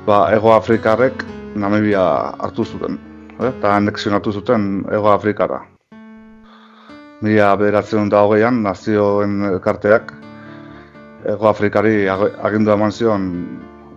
ba, 0.06 0.28
Ego 0.36 0.52
Afrikarrek 0.52 1.24
Namibia 1.54 2.04
hartu 2.38 2.64
zuten, 2.64 2.98
e, 3.38 3.46
eta 3.48 3.76
anexionatu 3.76 4.32
zuten 4.32 4.84
Ego 4.92 5.08
Afrikara 5.08 5.64
mila 7.20 7.52
bederatzen 7.56 8.08
da 8.12 8.24
hogeian, 8.24 8.62
nazioen 8.64 9.42
elkarteak, 9.52 10.12
Ego 11.28 11.50
Afrikari 11.50 12.08
agindu 12.08 12.72
eman 12.72 12.92
zion 12.92 13.24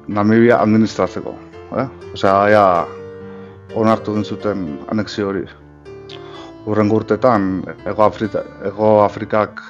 Namibia 0.08 0.58
administratzeko. 0.60 1.32
Eh? 1.80 1.86
Osea, 2.14 2.34
ja, 2.52 2.64
onartu 3.80 4.16
den 4.18 4.26
zuten 4.26 4.66
anexio 4.92 5.30
hori. 5.30 5.46
Urren 6.68 6.90
gurtetan, 6.92 7.64
Ego, 7.86 8.04
Afrika, 8.04 8.44
Ego 8.68 8.90
Afrikak 9.06 9.62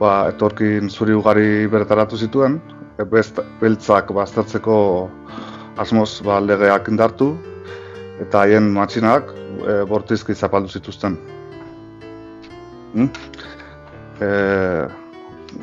ba, 0.00 0.28
etorkin 0.32 0.90
zuri 0.90 1.14
ugari 1.14 1.66
bertaratu 1.70 2.18
zituen, 2.18 2.58
best, 3.10 3.38
beltzak 3.60 4.10
baztertzeko 4.14 4.76
asmoz 5.78 6.10
ba, 6.26 6.40
legeak 6.40 6.90
indartu, 6.90 7.32
eta 8.20 8.44
haien 8.44 8.70
matxinak 8.74 9.30
e, 9.62 9.82
bortizki 9.88 10.34
zapaldu 10.34 10.72
zituzten. 10.72 11.18
Mm? 12.96 13.08
Eh, 14.24 14.84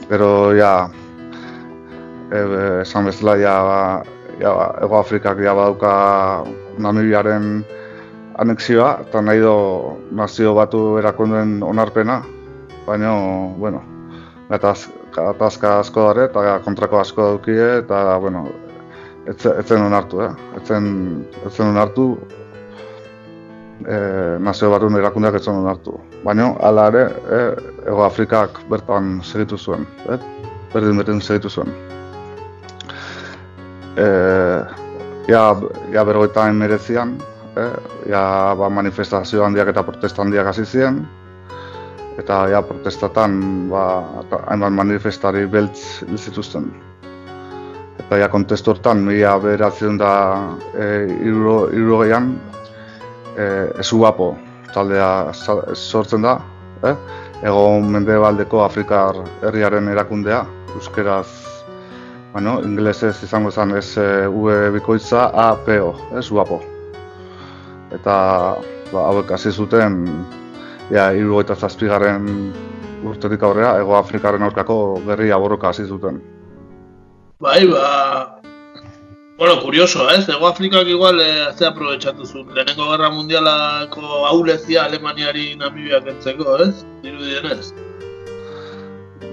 pero 0.06 0.54
ya 0.54 0.86
eh, 2.30 2.86
esan 2.86 3.10
bezala 3.10 3.34
ya, 3.42 3.56
ya 4.38 4.50
Ego 4.82 4.98
Afrikak 5.02 5.42
ya 5.42 5.58
badauka 5.58 6.46
Namibiaren 6.78 7.66
anexioa 8.38 9.02
eta 9.06 9.22
nahi 9.22 9.42
do 9.42 9.98
nazio 10.14 10.54
batu 10.54 10.98
erakunduen 10.98 11.62
onarpena 11.62 12.22
baina, 12.86 13.14
bueno, 13.58 13.82
gatazka 14.50 15.80
asko 15.80 16.08
dara 16.10 16.26
eta 16.30 16.60
kontrako 16.66 17.00
asko 17.00 17.28
daukie 17.34 17.68
eta, 17.80 18.18
bueno, 18.20 18.48
etzen 19.30 19.86
onartu, 19.86 20.22
eh? 20.26 20.32
etzen, 20.60 20.88
etzen 21.46 21.70
onartu 21.70 22.08
e, 23.88 23.98
nazio 24.40 24.70
batun 24.74 24.98
erakundeak 25.00 25.38
ez 25.40 25.44
zonen 25.46 25.68
hartu. 25.70 25.98
Baina, 26.24 26.52
ala 26.60 26.88
ere, 26.92 27.04
e, 27.08 27.42
Ego 27.88 28.06
Afrikak 28.06 28.62
bertan 28.70 29.18
segitu 29.24 29.58
zuen, 29.58 29.86
e, 30.08 30.18
berdin 30.74 31.02
berdin 31.02 31.22
segitu 31.22 31.50
zuen. 31.50 31.74
E, 33.98 34.08
ja, 35.30 35.44
ja 35.94 36.06
bergoita 36.08 36.46
merezian, 36.54 37.18
e, 37.56 37.68
ja 38.12 38.24
ba, 38.60 38.70
manifestazio 38.70 39.44
handiak 39.46 39.74
eta 39.74 39.84
protesta 39.84 40.24
handiak 40.24 40.50
hasi 40.54 40.66
ziren, 40.66 41.04
eta 42.22 42.46
ja 42.52 42.62
protestatan 42.62 43.70
ba, 43.72 43.86
hainbat 44.48 44.74
manifestari 44.80 45.46
beltz 45.46 46.04
hil 46.08 46.18
zituzten. 46.18 46.72
Eta 48.04 48.18
ja 48.18 48.28
kontestu 48.30 48.74
hortan, 48.74 49.04
mila 49.06 49.38
beratzen 49.42 50.00
da 50.02 50.14
e, 50.74 50.88
iruro, 51.22 52.04
e, 53.38 53.46
esubapo 53.80 54.34
taldea 54.74 55.32
sortzen 55.74 56.26
da, 56.26 56.38
eh? 56.84 56.96
ego 57.46 57.64
mendebaldeko 57.82 58.64
Afrikar 58.64 59.20
herriaren 59.44 59.90
erakundea, 59.92 60.44
euskeraz, 60.76 61.28
bueno, 62.34 62.58
inglesez 62.66 63.16
izango 63.24 63.52
zen 63.52 63.76
ez 63.78 63.98
e, 63.98 64.28
UE 64.28 64.72
bikoitza 64.74 65.28
APO, 65.50 65.94
esubapo. 66.20 66.62
Eta 67.94 68.16
ba, 68.92 69.08
hauek 69.10 69.32
hasi 69.36 69.52
zuten, 69.52 70.00
ja, 70.90 71.12
iru 71.14 71.42
eta 71.44 71.56
zazpigaren 71.56 72.30
urtetik 73.04 73.44
aurrera, 73.44 73.76
ego 73.82 73.98
Afrikaren 74.00 74.46
aurkako 74.48 74.78
gerri 75.06 75.32
aborroka 75.32 75.70
hasi 75.70 75.86
zuten. 75.86 76.22
Bai, 77.44 77.62
ba, 77.68 78.40
Bueno, 79.44 79.62
curioso, 79.62 80.10
ez? 80.10 80.30
Ego 80.30 80.48
Afrikak 80.48 80.88
igual 80.88 81.20
eh, 81.20 81.52
ze 81.58 81.66
aprobetxatu 81.66 82.26
zuen. 82.26 82.48
Lehenengo 82.56 82.86
Gerra 82.92 83.10
Mundialako 83.12 84.26
aulezia 84.26 84.86
Alemaniari 84.86 85.58
Namibiak 85.60 86.08
entzeko, 86.08 86.56
ez? 86.64 86.86
Dirudienez. 87.04 87.74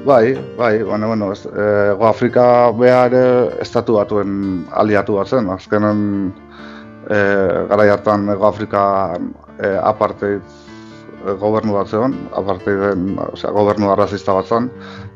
Bai, 0.05 0.35
bai, 0.59 0.83
bueno, 0.83 1.07
bueno, 1.07 1.31
ez, 1.33 1.47
eh, 1.47 1.93
Ego 1.93 2.09
Afrika 2.09 2.73
beha 2.73 3.05
ere 3.07 3.23
estatu 3.63 4.01
batuen 4.01 4.65
aliatu 4.83 5.15
bat 5.21 5.31
zen, 5.31 5.47
azkenen 5.55 6.03
eh, 7.09 7.67
gara 7.71 7.87
hartan 7.93 8.27
Ego 8.35 8.49
Afrika 8.49 8.83
eh, 9.63 9.79
apartheid 9.79 10.43
eh, 10.43 11.37
gobernu 11.39 11.79
bat 11.79 11.87
zegoen, 11.87 12.19
apartheiden, 12.35 13.15
osea, 13.31 13.55
gobernu 13.55 13.95
arrazista 13.95 14.35
bat 14.35 14.51
zen, 14.51 14.73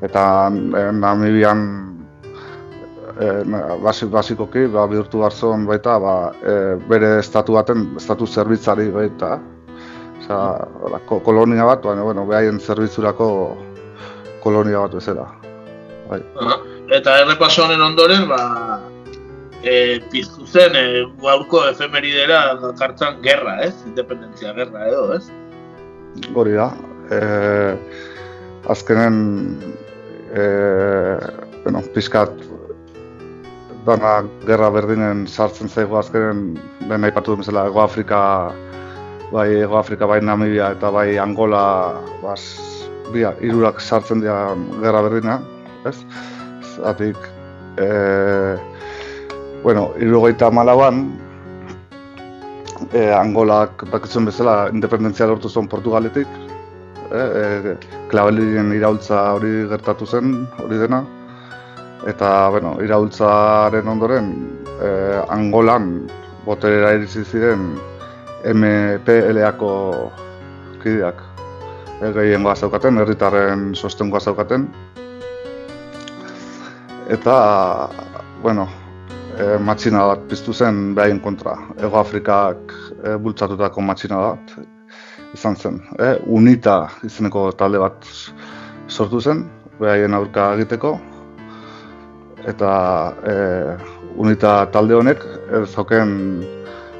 eta 0.06 0.24
eh, 0.54 0.92
Namibian 0.92 1.93
na- 3.46 3.76
basi, 3.82 4.06
basikoki 4.06 4.66
ba, 4.72 4.86
bihurtu 4.90 5.20
bat 5.22 5.32
zen 5.32 5.66
baita 5.66 5.98
ba, 6.00 6.32
eh, 6.42 6.74
bere 6.88 7.18
estatu 7.20 7.52
baten, 7.54 7.94
estatu 7.96 8.26
zerbitzari 8.26 8.90
baita, 8.90 9.38
Osea, 10.24 10.98
ko- 11.06 11.20
kolonia 11.20 11.64
bat, 11.64 11.82
baina, 11.84 12.02
bueno, 12.02 12.24
behaien 12.26 12.58
zerbitzurako 12.58 13.56
kolonia 14.42 14.80
bat 14.80 14.94
bezala. 14.94 15.26
Bai. 16.08 16.20
Eta 16.90 17.18
errepaso 17.20 17.64
honen 17.64 17.80
ondoren, 17.80 18.26
ba, 18.28 18.80
e, 19.62 20.00
piztu 20.12 20.46
zen 20.46 20.74
e, 20.76 21.04
gaurko 21.22 21.66
efemeridera 21.68 22.58
kartzan 22.78 23.22
gerra, 23.22 23.60
ez? 23.64 23.74
Independentzia 23.86 24.52
gerra 24.56 24.88
edo, 24.88 25.14
ez? 25.14 25.30
Hori 26.34 26.52
da. 26.52 26.70
E, 27.10 27.76
azkenen, 28.68 29.58
e, 30.34 30.44
bueno, 31.64 31.82
pizkat 31.94 32.32
dana 33.84 34.24
gerra 34.46 34.70
berdinen 34.72 35.26
sartzen 35.28 35.68
zaigu 35.68 35.98
azkenen, 36.00 36.54
lehen 36.88 37.04
aipatu 37.04 37.32
duen 37.32 37.42
bezala, 37.42 37.66
Ego 37.68 37.82
Afrika, 37.82 38.20
bai 39.32 39.48
Ego 39.60 39.76
Afrika, 39.78 40.06
bai 40.08 40.20
Namibia 40.20 40.70
eta 40.76 40.90
bai 40.94 41.18
Angola, 41.20 41.64
bas, 42.22 42.42
bia, 43.12 43.34
hirurak 43.40 43.80
sartzen 43.80 44.24
dira 44.24 44.54
gerra 44.80 45.02
berdina, 45.04 45.38
ez? 45.84 45.96
Zatik, 46.74 47.18
e, 47.76 47.88
bueno, 49.62 49.90
irurogeita 50.00 50.50
malauan, 50.50 51.04
e, 52.92 53.10
Angolak 53.12 53.84
dakitzen 53.92 54.24
bezala 54.30 54.70
independentzia 54.72 55.28
lortu 55.28 55.50
zuen 55.52 55.68
Portugaletik, 55.68 56.40
e, 57.12 57.20
e, 57.20 57.76
klabelinen 58.08 58.72
iraultza 58.72 59.26
hori 59.36 59.68
gertatu 59.68 60.08
zen, 60.08 60.40
hori 60.64 60.80
dena, 60.80 61.04
eta, 62.08 62.48
bueno, 62.50 62.76
iraultzaren 62.84 63.88
ondoren, 63.88 64.30
e, 64.82 64.88
Angolan 65.32 66.04
boterera 66.44 66.92
iritsi 66.98 67.24
ziren 67.24 67.72
MPLA-ko 68.44 69.72
kideak. 70.82 71.22
Gehiengoa 72.14 72.54
zaukaten, 72.54 72.98
herritarren 73.00 73.72
sostengoa 73.74 74.20
zaukaten. 74.20 74.66
Eta, 77.08 77.36
bueno, 78.42 78.68
e, 79.38 79.56
matxina 79.58 80.04
bat 80.10 80.28
piztu 80.28 80.52
zen 80.52 80.92
behaien 80.96 81.20
kontra. 81.24 81.56
Ego 81.80 81.98
Afrikak 82.00 82.74
e, 83.00 83.16
bultzatutako 83.16 83.84
matxina 83.84 84.20
bat 84.20 84.54
izan 85.34 85.56
zen. 85.56 85.80
E, 85.98 86.14
UNITA 86.26 86.78
izeneko 87.08 87.50
talde 87.56 87.80
bat 87.80 88.06
sortu 88.88 89.20
zen, 89.20 89.46
behaien 89.80 90.14
aurka 90.14 90.52
egiteko. 90.58 90.98
Eta 92.44 92.72
e, 93.24 93.34
UNITA 94.20 94.66
talde 94.72 94.94
honek 94.98 95.22
ez 95.58 95.68
zauken 95.72 96.10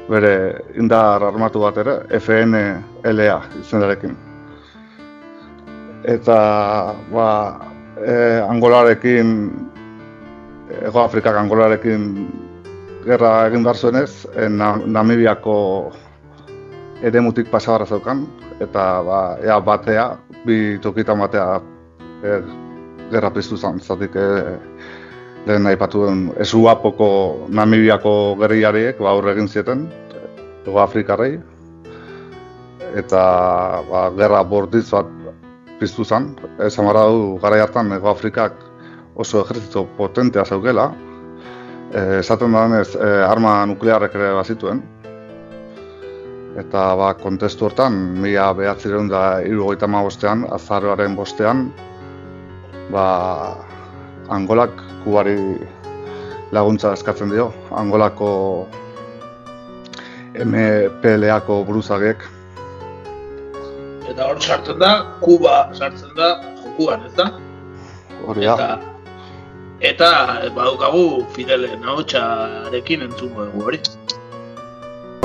bere 0.09 0.33
indar 0.77 1.23
armatu 1.25 1.61
bat 1.61 1.77
ere, 1.81 1.99
FNLA 2.19 3.37
izenarekin. 3.61 4.15
Eta, 6.05 6.39
ba, 7.13 7.29
e, 7.97 8.15
Angolarekin 8.45 9.31
Ego 10.81 11.03
Afrikak 11.03 11.37
Angolarekin 11.37 12.09
gerra 13.05 13.45
egin 13.47 13.63
behar 13.63 13.77
zuenez, 13.77 14.25
eh, 14.35 14.49
Na- 14.49 14.81
Namibiako 14.85 15.91
eremutik 17.03 17.51
pasabarra 17.51 17.85
zeukan, 17.85 18.25
eta 18.59 19.01
ba, 19.05 19.37
ea 19.43 19.59
batea, 19.59 20.17
bi 20.45 20.77
tokitan 20.81 21.19
batea 21.19 21.61
e, 22.23 22.39
gerra 23.11 23.29
piztu 23.29 23.57
zen, 23.57 23.79
zatik 23.79 24.15
e, 24.15 24.57
lehen 25.45 25.67
aipatu 25.69 26.05
duen 26.05 26.21
esuapoko 26.41 27.09
Namibiako 27.53 28.13
gerriariek 28.41 28.99
ba, 28.99 29.11
aurre 29.13 29.35
egin 29.35 29.47
zieten, 29.47 29.85
Ego 30.65 30.79
Afrikarrei, 30.81 31.35
eta 32.97 33.21
ba, 33.89 34.07
gerra 34.17 34.41
borditz 34.49 34.87
bat 34.89 35.11
piztu 35.79 36.05
zen, 36.05 36.31
esan 36.65 36.89
barra 36.89 37.05
du 37.13 37.35
gara 37.43 37.61
hartan 37.63 37.93
Ego 37.93 38.09
Afrikak 38.09 38.57
oso 39.15 39.43
ejertzito 39.45 39.85
potentea 39.97 40.45
zeukela, 40.45 40.89
eh, 41.93 42.19
esaten 42.19 42.51
da 42.51 42.65
denez, 42.67 42.95
eh, 42.95 43.23
arma 43.29 43.59
nuklearrek 43.69 44.15
ere 44.15 44.33
bazituen, 44.39 44.81
eta 46.57 46.87
ba, 46.95 47.13
kontestu 47.19 47.69
hortan, 47.69 47.93
mila 48.23 48.49
behatzireun 48.57 49.07
da 49.11 49.41
irugoita 49.43 49.87
bostean, 49.87 50.45
azaroaren 50.49 51.15
bostean, 51.15 51.71
ba, 52.91 53.05
Angolak 54.29 54.71
kubari 55.03 55.37
laguntza 56.51 56.93
eskatzen 56.93 57.29
dio, 57.29 57.51
Angolako 57.71 58.67
MPLA-ko 60.35 61.63
buruzagek, 61.67 62.25
Eta 64.09 64.27
hor 64.29 64.37
sartzen 64.39 64.77
da, 64.79 64.91
Kuba 65.19 65.69
sartzen 65.73 66.11
da 66.15 66.27
jokuan, 66.61 67.01
ez 67.07 67.13
da? 67.17 67.25
hori 68.27 68.45
da. 68.45 68.55
Eta, 68.55 68.67
eta 69.89 70.09
badukagu 70.55 71.25
Fidelen 71.35 71.83
ahotsarekin 71.83 73.01
entzungo 73.07 73.45
dugu 73.49 73.65
hori. 73.69 73.79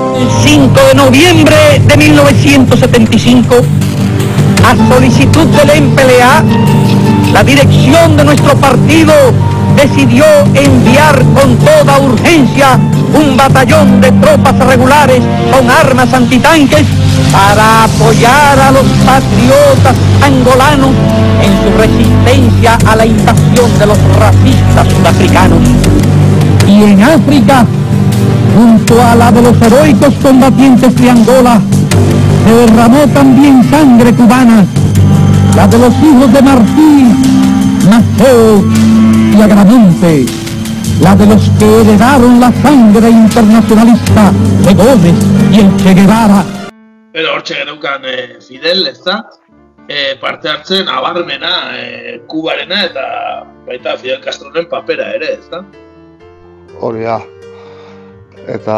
El 0.01 0.29
5 0.43 0.87
de 0.89 0.95
noviembre 0.95 1.79
de 1.87 1.97
1975, 1.97 3.61
a 4.65 4.75
solicitud 4.93 5.47
del 5.57 5.81
MPLA, 5.83 6.33
la 7.33 7.43
dirección 7.43 8.17
de 8.17 8.23
nuestro 8.25 8.55
partido 8.57 9.13
decidió 9.75 10.25
enviar 10.53 11.23
con 11.33 11.57
toda 11.57 11.99
urgencia 11.99 12.79
un 13.13 13.37
batallón 13.37 14.01
de 14.01 14.11
tropas 14.11 14.57
regulares 14.59 15.21
con 15.51 15.69
armas 15.69 16.13
antitanques 16.13 16.85
para 17.31 17.85
apoyar 17.85 18.59
a 18.59 18.71
los 18.71 18.85
patriotas 19.05 19.95
angolanos 20.21 20.91
en 21.41 21.51
su 21.63 21.77
resistencia 21.77 22.77
a 22.85 22.95
la 22.95 23.05
invasión 23.05 23.79
de 23.79 23.85
los 23.85 23.97
racistas 24.17 24.87
sudafricanos. 24.95 25.59
Y 26.67 26.83
en 26.83 27.03
África, 27.03 27.65
junto 28.55 29.01
a 29.03 29.15
la 29.15 29.31
de 29.31 29.41
los 29.41 29.61
heroicos 29.61 30.13
combatientes 30.21 30.95
de 30.95 31.09
Angola, 31.09 31.61
se 32.45 32.53
derramó 32.53 33.07
también 33.13 33.69
sangre 33.69 34.13
cubana, 34.13 34.65
la 35.55 35.67
de 35.67 35.77
los 35.77 35.93
hijos 36.01 36.33
de 36.33 36.41
Martí, 36.41 37.13
Maceo 37.89 38.63
y 39.37 39.41
Agramonte, 39.41 40.25
la 41.01 41.15
de 41.15 41.25
los 41.25 41.49
que 41.59 41.81
heredaron 41.81 42.39
la 42.39 42.51
sangre 42.61 43.09
internacionalista 43.09 44.31
de 44.63 44.73
Gómez 44.73 45.15
y 45.51 45.59
el 45.59 45.75
Che 45.77 45.93
Guevara. 45.93 46.43
Pero 47.11 47.33
hortxe 47.33 47.55
geneukan 47.55 48.05
e, 48.05 48.39
Fidel, 48.39 48.87
ez 48.87 49.03
da? 49.03 49.25
E, 49.87 50.15
parte 50.21 50.47
hartzen 50.47 50.87
abarmena 50.87 51.75
e, 51.75 52.21
Kubarena 52.27 52.85
eta 52.85 53.03
baita 53.67 53.97
Fidel 53.97 54.21
Castroren 54.23 54.69
papera 54.69 55.09
ere, 55.17 55.33
ez 55.33 55.49
da? 55.51 55.65
Hori 56.79 57.03
da. 57.03 57.19
Eta 58.47 58.77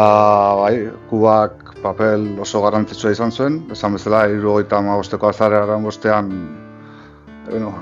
bai, 0.58 0.90
Kubak 1.08 1.78
papel 1.84 2.26
oso 2.40 2.64
garrantzitsua 2.64 3.12
izan 3.14 3.30
zuen, 3.30 3.62
esan 3.70 3.94
bezala, 3.94 4.24
irurogeita 4.32 4.80
hamabosteko 4.80 5.30
azararen 5.30 5.86
bostean, 5.86 6.32
bueno, 7.50 7.74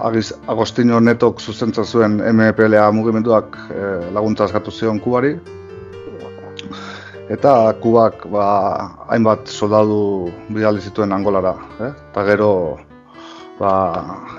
Agostino 0.47 1.01
Netok 1.01 1.41
zuzentzen 1.41 1.85
zuen 1.85 2.21
MPLA 2.21 2.91
mugimenduak 2.93 3.57
eh, 3.71 4.11
laguntza 4.13 4.45
eskatu 4.45 4.71
zion 4.71 5.01
Kubari. 5.01 5.37
Eta 7.33 7.73
Kubak 7.81 8.27
ba, 8.31 8.47
hainbat 9.09 9.47
soldadu 9.49 10.31
bidali 10.53 10.83
zituen 10.83 11.13
Angolara, 11.13 11.55
eh? 11.81 11.93
eta 12.11 12.25
gero 12.27 12.51
ba, 13.61 13.73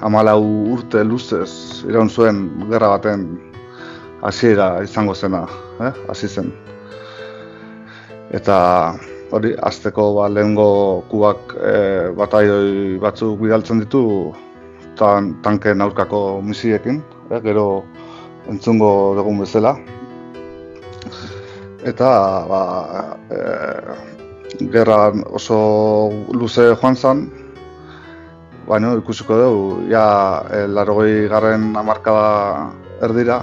amalau 0.03 0.43
urte 0.75 1.01
luzez 1.03 1.49
iraun 1.87 2.09
zuen 2.09 2.43
gerra 2.69 2.91
baten 2.97 3.25
hasiera 4.21 4.83
izango 4.83 5.15
zena, 5.15 5.47
eh? 5.79 5.91
hasi 6.09 6.27
zen. 6.27 6.51
Eta 8.33 8.57
hori, 9.31 9.55
azteko 9.57 10.13
ba, 10.19 10.29
lehengo 10.29 11.03
kubak 11.09 11.55
e, 11.57 11.75
batzuk 13.01 13.39
bidaltzen 13.41 13.81
ditu 13.81 14.03
tan, 14.97 15.33
tanken 15.41 15.81
aurkako 15.81 16.41
misiekin, 16.41 17.01
eh? 17.31 17.39
gero 17.43 17.83
entzungo 18.49 19.15
dugun 19.17 19.39
bezala. 19.43 19.75
Eta, 21.83 22.09
ba, 22.47 22.61
e, 23.27 23.39
gerra 24.71 25.11
oso 25.35 25.57
luze 26.31 26.69
joan 26.79 26.95
zen, 26.95 27.25
baina 28.67 28.93
ikusiko 28.99 29.39
dugu, 29.39 29.65
ja, 29.91 30.05
e, 30.47 30.63
larogei 30.67 31.27
garren 31.31 31.73
amarkada 31.75 32.71
erdira, 33.03 33.41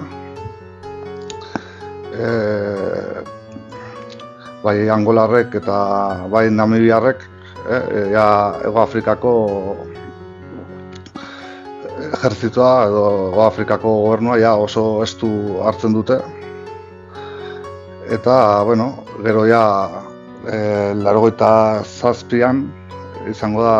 e, 2.16 2.30
bai 4.64 4.78
angolarrek 4.92 5.60
eta 5.60 5.76
bai 6.32 6.48
namibiarrek, 6.50 7.28
e, 7.68 8.08
ja, 8.14 8.26
Ego 8.64 8.80
Afrikako 8.80 9.34
ejertzitoa 12.20 12.84
edo 12.84 13.42
Afrikako 13.46 13.94
gobernua 14.02 14.36
ja 14.36 14.52
oso 14.60 15.00
estu 15.02 15.28
hartzen 15.64 15.94
dute. 15.96 16.18
Eta, 18.12 18.34
bueno, 18.68 18.90
gero 19.24 19.46
ja, 19.48 19.62
e, 20.44 20.58
larogeita 21.00 21.80
zazpian 21.84 22.66
izango 23.30 23.64
da 23.64 23.78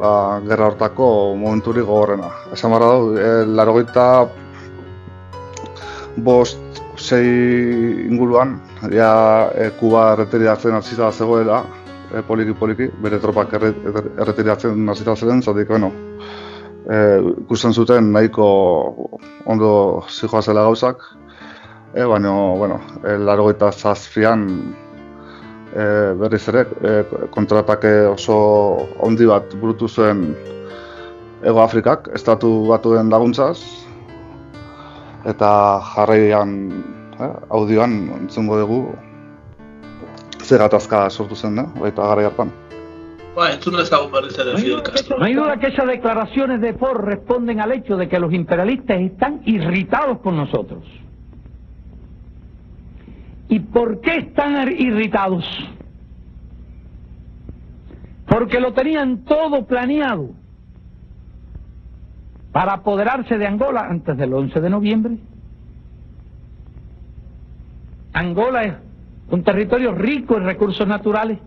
ba, 0.00 0.12
gerra 0.48 0.68
hortako 0.68 1.08
momenturik 1.40 1.86
gogorrena. 1.88 2.28
Esan 2.52 2.76
barra 2.76 2.92
du, 2.92 3.16
e, 3.16 3.32
larogeita 3.46 4.06
bost, 6.16 6.60
sei 7.00 7.24
inguruan, 8.04 8.58
ja 8.92 9.48
e, 9.56 9.70
Kuba 9.80 10.10
erretiratzen 10.12 10.76
hasita 10.76 11.12
zegoela, 11.12 11.64
e, 12.12 12.20
poliki 12.20 12.52
poliki, 12.52 12.90
bere 13.00 13.20
tropak 13.22 13.56
erretiratzen 13.56 14.88
hasita 14.92 15.16
zeuden, 15.16 15.40
zatik, 15.40 15.70
bueno, 15.72 15.92
ikusten 16.82 17.72
zuten 17.72 18.12
nahiko 18.12 18.46
ondo 19.46 20.02
zijoa 20.10 20.42
gauzak, 20.42 21.02
e, 21.94 22.04
baina, 22.04 22.32
bueno, 22.58 22.80
e, 23.04 23.16
larogeita 23.18 23.70
zazpian 23.72 24.48
e, 25.74 25.84
berriz 26.18 26.48
ere, 26.48 26.66
e, 26.82 27.04
kontratake 27.30 28.06
oso 28.06 28.38
ondi 28.98 29.26
bat 29.26 29.54
burutu 29.60 29.88
zuen 29.88 30.34
Ego 31.42 31.58
Afrikak, 31.58 32.08
estatu 32.14 32.48
batuen 32.68 33.08
laguntzaz, 33.10 33.58
eta 35.26 35.48
jarraian 35.94 36.52
eh, 37.18 37.30
audioan 37.50 37.96
entzungo 38.20 38.58
dugu. 38.60 38.82
Zer 40.42 40.62
gatazka 40.62 41.08
sortu 41.10 41.38
zen, 41.38 41.58
eh, 41.58 41.66
baita 41.80 42.06
gara 42.12 42.28
hartan. 42.30 42.52
Fidel 44.58 44.82
Castro. 44.82 45.18
No 45.18 45.24
hay 45.24 45.34
duda 45.34 45.56
que 45.58 45.68
esas 45.68 45.86
declaraciones 45.86 46.60
de 46.60 46.74
Ford 46.74 47.00
responden 47.04 47.60
al 47.60 47.72
hecho 47.72 47.96
de 47.96 48.08
que 48.08 48.18
los 48.18 48.32
imperialistas 48.32 49.00
están 49.00 49.40
irritados 49.46 50.18
con 50.18 50.36
nosotros. 50.36 50.84
¿Y 53.48 53.60
por 53.60 54.00
qué 54.00 54.16
están 54.18 54.70
irritados? 54.72 55.44
Porque 58.26 58.60
lo 58.60 58.72
tenían 58.72 59.24
todo 59.24 59.66
planeado 59.66 60.30
para 62.50 62.74
apoderarse 62.74 63.38
de 63.38 63.46
Angola 63.46 63.86
antes 63.88 64.16
del 64.16 64.32
11 64.32 64.60
de 64.60 64.70
noviembre. 64.70 65.16
Angola 68.12 68.64
es 68.64 68.74
un 69.30 69.42
territorio 69.42 69.94
rico 69.94 70.36
en 70.36 70.44
recursos 70.44 70.86
naturales. 70.86 71.38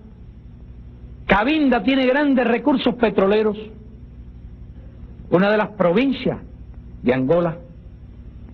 Cabinda 1.25 1.83
tiene 1.83 2.05
grandes 2.05 2.45
recursos 2.45 2.95
petroleros. 2.95 3.57
Una 5.31 5.49
de 5.49 5.57
las 5.57 5.69
provincias 5.69 6.39
de 7.01 7.13
Angola. 7.13 7.57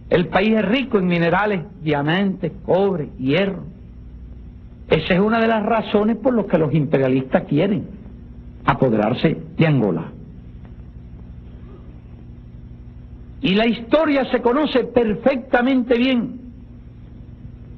El 0.10 0.28
país 0.28 0.56
es 0.56 0.66
rico 0.66 0.98
en 1.00 1.08
minerales, 1.08 1.62
diamantes, 1.82 2.52
cobre, 2.66 3.10
hierro. 3.18 3.64
Esa 4.90 5.14
es 5.14 5.20
una 5.20 5.40
de 5.40 5.48
las 5.48 5.66
razones 5.66 6.18
por 6.18 6.34
las 6.34 6.46
que 6.46 6.58
los 6.58 6.74
imperialistas 6.74 7.44
quieren 7.44 7.88
apoderarse 8.66 9.38
de 9.58 9.68
Angola. 9.68 10.12
Y 13.42 13.56
la 13.56 13.68
historia 13.68 14.26
se 14.26 14.42
conoce 14.42 14.84
perfectamente 14.84 15.98
bien. 15.98 16.40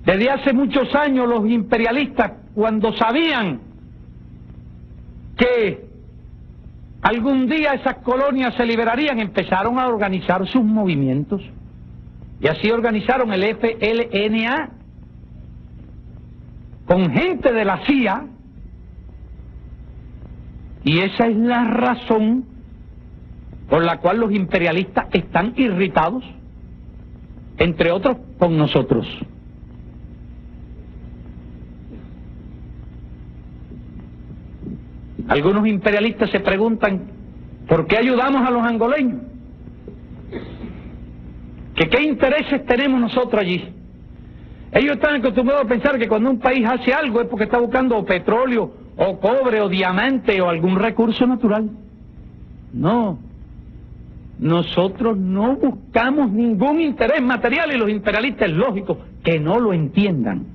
Desde 0.06 0.30
hace 0.30 0.54
muchos 0.54 0.94
años 0.96 1.28
los 1.28 1.48
imperialistas, 1.48 2.34
cuando 2.54 2.94
sabían 2.94 3.73
que 5.38 5.88
algún 7.02 7.48
día 7.48 7.74
esas 7.74 7.98
colonias 7.98 8.56
se 8.56 8.66
liberarían, 8.66 9.20
empezaron 9.20 9.80
a 9.80 9.88
organizar 9.88 10.48
sus 10.48 10.64
movimientos. 10.64 11.42
Y 12.40 12.48
así 12.48 12.70
organizaron 12.72 13.32
el 13.34 13.56
FLNA 13.56 14.70
con 16.86 17.12
gente 17.12 17.54
de 17.54 17.66
la 17.66 17.86
CIA. 17.86 18.26
Y 20.84 21.00
esa 21.00 21.28
es 21.28 21.36
la 21.38 21.64
razón 21.64 22.46
por 23.70 23.84
la 23.84 23.98
cual 24.00 24.20
los 24.20 24.34
imperialistas 24.34 25.08
están 25.14 25.54
irritados, 25.56 26.24
entre 27.58 27.92
otros 27.92 28.18
con 28.38 28.58
nosotros. 28.58 29.08
Algunos 35.34 35.66
imperialistas 35.66 36.30
se 36.30 36.40
preguntan, 36.42 37.02
¿por 37.68 37.88
qué 37.88 37.98
ayudamos 37.98 38.48
a 38.48 38.52
los 38.52 38.62
angoleños? 38.62 39.20
¿Que 41.74 41.90
¿Qué 41.90 42.04
intereses 42.04 42.64
tenemos 42.68 43.02
nosotros 43.02 43.42
allí? 43.42 43.68
Ellos 44.72 44.94
están 44.94 45.16
acostumbrados 45.16 45.66
a 45.66 45.68
pensar 45.68 45.98
que 45.98 46.08
cuando 46.08 46.30
un 46.30 46.38
país 46.38 46.64
hace 46.68 46.94
algo 46.94 47.20
es 47.20 47.28
porque 47.28 47.46
está 47.46 47.58
buscando 47.58 48.06
petróleo, 48.06 48.76
o 48.96 49.20
cobre, 49.20 49.60
o 49.62 49.70
diamante, 49.70 50.40
o 50.40 50.50
algún 50.50 50.76
recurso 50.76 51.26
natural. 51.26 51.68
No, 52.72 53.18
nosotros 54.38 55.18
no 55.18 55.56
buscamos 55.56 56.32
ningún 56.32 56.80
interés 56.80 57.24
material 57.24 57.72
y 57.74 57.80
los 57.80 57.90
imperialistas 57.90 58.50
es 58.50 58.56
lógico 58.56 59.00
que 59.24 59.40
no 59.40 59.60
lo 59.60 59.74
entiendan. 59.74 60.53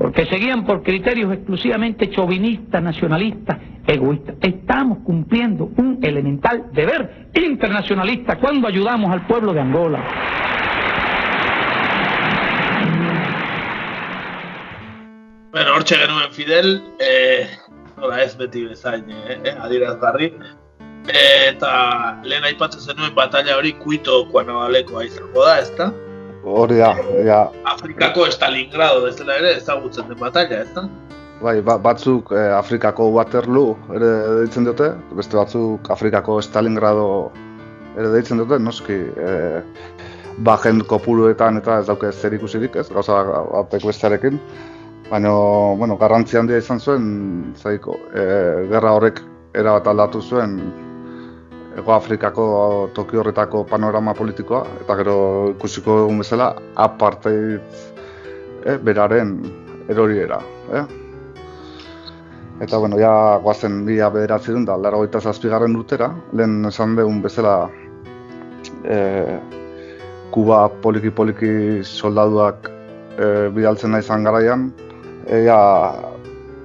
Porque 0.00 0.24
seguían 0.24 0.64
por 0.64 0.82
criterios 0.82 1.30
exclusivamente 1.30 2.08
chauvinistas, 2.08 2.82
nacionalistas, 2.82 3.58
egoístas. 3.86 4.34
Estamos 4.40 5.00
cumpliendo 5.04 5.68
un 5.76 5.98
elemental 6.02 6.72
deber 6.72 7.28
internacionalista 7.34 8.38
cuando 8.38 8.66
ayudamos 8.66 9.12
al 9.12 9.26
pueblo 9.26 9.52
de 9.52 9.60
Angola. 9.60 10.02
Bueno, 15.52 15.74
hortxe 15.74 15.96
genuen 15.96 16.32
Fidel, 16.32 16.82
eh, 16.98 17.50
nola 17.98 18.22
ez 18.22 18.38
beti 18.38 18.64
bezain, 18.64 19.04
eh, 19.10 19.38
eh, 19.44 19.54
adierazgarri. 19.60 20.32
eta 21.10 22.20
lehen 22.22 22.44
aipatzen 22.44 22.80
zenuen 22.80 23.14
batalla 23.14 23.56
hori 23.56 23.72
kuito 23.72 24.28
kuanabaleko 24.30 25.02
izango 25.02 25.44
da, 25.44 25.58
ezta? 25.58 25.92
Hori 26.44 26.78
da, 26.80 26.94
ja. 27.26 27.40
Afrikako 27.68 28.26
Stalingrado 28.32 29.04
bezala 29.04 29.36
ere 29.42 29.56
ezagutzen 29.58 30.08
den 30.08 30.18
batalla, 30.20 30.62
ezta? 30.64 30.86
Bai, 31.40 31.60
ba, 31.64 31.76
batzuk 31.80 32.32
eh, 32.36 32.50
Afrikako 32.56 33.10
Waterloo 33.14 33.76
ere 33.96 34.10
deitzen 34.40 34.68
dute, 34.68 34.90
beste 35.16 35.36
batzuk 35.36 35.90
Afrikako 35.92 36.40
Stalingrado 36.44 37.06
ere 37.96 38.10
deitzen 38.14 38.40
dute, 38.40 38.58
noski 38.60 38.98
eh, 39.20 39.60
bajen 40.46 40.84
kopuruetan 40.88 41.60
eta 41.60 41.80
ez 41.80 41.86
dauke 41.88 42.12
zer 42.12 42.36
ikusirik, 42.36 42.76
ez, 42.76 42.88
gauza 42.92 43.20
batek 43.50 43.88
bestearekin. 43.88 44.40
Baina, 45.10 45.32
bueno, 45.76 45.96
garrantzi 45.98 46.38
handia 46.38 46.60
izan 46.60 46.78
zuen, 46.80 47.06
zaiko, 47.58 47.96
e, 48.14 48.22
gerra 48.70 48.92
horrek 48.94 49.18
erabat 49.58 49.88
aldatu 49.90 50.20
zuen 50.22 50.54
Ego 51.78 51.92
Afrikako 51.94 52.44
toki 52.94 53.18
horretako 53.20 53.62
panorama 53.64 54.14
politikoa, 54.14 54.64
eta 54.82 54.96
gero 54.98 55.16
ikusiko 55.52 56.00
dugun 56.02 56.18
bezala, 56.22 56.50
apartheid 56.74 57.60
eh, 58.66 58.76
beraren 58.82 59.36
eroriera. 59.88 60.40
Eh? 60.74 60.82
Eta, 62.60 62.76
bueno, 62.76 62.98
ja 63.00 63.38
guazen 63.42 63.84
bila 63.86 64.10
bederatzi 64.12 64.52
duen 64.52 64.66
da, 64.68 64.76
laro 64.76 65.04
gaita 65.04 65.20
zazpigarren 65.20 65.76
urtera, 65.78 66.10
lehen 66.36 66.66
esan 66.68 66.96
dugun 66.98 67.22
bezala 67.22 67.54
eh, 68.84 69.38
Kuba 70.30 70.68
poliki-poliki 70.82 71.82
soldaduak 71.82 72.68
eh, 73.18 73.48
bidaltzen 73.54 73.90
nahi 73.94 74.04
izan 74.04 74.26
garaian, 74.26 74.68
ea 75.26 75.62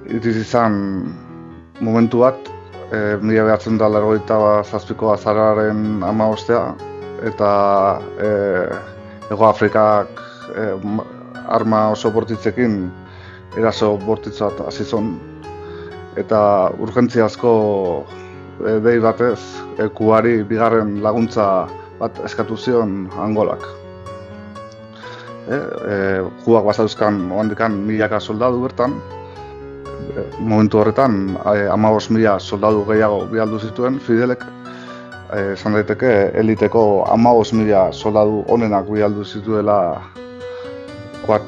iriz 0.06 0.36
izan 0.42 0.76
momentu 1.80 2.22
bat, 2.22 2.52
e, 2.92 3.16
mila 3.20 3.44
behatzen 3.48 3.78
da 3.78 3.88
largoita 3.90 4.38
zazpiko 4.64 5.12
azararen 5.12 6.02
ama 6.04 6.28
ostea, 6.34 6.74
eta 7.26 7.50
e, 8.20 8.30
Ego 9.30 9.46
Afrikak 9.48 10.20
e, 10.54 10.68
arma 11.48 11.88
oso 11.94 12.10
bortitzekin 12.10 12.90
eraso 13.56 13.96
bortitzat 14.04 14.60
hasi 14.66 14.84
zon. 14.84 15.16
Eta 16.16 16.70
urgentziazko 16.80 17.52
e, 18.64 18.78
dei 18.84 18.98
batez, 19.00 19.40
e, 19.78 19.88
kuari 19.88 20.42
bigarren 20.44 21.00
laguntza 21.02 21.66
bat 21.98 22.22
eskatu 22.24 22.56
zion 22.56 23.10
angolak. 23.18 23.66
eh, 25.46 25.54
e, 25.54 25.96
juak 26.44 26.64
bazauzkan 26.66 27.30
oandikan 27.30 27.72
milaka 27.86 28.20
soldadu 28.20 28.62
bertan, 28.62 28.96
E, 28.98 29.25
momentu 30.38 30.78
horretan 30.78 31.38
e, 31.54 31.66
amabos 31.68 32.10
mila 32.10 32.38
soldadu 32.40 32.84
gehiago 32.88 33.26
bialdu 33.30 33.58
zituen 33.58 34.00
Fidelek, 34.00 34.44
e, 35.32 35.52
esan 35.52 35.74
daiteke 35.76 36.12
eliteko 36.34 37.04
amabos 37.12 37.52
mila 37.52 37.88
soldadu 37.92 38.44
onenak 38.48 38.90
bialdu 38.90 39.24
zituela 39.24 39.78
kuat, 41.26 41.42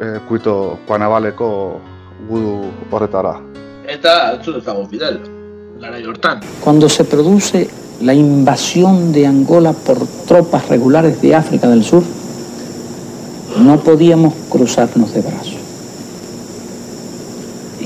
e, 0.00 0.18
kuito 0.28 0.78
kuanabaleko 0.86 1.80
gudu 2.28 2.72
horretara. 2.90 3.36
Eta, 3.88 4.38
ez 4.38 4.48
ez 4.48 4.64
dago 4.64 4.86
Fidel, 4.86 5.20
gara 5.80 5.98
hortan. 6.08 6.40
Cuando 6.62 6.88
se 6.88 7.04
produce 7.04 7.68
la 8.00 8.14
invasión 8.14 9.12
de 9.12 9.26
Angola 9.26 9.72
por 9.72 9.98
tropas 10.26 10.68
regulares 10.68 11.20
de 11.20 11.34
África 11.34 11.68
del 11.68 11.84
Sur, 11.84 12.02
no 13.58 13.78
podíamos 13.78 14.34
cruzarnos 14.48 15.12
de 15.14 15.20
brazos. 15.20 15.51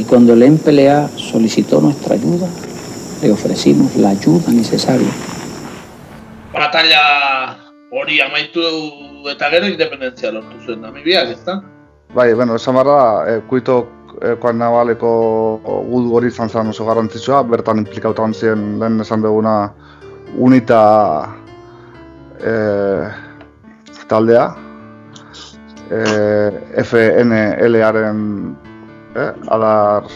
Cuando 0.09 0.35
el 0.35 0.53
MPLA 0.53 1.09
solicitó 1.17 1.81
nuestra 1.81 2.15
ayuda, 2.15 2.47
le 3.23 3.33
ofrecimos 3.33 3.97
la 3.97 4.11
ayuda 4.11 4.53
necesaria. 4.53 5.11
Batalla 6.53 7.57
hori 7.91 8.21
amaitu 8.21 8.63
eta 9.31 9.51
gero 9.51 9.67
independentzia 9.67 10.31
lortu 10.31 10.61
zuen 10.65 10.81
Namibiak, 10.81 11.31
ezta? 11.35 11.63
Bai, 12.15 12.35
bueno, 12.35 12.55
esan 12.55 12.77
barra, 12.77 13.25
e, 13.27 13.41
kuito 13.51 13.89
e, 14.23 14.37
koan 14.41 14.59
nabaleko 14.59 15.11
gudu 15.91 16.15
hori 16.17 16.31
izan 16.31 16.49
zen 16.49 16.71
oso 16.71 16.87
garrantzitsua, 16.87 17.43
bertan 17.43 17.83
implikautan 17.83 18.35
ziren 18.35 18.79
lehen 18.79 19.01
esan 19.03 19.27
duguna 19.27 19.73
unita 20.39 20.81
e, 22.39 22.55
taldea, 24.07 24.47
e, 25.91 26.01
FNL-aren 26.85 28.23
eh, 29.17 29.33
adar 29.49 30.07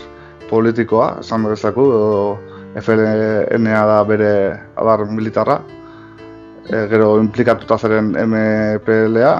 politikoa, 0.50 1.16
esan 1.20 1.46
edo 1.46 2.38
FNA 2.80 3.82
da 3.86 4.02
bere 4.04 4.32
adar 4.76 5.04
militarra, 5.10 5.60
e, 6.68 6.86
gero 6.90 7.18
implikatuta 7.18 7.78
zeren 7.78 8.12
MPLA, 8.14 9.32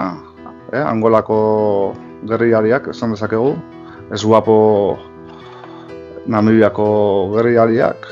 eh, 0.73 0.83
Angolako 0.83 1.95
gerriariak, 2.29 2.91
esan 2.91 3.15
dezakegu, 3.15 3.55
ez 4.11 4.23
guapo 4.25 4.99
Namibiako 6.27 6.89
gerriariak, 7.37 8.09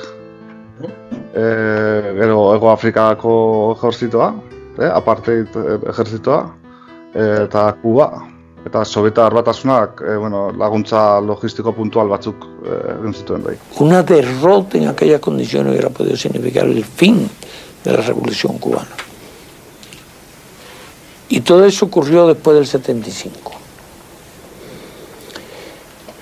e, 1.34 1.44
gero 2.18 2.54
Ego 2.54 2.70
Afrikako 2.70 3.34
ejerzitoa, 3.76 4.32
eh, 4.78 4.90
apartheid 4.90 5.58
ejerzitoa, 5.90 6.40
eta 7.18 7.72
Kuba, 7.82 8.10
eta 8.66 8.84
Sovietar 8.84 9.32
batasunak 9.32 10.02
e, 10.02 10.16
bueno, 10.16 10.50
laguntza 10.52 11.20
logistiko 11.20 11.72
puntual 11.72 12.08
batzuk 12.08 12.44
eh, 12.66 12.94
egin 12.98 13.14
zituen 13.14 13.44
bai. 13.44 13.56
Una 13.80 14.02
derrota 14.02 14.76
en 14.78 14.88
aquellas 14.88 15.20
condiciones 15.20 15.72
hubiera 15.72 15.90
podido 15.90 16.16
significar 16.16 16.64
el 16.66 16.84
fin 16.84 17.28
de 17.84 17.92
la 17.92 18.00
revolución 18.02 18.58
cubana. 18.58 18.90
Y 21.30 21.40
todo 21.40 21.64
eso 21.64 21.86
ocurrió 21.86 22.26
después 22.26 22.56
del 22.56 22.66
75. 22.66 23.52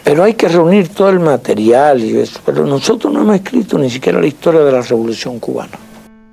Pero 0.05 0.23
hay 0.23 0.35
que 0.35 0.49
reunir 0.49 0.89
todo 0.95 1.09
el 1.11 1.19
material 1.21 2.03
y 2.05 2.17
eso. 2.19 2.41
Pero 2.45 2.65
nosotros 2.65 3.13
no 3.13 3.23
hemos 3.23 3.37
escrito 3.37 3.77
ni 3.79 3.91
siquiera 3.91 4.21
la 4.21 4.27
historia 4.27 4.61
de 4.61 4.73
la 4.73 4.83
revolución 4.83 5.41
cubana. 5.41 5.79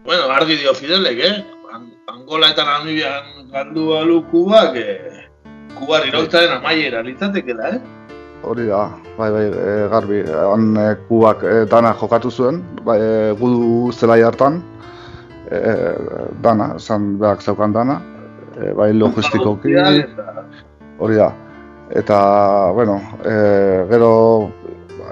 Bueno, 0.05 0.23
argi 0.25 0.57
dio 0.57 0.73
Fidelek, 0.75 1.19
eh? 1.19 1.45
An- 1.73 1.93
Angola 2.07 2.49
eta 2.51 2.65
Namibian 2.65 3.49
galdu 3.49 3.89
balu 3.89 4.23
Kubak, 4.29 4.75
eh? 4.75 5.29
Kubar 5.77 6.05
iraultzaren 6.07 6.57
amaiera 6.59 7.01
litzatekela, 7.05 7.75
eh? 7.75 7.81
Hori 8.43 8.67
da, 8.67 8.89
bai, 9.17 9.29
bai, 9.31 9.43
e, 9.47 9.75
garbi, 9.91 10.19
han 10.27 10.75
e, 10.77 10.87
kubak 11.07 11.43
e, 11.47 11.53
dana 11.71 11.93
jokatu 11.99 12.31
zuen, 12.31 12.59
bai, 12.83 12.97
e, 12.99 13.11
gudu 13.39 13.91
zelai 13.95 14.19
hartan, 14.27 14.59
e, 15.47 15.61
dana, 16.43 16.73
esan 16.75 17.13
berak 17.21 17.41
zeukan 17.41 17.75
dana, 17.75 18.01
e, 18.57 18.73
bai 18.75 18.91
logistikoki, 18.93 19.71
Eta- 19.79 20.43
hori 20.99 21.15
da. 21.15 21.31
Eta, 21.89 22.17
bueno, 22.75 22.99
e, 23.23 23.35
gero, 23.89 24.11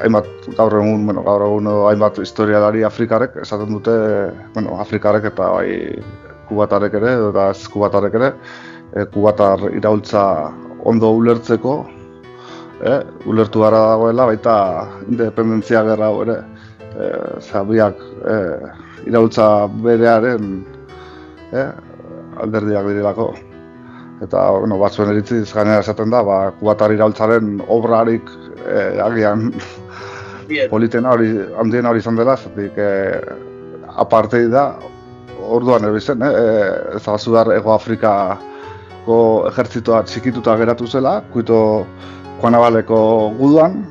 hainbat, 0.02 0.28
gaur 0.58 0.76
egun, 0.82 1.06
bueno, 1.08 1.24
gaur 1.24 1.46
egun 1.48 1.70
hainbat 1.90 2.20
historialari 2.20 2.84
afrikarek, 2.84 3.40
esaten 3.46 3.72
dute, 3.78 3.96
bueno, 4.56 4.76
afrikarek 4.84 5.32
eta 5.32 5.50
bai 5.56 5.70
kubatarek 6.50 7.00
ere, 7.00 7.16
eta 7.30 7.50
ez 7.54 7.68
kubatarek 7.72 8.20
ere, 8.20 8.34
e, 8.96 9.06
kubatar 9.14 9.68
iraultza 9.76 10.52
ondo 10.86 11.12
ulertzeko, 11.18 11.76
eh, 12.84 13.02
ulertu 13.30 13.62
gara 13.62 13.82
dagoela, 13.94 14.26
baita 14.32 14.56
independentzia 15.08 15.84
gerra 15.86 16.10
hau 16.10 16.24
ere, 16.26 16.38
eh, 16.98 17.40
zabiak 17.42 18.02
eh, 18.26 18.72
iraultza 19.08 19.68
berearen 19.84 20.66
eh, 21.54 21.70
alderdiak 22.42 22.88
direlako. 22.88 23.32
Eta, 24.22 24.52
bueno, 24.54 24.78
batzuen 24.78 25.10
eritziz 25.10 25.48
gainera 25.54 25.82
esaten 25.82 26.12
da, 26.14 26.22
ba, 26.24 26.52
kubatar 26.60 26.94
iraultzaren 26.94 27.56
obrarik 27.74 28.30
eh, 28.68 29.02
agian 29.02 29.50
politena 30.70 31.16
hori, 31.16 31.32
handiena 31.58 31.90
hori 31.90 32.04
izan 32.04 32.20
dela, 32.20 32.36
zatik 32.38 32.78
eh, 32.78 33.18
apartei 34.02 34.46
da, 34.52 34.76
orduan 35.42 35.88
erbizen, 35.90 36.22
eh, 36.22 36.98
ezagazudar 37.00 37.50
Ego 37.56 37.74
Afrikako 39.02 39.50
ejertzitoa 39.50 40.04
txikituta 40.06 40.56
geratu 40.58 40.86
zela, 40.86 41.22
kuito 41.34 41.88
Juanabaleko 42.42 43.34
guduan, 43.38 43.86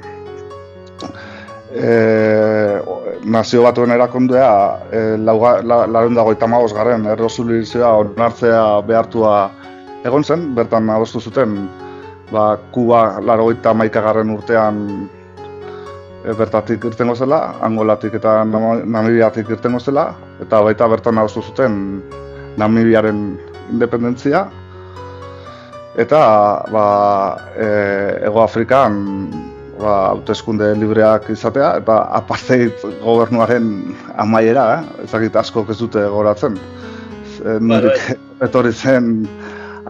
e, 1.75 2.79
nazio 3.25 3.63
batuen 3.63 3.91
erakondea 3.91 4.79
e, 4.93 5.17
lauga, 5.19 5.63
la, 5.63 5.87
larun 5.87 6.15
dago 6.15 6.35
garen 6.75 7.07
errosulizioa 7.07 7.91
onartzea 7.99 8.83
behartua 8.87 9.51
egon 10.05 10.25
zen, 10.25 10.55
bertan 10.55 10.89
adostu 10.91 11.21
zuten 11.21 11.69
ba, 12.31 12.57
Kuba 12.73 13.21
larogeita 13.21 13.75
maikagarren 13.75 14.31
urtean 14.31 15.09
e, 16.25 16.33
bertatik 16.33 16.85
irtengo 16.85 17.15
zela, 17.15 17.55
Angolatik 17.63 18.15
eta 18.15 18.45
Nam- 18.45 18.87
Namibiatik 18.87 19.51
irtengo 19.51 19.81
zela, 19.81 20.15
eta 20.41 20.63
baita 20.63 20.87
bertan 20.87 21.19
adostu 21.19 21.43
zuten 21.43 22.03
Namibiaren 22.57 23.39
independentzia, 23.73 24.49
eta 26.01 26.21
ba, 26.73 26.85
e, 27.57 27.69
Ego 28.27 28.43
Afrikan 28.43 28.97
ba, 29.81 29.95
hauteskunde 30.13 30.73
libreak 30.79 31.29
izatea, 31.33 31.75
eta 31.83 31.99
apartheid 32.21 32.85
gobernuaren 33.03 33.71
amaiera, 34.21 34.67
eh? 34.79 35.05
ezagit 35.07 35.37
asko 35.37 35.67
ez 35.69 35.79
dute 35.81 36.05
goratzen. 36.15 36.59
E, 37.41 37.59
nondik 37.61 38.01
etorri 38.47 38.73
zen 38.73 39.27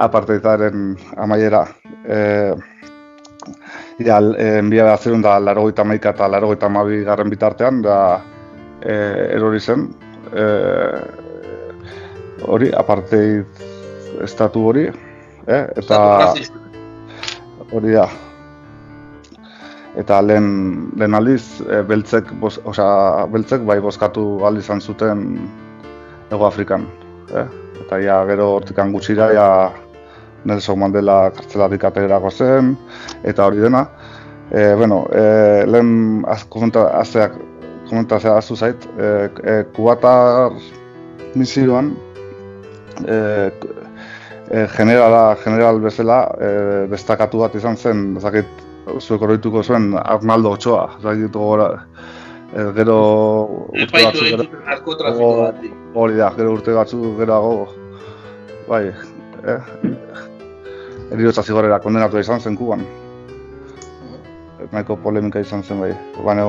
apartheidaren 0.00 0.94
amaiera. 1.20 1.64
E, 2.04 2.18
ja, 4.02 4.18
e, 4.18 4.60
mila 4.66 4.90
behatzerun 4.90 5.22
da 5.22 5.38
larogeita 5.42 5.84
maika 5.84 6.14
eta 6.16 6.28
larogeita 6.30 6.70
mabi 6.72 7.02
garren 7.06 7.30
bitartean, 7.30 7.82
da 7.86 7.98
e, 8.82 8.94
erori 9.36 9.60
zen. 9.60 9.86
E, 10.30 10.46
hori, 12.50 12.70
apartheid 12.72 13.66
estatu 14.24 14.62
hori, 14.70 14.88
eh? 15.50 15.62
eta 15.82 16.00
hori 17.72 17.94
da. 17.94 18.06
Eta 19.98 20.20
lehen, 20.22 20.50
lehen 20.98 21.16
aldiz, 21.18 21.42
e, 21.66 21.82
beltzek, 21.86 22.30
bos, 22.42 22.56
osea, 22.64 23.26
beltzek 23.32 23.64
bai 23.66 23.80
bozkatu 23.82 24.44
aldi 24.46 24.62
izan 24.62 24.80
zuten 24.80 25.24
Ego 26.30 26.46
Afrikan. 26.46 26.86
Eh? 27.34 27.46
Eta 27.82 27.98
ja, 27.98 28.20
gero 28.28 28.52
hortikan 28.58 28.92
gutxira, 28.94 29.32
ja, 29.34 29.48
Nelson 30.46 30.78
Mandela 30.80 31.18
kartzelatik 31.36 31.84
aterako 31.84 32.30
zen, 32.30 32.74
eta 33.28 33.48
hori 33.48 33.60
dena. 33.60 33.84
E, 34.50 34.74
bueno, 34.78 35.04
e, 35.12 35.66
lehen 35.66 36.22
az, 36.30 36.44
komenta, 36.50 36.86
azteak, 37.00 37.34
komentatzea 37.90 38.36
aztu 38.38 38.56
zait, 38.56 38.86
e, 38.96 39.10
e, 39.42 39.58
kubatar 39.74 40.54
misioan, 41.34 41.92
e, 43.06 43.18
e, 44.50 44.66
generala, 44.76 45.36
general 45.44 45.80
bezala, 45.80 46.20
e, 46.40 46.50
destakatu 46.90 47.38
bat 47.44 47.54
izan 47.54 47.76
zen, 47.76 48.16
ezakit, 48.18 48.46
zuek 48.98 49.22
oroituko 49.22 49.62
zuen 49.62 49.92
Arnaldo 50.02 50.50
Ochoa, 50.56 50.88
ezakit 50.98 51.32
gora, 51.36 51.68
e, 52.54 52.64
gero 52.76 52.96
urte 53.70 54.00
egin 54.00 54.30
gero- 54.30 54.46
bat. 55.40 55.62
Hori 55.94 56.16
da, 56.16 56.32
gero 56.36 56.52
urte 56.56 56.74
batzuk 56.74 57.16
geroago, 57.18 57.68
bai, 58.68 58.84
eh, 59.46 59.60
eriotza 61.12 61.42
zigorera 61.42 61.78
kondenatu 61.82 62.18
izan 62.18 62.40
zen 62.40 62.56
Kuban. 62.56 62.84
Nahiko 64.70 64.96
polemika 65.02 65.40
izan 65.40 65.62
zen 65.64 65.80
bai. 65.80 65.92
Baina 66.24 66.44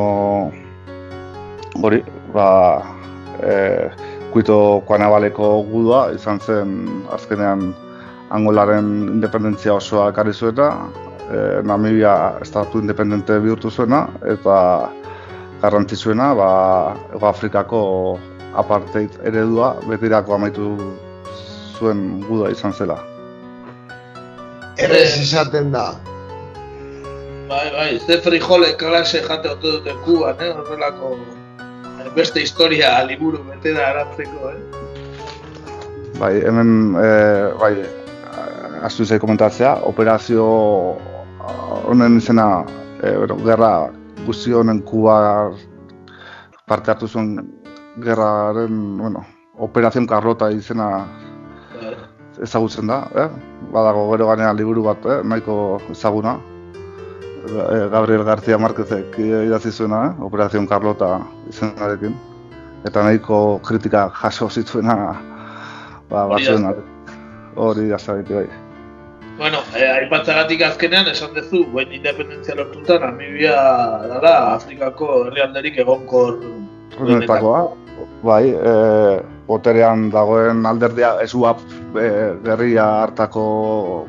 hori, 1.82 2.04
ba, 2.34 2.48
e, 3.42 3.90
kuito 4.34 4.82
kuanabaleko 4.88 5.64
gudua 5.72 6.12
izan 6.16 6.40
zen 6.40 6.76
azkenean 7.12 7.74
Angolaren 8.32 8.90
independentzia 9.18 9.74
osoa 9.76 10.10
ekarri 10.14 10.34
zuena, 10.34 10.70
e, 11.28 11.62
Namibia 11.68 12.38
estatu 12.42 12.80
independente 12.80 13.40
bihurtu 13.44 13.72
zuena, 13.72 14.06
eta 14.24 14.56
garrantzitsuena, 15.62 16.34
ba, 16.36 16.52
Ego 17.16 17.28
Afrikako 17.28 17.82
apartheid 18.58 19.18
eredua 19.28 19.76
betirako 19.88 20.36
amaitu 20.36 20.72
zuen 21.78 22.22
guda 22.28 22.52
izan 22.52 22.74
zela. 22.74 22.98
Errez 24.82 25.20
esaten 25.22 25.72
da. 25.76 25.92
Bai, 27.52 27.68
bai, 27.76 27.90
ze 28.00 28.18
frijole 28.24 28.74
klase 28.80 29.22
jate 29.28 29.50
ote 29.52 29.72
dute 29.76 29.96
kuban, 30.06 30.40
eh? 30.40 30.54
Horrelako 30.56 31.18
eh, 31.18 32.12
beste 32.16 32.40
historia 32.40 32.94
liburu 33.08 33.44
bete 33.50 33.74
da 33.76 33.90
aratzeko, 33.92 34.54
eh? 34.54 34.60
Bai, 36.20 36.36
hemen, 36.46 36.96
e, 37.02 37.10
bai, 37.60 37.74
astu 38.82 39.06
zai 39.06 39.20
komentatzea, 39.20 39.76
operazio 39.86 40.46
honen 41.88 42.18
izena, 42.18 42.66
e, 43.04 43.16
bueno, 43.18 43.38
gerra 43.46 43.72
guzti 44.26 44.54
honen 44.54 44.82
kuba 44.86 45.52
parte 46.68 46.92
hartu 46.92 47.08
zuen 47.08 47.36
gerraren, 48.04 48.98
bueno, 48.98 49.26
operazion 49.58 50.08
Carlota 50.08 50.50
izena 50.52 51.06
ezagutzen 52.42 52.88
da, 52.88 53.04
eh? 53.16 53.28
Badago 53.74 54.08
gero 54.12 54.30
ganean 54.32 54.58
liburu 54.58 54.86
bat, 54.88 55.06
eh? 55.06 55.20
nahiko 55.24 55.56
ezaguna. 55.92 56.38
Eh, 57.42 57.88
Gabriel 57.92 58.24
García 58.24 58.58
Márquezek 58.58 59.18
idatzi 59.20 59.72
zuena, 59.72 60.06
eh? 60.08 60.24
Operazion 60.26 60.68
Carlota 60.68 61.20
izenarekin. 61.50 62.16
Eta 62.86 63.04
nahiko 63.06 63.60
kritika 63.66 64.08
jaso 64.22 64.50
zituena 64.50 64.98
ba, 66.10 66.26
batzuen 66.28 66.72
hori 67.56 67.90
da 67.90 67.98
bai. 68.30 68.71
Bueno, 69.38 69.62
eh, 69.76 69.88
aipatzagatik 69.90 70.62
azkenean 70.66 71.08
esan 71.12 71.34
duzu, 71.36 71.64
guen 71.74 71.92
independentzia 71.96 72.56
lortuta, 72.58 73.00
Namibia 73.02 73.56
dara 74.12 74.34
Afrikako 74.56 75.08
herrialderik 75.28 75.80
egonkor 75.82 76.42
Honetakoa, 77.00 77.62
bai, 78.24 78.52
e, 78.52 78.74
boterean 79.48 80.10
dagoen 80.14 80.66
alderdia 80.68 81.14
esuap 81.24 81.62
e, 81.96 82.08
gerria 82.46 82.86
hartako, 83.06 83.46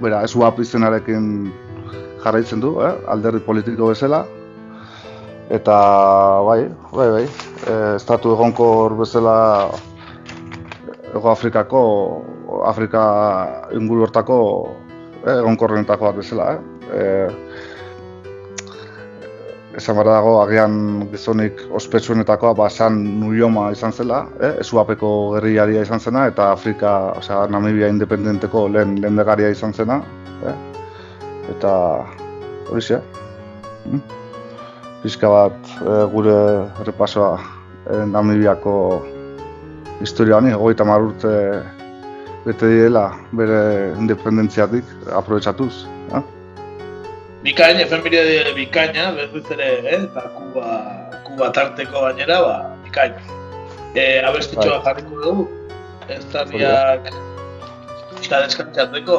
bera, 0.02 0.22
esuap 0.26 0.58
izenarekin 0.60 1.30
jarraitzen 2.24 2.60
du, 2.62 2.74
eh? 2.84 2.92
alderdi 3.14 3.40
politiko 3.46 3.92
bezala. 3.92 4.24
Eta, 5.52 5.78
bai, 6.48 6.60
bai, 6.92 7.08
bai, 7.16 7.24
e, 7.66 7.78
estatu 7.96 8.34
egonkor 8.36 8.98
bezala 9.00 9.38
Ego 11.12 11.28
Afrikako, 11.28 11.80
Afrika 12.64 13.02
inguru 13.76 14.06
hortako 14.06 14.36
eh, 14.72 14.81
egonkorrenetako 15.26 16.08
bat 16.08 16.16
bezala, 16.18 16.52
eh? 16.52 16.60
E, 16.92 17.02
esan 19.76 19.96
bara 19.96 20.18
dago, 20.18 20.34
agian 20.42 21.06
gizonik 21.12 21.62
ospetsuenetakoa 21.72 22.52
ba, 22.56 22.68
san 22.70 22.98
nuioma 23.20 23.70
izan 23.72 23.92
zela, 23.92 24.26
eh? 24.40 24.52
esuapeko 24.60 25.12
gerriaria 25.36 25.84
izan 25.86 26.00
zena, 26.00 26.26
eta 26.28 26.50
Afrika, 26.52 27.12
osea, 27.16 27.46
Namibia 27.50 27.88
independenteko 27.88 28.66
lehen 28.68 28.98
lehendagaria 29.00 29.48
izan 29.54 29.72
zena. 29.72 30.02
Eh? 30.44 30.56
Eta 31.54 31.72
hori 32.70 32.84
xe. 32.84 33.00
Hm? 33.86 34.02
Pizka 35.02 35.30
bat 35.30 35.72
eh, 35.82 36.04
gure 36.12 36.36
repasoa 36.86 37.32
eh, 37.90 38.04
Namibiako 38.06 38.76
historia 40.02 40.38
hogeita 40.38 40.84
mar 40.84 41.02
urte 41.02 41.32
bete 42.44 42.66
direla 42.66 43.12
bere 43.32 43.92
independentziatik 43.98 44.84
aprobetsatuz. 45.14 45.86
Eh? 46.14 46.22
Bikain, 47.42 47.80
efemiria 47.82 48.54
bikaina, 48.56 49.10
berriz 49.18 49.44
ere, 49.54 49.68
eh? 49.82 50.00
eta 50.02 50.26
kuba, 50.36 50.66
kuba 51.26 51.50
tarteko 51.54 52.06
gainera, 52.06 52.40
ba, 52.46 52.56
bikain. 52.86 53.14
E, 53.94 54.22
abestitxoa 54.24 54.78
Bai. 54.78 54.84
jarriko 54.86 55.22
dugu, 55.22 55.46
ez 56.08 56.24
tarriak 56.32 57.10
eta 58.22 58.42
deskantzatzeko, 58.46 59.18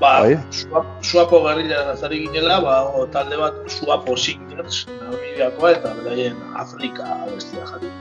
ba, 0.00 0.12
Bai. 0.24 0.36
suap, 0.52 0.90
suapo 1.02 1.42
garrila 1.46 1.84
nazari 1.88 2.24
ginela, 2.26 2.60
ba, 2.64 2.76
o, 2.88 3.06
talde 3.14 3.40
bat 3.40 3.56
suapo 3.68 4.16
singers, 4.16 4.84
Namibiakoa 5.00 5.76
eta 5.78 5.96
beraien 6.02 6.36
Afrika 6.56 7.08
abestia 7.20 7.64
jarri. 7.72 7.92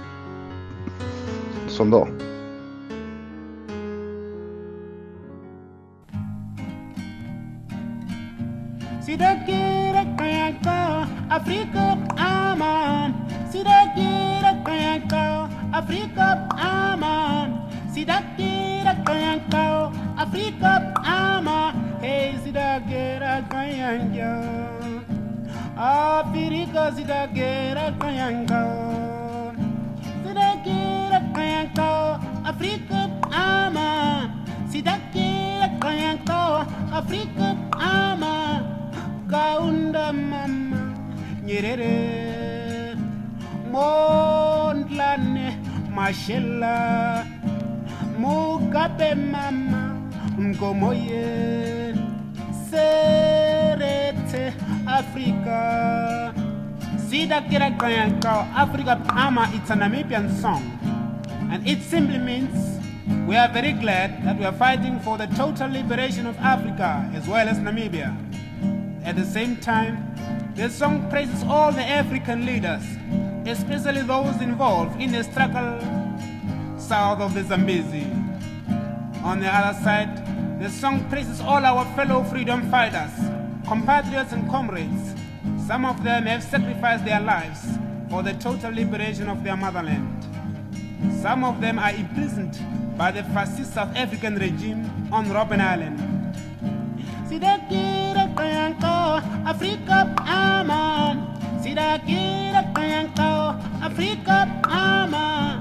Zondo. 1.72 2.06
Si 9.02 9.18
te 9.18 9.44
quiere 9.46 10.06
tranca, 10.16 11.08
África 11.28 11.98
aman. 12.18 13.16
Si 13.52 13.64
te 13.64 13.80
quiere 13.96 14.62
tranca, 14.64 15.50
África 15.72 16.48
aman. 16.56 17.68
Si 17.92 18.06
te 18.06 18.14
quiere 18.36 18.94
tranca, 19.04 19.90
África 20.18 20.94
aman. 21.04 21.98
Hey, 22.00 22.40
si 22.44 22.52
te 22.52 22.82
quiere 22.86 23.44
tranca, 23.50 24.30
África 25.76 26.92
si 26.96 27.04
te 27.04 27.30
quiere 27.34 27.92
tranca. 27.98 28.62
Si 30.24 30.32
te 30.32 30.62
quiere 30.64 31.20
tranca, 31.34 32.20
África 32.44 33.10
aman. 33.32 34.46
Si 34.70 34.84
te 34.84 34.94
quiere 35.12 35.70
tranca, 35.80 36.68
África 36.94 37.56
aman. 37.80 38.81
Kaunda 39.32 40.12
mama 40.12 40.94
Nyerere 41.46 42.98
Mondlane 43.72 45.56
Mashela 45.96 47.26
mama 48.20 49.96
Mgomoye 50.38 51.96
Serete 52.70 54.54
Africa 54.86 56.34
Sida 57.08 57.42
Kira 57.48 57.72
Kayanka 57.78 58.52
Africa 58.54 59.00
Ama 59.16 59.50
it's 59.54 59.70
a 59.70 59.76
Namibian 59.76 60.30
song 60.42 60.62
and 61.50 61.66
it 61.66 61.82
simply 61.82 62.18
means 62.18 62.80
we 63.26 63.38
are 63.38 63.48
very 63.48 63.72
glad 63.72 64.26
that 64.26 64.38
we 64.38 64.44
are 64.44 64.52
fighting 64.52 65.00
for 65.00 65.18
the 65.18 65.28
total 65.28 65.70
liberation 65.70 66.26
of 66.28 66.38
Africa 66.40 67.10
as 67.14 67.26
well 67.30 67.48
as 67.48 67.58
Namibia. 67.60 68.14
At 69.04 69.16
the 69.16 69.26
same 69.26 69.58
time, 69.58 70.14
the 70.56 70.70
song 70.70 71.10
praises 71.10 71.44
all 71.44 71.72
the 71.72 71.82
African 71.82 72.46
leaders, 72.46 72.84
especially 73.48 74.04
those 74.04 74.40
involved 74.42 75.02
in 75.02 75.12
the 75.12 75.24
struggle 75.24 75.80
south 76.78 77.20
of 77.20 77.34
the 77.34 77.44
Zambezi. 77.44 78.06
On 79.24 79.40
the 79.40 79.48
other 79.48 79.78
side, 79.84 80.62
the 80.62 80.70
song 80.70 81.10
praises 81.10 81.42
all 81.42 81.66
our 81.66 81.84
fellow 81.96 82.24
freedom 82.26 82.70
fighters, 82.70 83.12
compatriots 83.68 84.34
and 84.34 84.48
comrades. 84.50 85.16
Some 85.66 85.84
of 85.84 86.04
them 86.04 86.26
have 86.28 86.44
sacrificed 86.44 87.04
their 87.04 87.22
lives 87.22 87.60
for 88.10 88.22
the 88.22 88.34
total 88.34 88.72
liberation 88.72 89.30
of 89.30 89.44
their 89.44 89.58
motherland. 89.58 90.24
Some 91.22 91.44
of 91.44 91.60
them 91.60 91.80
are 91.80 91.92
imprisoned 91.92 92.60
by 92.98 93.10
the 93.10 93.24
fascist 93.34 93.74
South 93.74 93.96
African 93.96 94.36
regime 94.36 94.86
on 95.12 95.26
Robben 95.26 95.60
Island. 95.60 95.98
Africa, 99.46 100.08
ama. 100.28 101.16
Sida 101.62 101.98
kira 102.06 102.62
kayang 102.74 103.10
tao 103.14 103.56
Afrika 103.82 104.48
ama. 104.70 105.58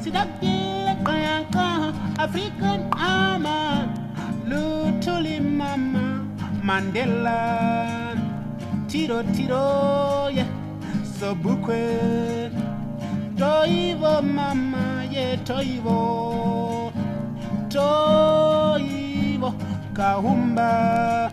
Sida 0.00 0.24
kira 0.40 0.96
kayang 1.04 1.46
African 2.18 2.86
ama. 2.96 3.88
Lutuli 4.48 5.40
mama 5.40 6.22
Mandela. 6.62 7.42
Tiro 8.88 9.22
tiro 9.32 10.28
yeah 10.32 10.46
Sobukwe. 11.04 11.98
Toivo 13.36 14.22
mama 14.22 15.04
yeah 15.10 15.36
toivo. 15.44 16.92
Toivo 17.68 19.50
Kahumba 19.96 21.31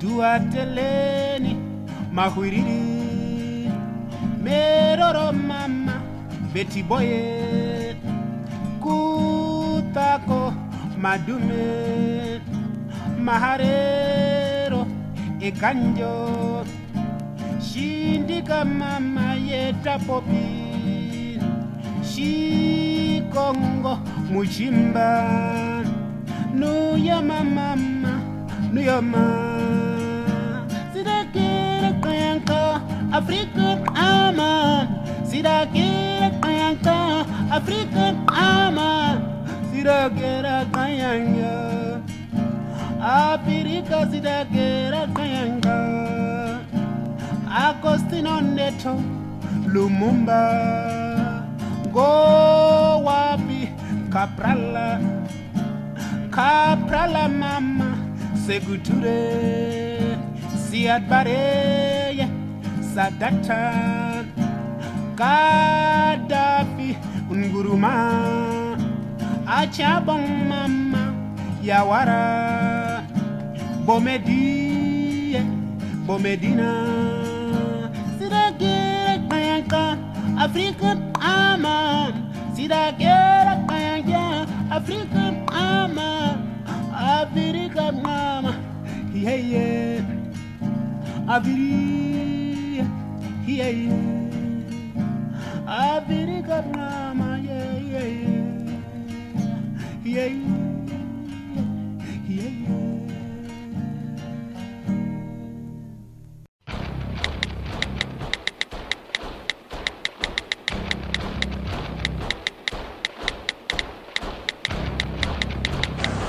duateleni 0.00 1.52
mahwiriri 2.12 3.70
meroro 4.44 5.32
mama 5.32 5.94
betiboye 6.52 7.96
kutako 8.82 10.52
madume 11.02 12.40
maharero 13.26 14.86
ekanjo 15.40 16.14
shindika 17.68 18.64
mama 18.64 19.34
yetapopi 19.34 20.46
shikongo 22.10 23.94
muchimba 24.32 25.08
nuya 26.54 27.22
mama 27.22 27.70
Nuyama 28.72 29.49
African 33.20 33.84
Ama, 33.94 34.88
Sira 35.28 35.68
Kira 35.68 36.30
Kayanga, 36.40 36.96
African 37.52 38.16
Ama, 38.32 39.20
Sira 39.70 40.08
Kira 40.16 40.64
Kayanga, 40.72 42.00
Apirika 42.98 44.10
Sira 44.10 44.46
Kira 44.48 45.04
Kayanga, 45.12 45.78
Agostino 47.46 48.40
Neto, 48.40 48.96
Lumumba, 49.68 50.40
Go 51.92 53.04
Wapi, 53.04 53.68
Caprala, 54.08 54.96
Caprala 56.30 57.28
Mama, 57.28 57.98
Seguture, 58.46 60.16
Siad 60.56 61.06
Bare. 61.06 61.99
Sadattan, 62.90 64.26
Gaddafi, 65.14 66.98
Nguruma, 67.30 67.94
Achabon 69.46 70.26
Mama, 70.50 71.14
Yawara, 71.62 73.06
Bomedi, 73.86 75.38
Bomedina, 76.06 76.70
Sidagera 78.18 79.22
Banka, 79.30 79.96
African 80.36 80.98
Amam, 81.14 82.12
Sidagera 82.54 83.54
Banka, 83.66 84.46
African 84.70 85.46
ama. 85.46 86.10
Africa 86.92 87.92
Mama, 87.92 88.58
yeah, 89.14 89.34
yeah, 89.36 90.02
Africa. 91.28 92.49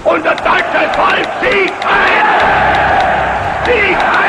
Und 0.03 0.25
das 0.25 0.37
deutsche 0.37 0.89
Volk 0.93 1.27
siegt 1.41 1.85
ein! 1.85 2.25
Siegt 3.65 4.03
ein! 4.03 4.20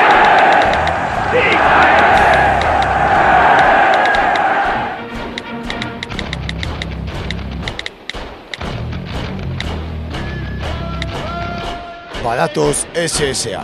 Badatoz 12.52 12.86
SSA. 12.94 13.62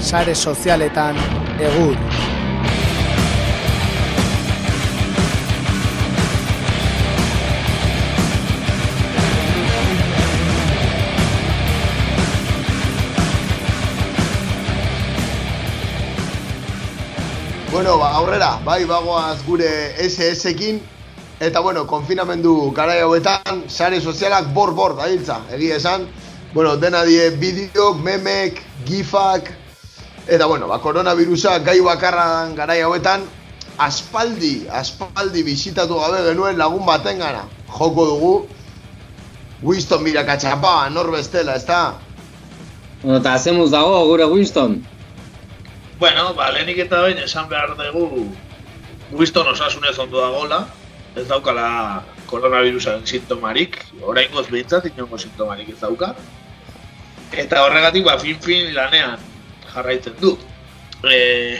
Sare 0.00 0.34
sozialetan 0.34 1.16
egur. 1.60 1.96
Bueno, 17.70 17.98
ba, 17.98 18.10
aurrera, 18.14 18.58
bai, 18.64 18.84
bagoaz 18.84 19.44
gure 19.46 19.94
SS-ekin, 20.00 20.80
eta 21.38 21.60
bueno, 21.60 21.86
konfinamendu 21.86 22.72
garai 22.74 23.00
hauetan, 23.00 23.68
sare 23.68 24.00
sozialak 24.00 24.48
bor-bor 24.54 24.96
dailtza, 24.96 25.42
egia 25.52 25.76
esan, 25.76 26.08
bueno, 26.56 26.78
dena 26.80 27.02
die 27.04 27.28
bideok, 27.36 27.98
memek, 28.00 28.62
gifak, 28.88 29.50
eta 30.24 30.46
bueno, 30.48 30.64
ba, 30.66 30.78
koronavirusa 30.80 31.58
gai 31.60 31.82
bakarran 31.84 32.54
garai 32.56 32.78
hauetan, 32.80 33.26
aspaldi, 33.76 34.64
aspaldi 34.72 35.42
bisitatu 35.44 35.98
gabe 36.00 36.22
genuen 36.24 36.56
lagun 36.56 36.86
baten 36.88 37.20
gana, 37.20 37.42
joko 37.68 38.06
dugu, 38.08 38.30
Winston 39.60 40.00
mirakatxapa, 40.00 40.88
nor 40.94 41.10
bestela, 41.12 41.58
ezta? 41.60 41.98
Bueno, 43.02 43.18
eta 43.18 43.34
hacemos 43.34 43.70
dago 43.70 44.06
gure 44.06 44.24
Winston. 44.24 44.80
Bueno, 46.00 46.32
ba, 46.40 46.48
lehenik 46.56 46.80
eta 46.86 47.02
behin 47.04 47.20
esan 47.20 47.50
behar 47.52 47.76
dugu 47.76 48.30
Winston 49.12 49.52
osasunez 49.52 49.98
ondo 49.98 50.24
dagola, 50.24 50.64
ez 51.16 51.28
daukala 51.28 52.00
koronavirusaren 52.32 53.04
sintomarik, 53.04 53.76
oraingoz 54.00 54.48
behintzat 54.48 54.88
inongo 54.88 55.20
sintomarik 55.20 55.68
ez 55.76 55.80
dauka. 55.84 56.14
Eta 57.32 57.64
horregatik, 57.66 58.04
ba, 58.06 58.18
fin-fin 58.18 58.74
lanean 58.74 59.18
jarraitzen 59.72 60.14
du. 60.20 60.36
E, 61.04 61.58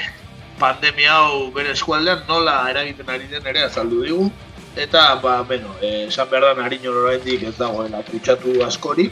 pandemia 0.60 1.16
hau 1.18 1.50
bere 1.54 1.74
eskualdean 1.74 2.22
nola 2.28 2.58
eragiten 2.70 3.10
ari 3.10 3.26
den 3.30 3.46
ere 3.46 3.66
azaldu 3.66 4.02
digu. 4.04 4.28
Eta, 4.76 5.16
ba, 5.22 5.40
beno, 5.48 5.74
e, 5.80 6.06
esan 6.06 6.28
behar 6.30 6.50
da 6.50 6.62
nariño 6.62 6.92
oraindik 7.02 7.42
ez 7.48 7.56
dagoela 7.58 8.04
kutsatu 8.06 8.60
askori. 8.64 9.10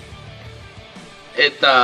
Eta, 1.37 1.75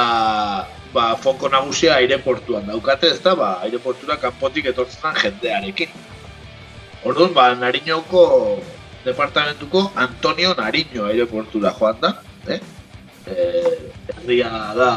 ba, 0.95 1.17
foko 1.17 1.49
nagusia 1.49 1.97
aireportuan 1.97 2.69
daukate, 2.71 3.11
ez 3.15 3.23
da, 3.25 3.35
ba, 3.35 3.55
aireportura 3.65 4.21
kanpotik 4.23 4.71
etortzen 4.71 5.17
jendearekin. 5.23 5.91
Orduan, 7.05 7.33
ba, 7.35 7.55
Nariñoko 7.57 8.61
departamentuko 9.05 9.91
Antonio 9.97 10.55
Nariño 10.55 11.07
aireportura 11.09 11.73
joan 11.73 12.01
da, 12.01 12.21
eh? 12.47 12.61
E, 13.31 13.47
herria 14.17 14.51
da 14.77 14.91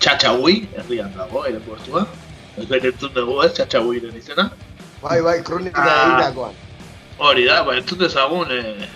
Txatxagui, 0.00 0.68
herrian 0.76 1.12
dago 1.16 1.42
aireportua. 1.48 2.06
Ez 2.58 2.66
berentzun 2.70 3.12
dugu, 3.14 3.40
ez, 3.44 3.52
Txatxaguiren 3.56 4.16
izena. 4.18 4.50
Bai, 5.02 5.20
bai, 5.22 5.42
kronika 5.46 5.82
Ah. 5.82 6.06
egiteakoan. 6.06 6.54
Hori 7.18 7.44
da, 7.46 7.62
ba, 7.64 7.76
entzun 7.78 7.98
dezagun, 7.98 8.50
eh, 8.50 8.88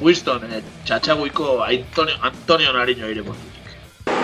Winston, 0.00 0.44
eh, 0.50 0.62
Txatxaguiko 0.84 1.62
Antonio, 1.62 2.16
Antonio 2.22 2.72
Nariño 2.72 3.04
aireportu. 3.06 3.51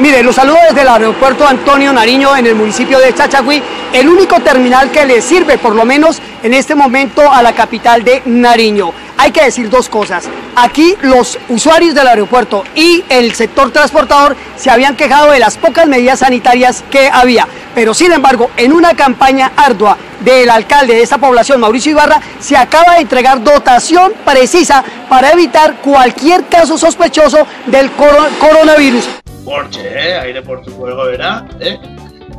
Mire, 0.01 0.23
los 0.23 0.37
saludo 0.37 0.59
desde 0.69 0.83
el 0.83 0.89
aeropuerto 0.89 1.45
Antonio 1.47 1.93
Nariño 1.93 2.37
en 2.37 2.47
el 2.47 2.55
municipio 2.55 3.01
de 3.01 3.13
Chachagüí, 3.13 3.61
el 3.93 4.09
único 4.09 4.39
terminal 4.41 4.93
que 4.93 5.05
le 5.05 5.21
sirve 5.21 5.59
por 5.59 5.75
lo 5.75 5.85
menos 5.85 6.21
en 6.45 6.55
este 6.55 6.77
momento 6.77 7.29
a 7.33 7.43
la 7.43 7.53
capital 7.53 8.05
de 8.05 8.23
Nariño. 8.25 8.93
Hay 9.17 9.33
que 9.33 9.43
decir 9.43 9.69
dos 9.69 9.89
cosas. 9.89 10.27
Aquí 10.55 10.95
los 11.03 11.37
usuarios 11.49 11.97
del 11.97 12.07
aeropuerto 12.07 12.63
y 12.77 13.03
el 13.09 13.35
sector 13.35 13.73
transportador 13.73 14.37
se 14.57 14.71
habían 14.71 14.95
quejado 14.95 15.33
de 15.33 15.41
las 15.41 15.59
pocas 15.59 15.89
medidas 15.89 16.21
sanitarias 16.21 16.85
que 16.93 17.11
había. 17.13 17.49
Pero 17.75 17.93
sin 17.93 18.13
embargo, 18.13 18.51
en 18.57 18.73
una 18.73 18.95
campaña 18.95 19.51
ardua 19.57 19.97
del 20.21 20.49
alcalde 20.49 20.95
de 20.95 21.03
esta 21.03 21.19
población, 21.19 21.61
Mauricio 21.61 21.91
Ibarra, 21.91 22.21
se 22.39 22.57
acaba 22.57 22.95
de 22.95 23.01
entregar 23.01 23.43
dotación 23.43 24.13
precisa 24.25 24.85
para 25.09 25.33
evitar 25.33 25.75
cualquier 25.83 26.45
caso 26.47 26.79
sospechoso 26.79 27.45
del 27.67 27.91
coro- 27.91 28.29
coronavirus. 28.39 29.09
Hortxe, 29.49 29.83
eh, 29.89 30.15
aireportuko 30.21 30.91
egoera, 30.93 31.33
eh? 31.61 31.77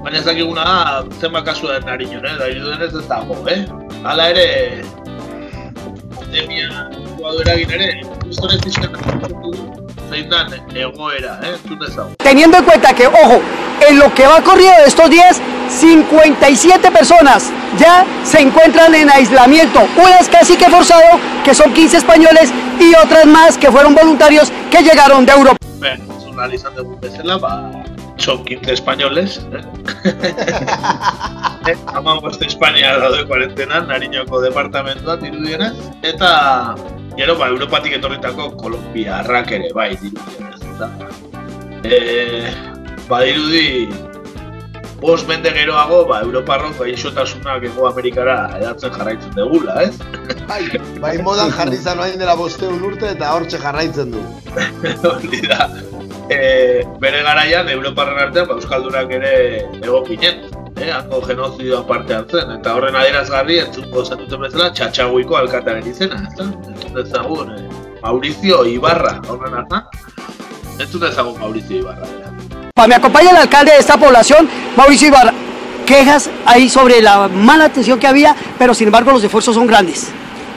Baina 0.03 0.19
ez 0.19 0.25
dakiguna 0.25 0.63
da, 0.63 1.03
zenbat 1.19 1.45
kasu 1.47 1.67
den 1.71 1.87
nariñon, 1.89 2.25
eh? 2.25 2.35
Da 2.37 2.49
irudenez 2.53 2.93
ez 2.93 3.05
dago, 3.09 3.37
eh? 3.49 3.63
Hala 4.03 4.29
ere, 4.29 4.45
pandemia 6.15 6.69
eragin 7.41 7.73
ere, 7.77 7.89
gustorez 8.25 8.61
izan 8.65 8.93
zein 10.09 10.29
dan 10.29 10.53
eh? 10.53 10.57
Teniendo 12.17 12.57
en 12.57 12.63
cuenta 12.63 12.93
que, 12.93 13.07
ojo, 13.07 13.41
en 13.87 13.99
lo 13.99 14.13
que 14.13 14.27
va 14.27 14.41
corrido 14.41 14.71
de 14.81 14.87
estos 14.87 15.09
días, 15.09 15.41
57 15.69 16.91
personas 16.91 17.51
ya 17.77 18.05
se 18.23 18.41
encuentran 18.41 18.93
en 18.95 19.09
aislamiento, 19.09 19.81
unas 19.97 20.27
casi 20.29 20.55
que 20.57 20.69
forzado, 20.69 21.19
que 21.43 21.53
son 21.53 21.73
15 21.73 21.97
españoles, 21.97 22.51
y 22.79 22.95
otras 22.95 23.25
más 23.25 23.57
que 23.57 23.71
fueron 23.71 23.93
voluntarios 23.93 24.51
que 24.71 24.81
llegaron 24.81 25.25
de 25.25 25.33
Europa. 25.33 25.58
Ahal 26.39 26.55
izan 26.55 26.71
dugun 26.77 26.95
bezala, 27.03 27.35
ba, 27.35 27.51
son 28.15 28.45
15 28.45 28.71
españoles, 28.71 29.41
eh? 29.51 29.63
eh? 31.71 31.75
Ama 31.91 32.15
boste 32.23 32.47
Espainia 32.47 32.95
daude 32.95 33.25
kuarentenan, 33.27 33.89
Nariñoko 33.91 34.39
departamentuan 34.45 35.19
dirudienez, 35.19 35.75
eta 36.07 36.31
gero, 37.19 37.35
ba, 37.35 37.51
Europatik 37.51 37.99
etorritako 37.99 38.53
Kolombiarrak 38.55 39.51
ere, 39.59 39.73
bai, 39.75 39.91
dirudienez, 39.99 40.63
eta 40.63 40.87
e, 41.83 42.53
badirudi 43.11 43.89
bost 45.03 45.27
mende 45.27 45.51
geroago, 45.55 46.05
ba, 46.07 46.21
Europarrok 46.23 46.79
gaixotasunak 46.79 47.67
ego 47.67 47.87
Amerikara 47.91 48.39
edatzen 48.59 48.95
jarraitzen 48.95 49.35
degula, 49.35 49.75
ez? 49.83 49.95
Bai, 50.47 50.63
bai 51.03 51.15
modan 51.23 51.51
jarri 51.55 51.79
orain 51.93 52.19
dela 52.19 52.35
bosteun 52.39 52.83
urte 52.83 53.11
eta 53.15 53.31
hortxe 53.35 53.59
jarraitzen 53.63 54.11
du. 54.15 54.23
Hori 55.11 55.43
da. 55.47 55.67
E, 56.29 56.85
bere 56.99 57.23
garaian 57.23 57.69
Europarren 57.69 58.19
artean 58.19 58.47
ba, 58.47 58.55
Euskaldunak 58.55 59.11
ere 59.11 59.33
egokinen. 59.81 60.45
Eh, 60.79 60.91
hango 60.93 61.19
genozidioan 61.21 61.83
parte 61.85 62.13
hartzen, 62.15 62.51
eta 62.55 62.73
horren 62.77 62.95
adierazgarri 62.95 63.57
entzungo 63.59 64.05
zenuten 64.05 64.39
bezala 64.45 64.69
txatxaguiko 64.71 65.35
alkatearen 65.35 65.87
izena, 65.89 66.21
ez 66.23 66.37
da? 66.37 66.45
Entzun 66.71 67.01
ezagun, 67.01 67.49
eh, 67.57 67.67
Maurizio 68.01 68.63
Ibarra, 68.65 69.17
horren 69.27 69.57
hartan. 69.59 69.83
Entzun 70.79 71.03
ezagun 71.09 71.37
Maurizio 71.39 71.79
Ibarra. 71.81 72.05
bera. 72.05 72.31
Pa, 72.73 72.87
Me 72.87 72.95
acompaña 72.95 73.31
el 73.31 73.37
alcalde 73.37 73.73
de 73.73 73.79
esta 73.79 73.97
población, 73.97 74.47
Mauricio 74.77 75.09
Ibarra. 75.09 75.33
Quejas 75.85 76.29
ahí 76.45 76.69
sobre 76.69 77.01
la 77.01 77.27
mala 77.27 77.65
atención 77.65 77.99
que 77.99 78.07
había, 78.07 78.33
pero 78.57 78.73
sin 78.73 78.87
embargo 78.87 79.11
los 79.11 79.23
esfuerzos 79.23 79.55
son 79.55 79.67
grandes. 79.67 80.07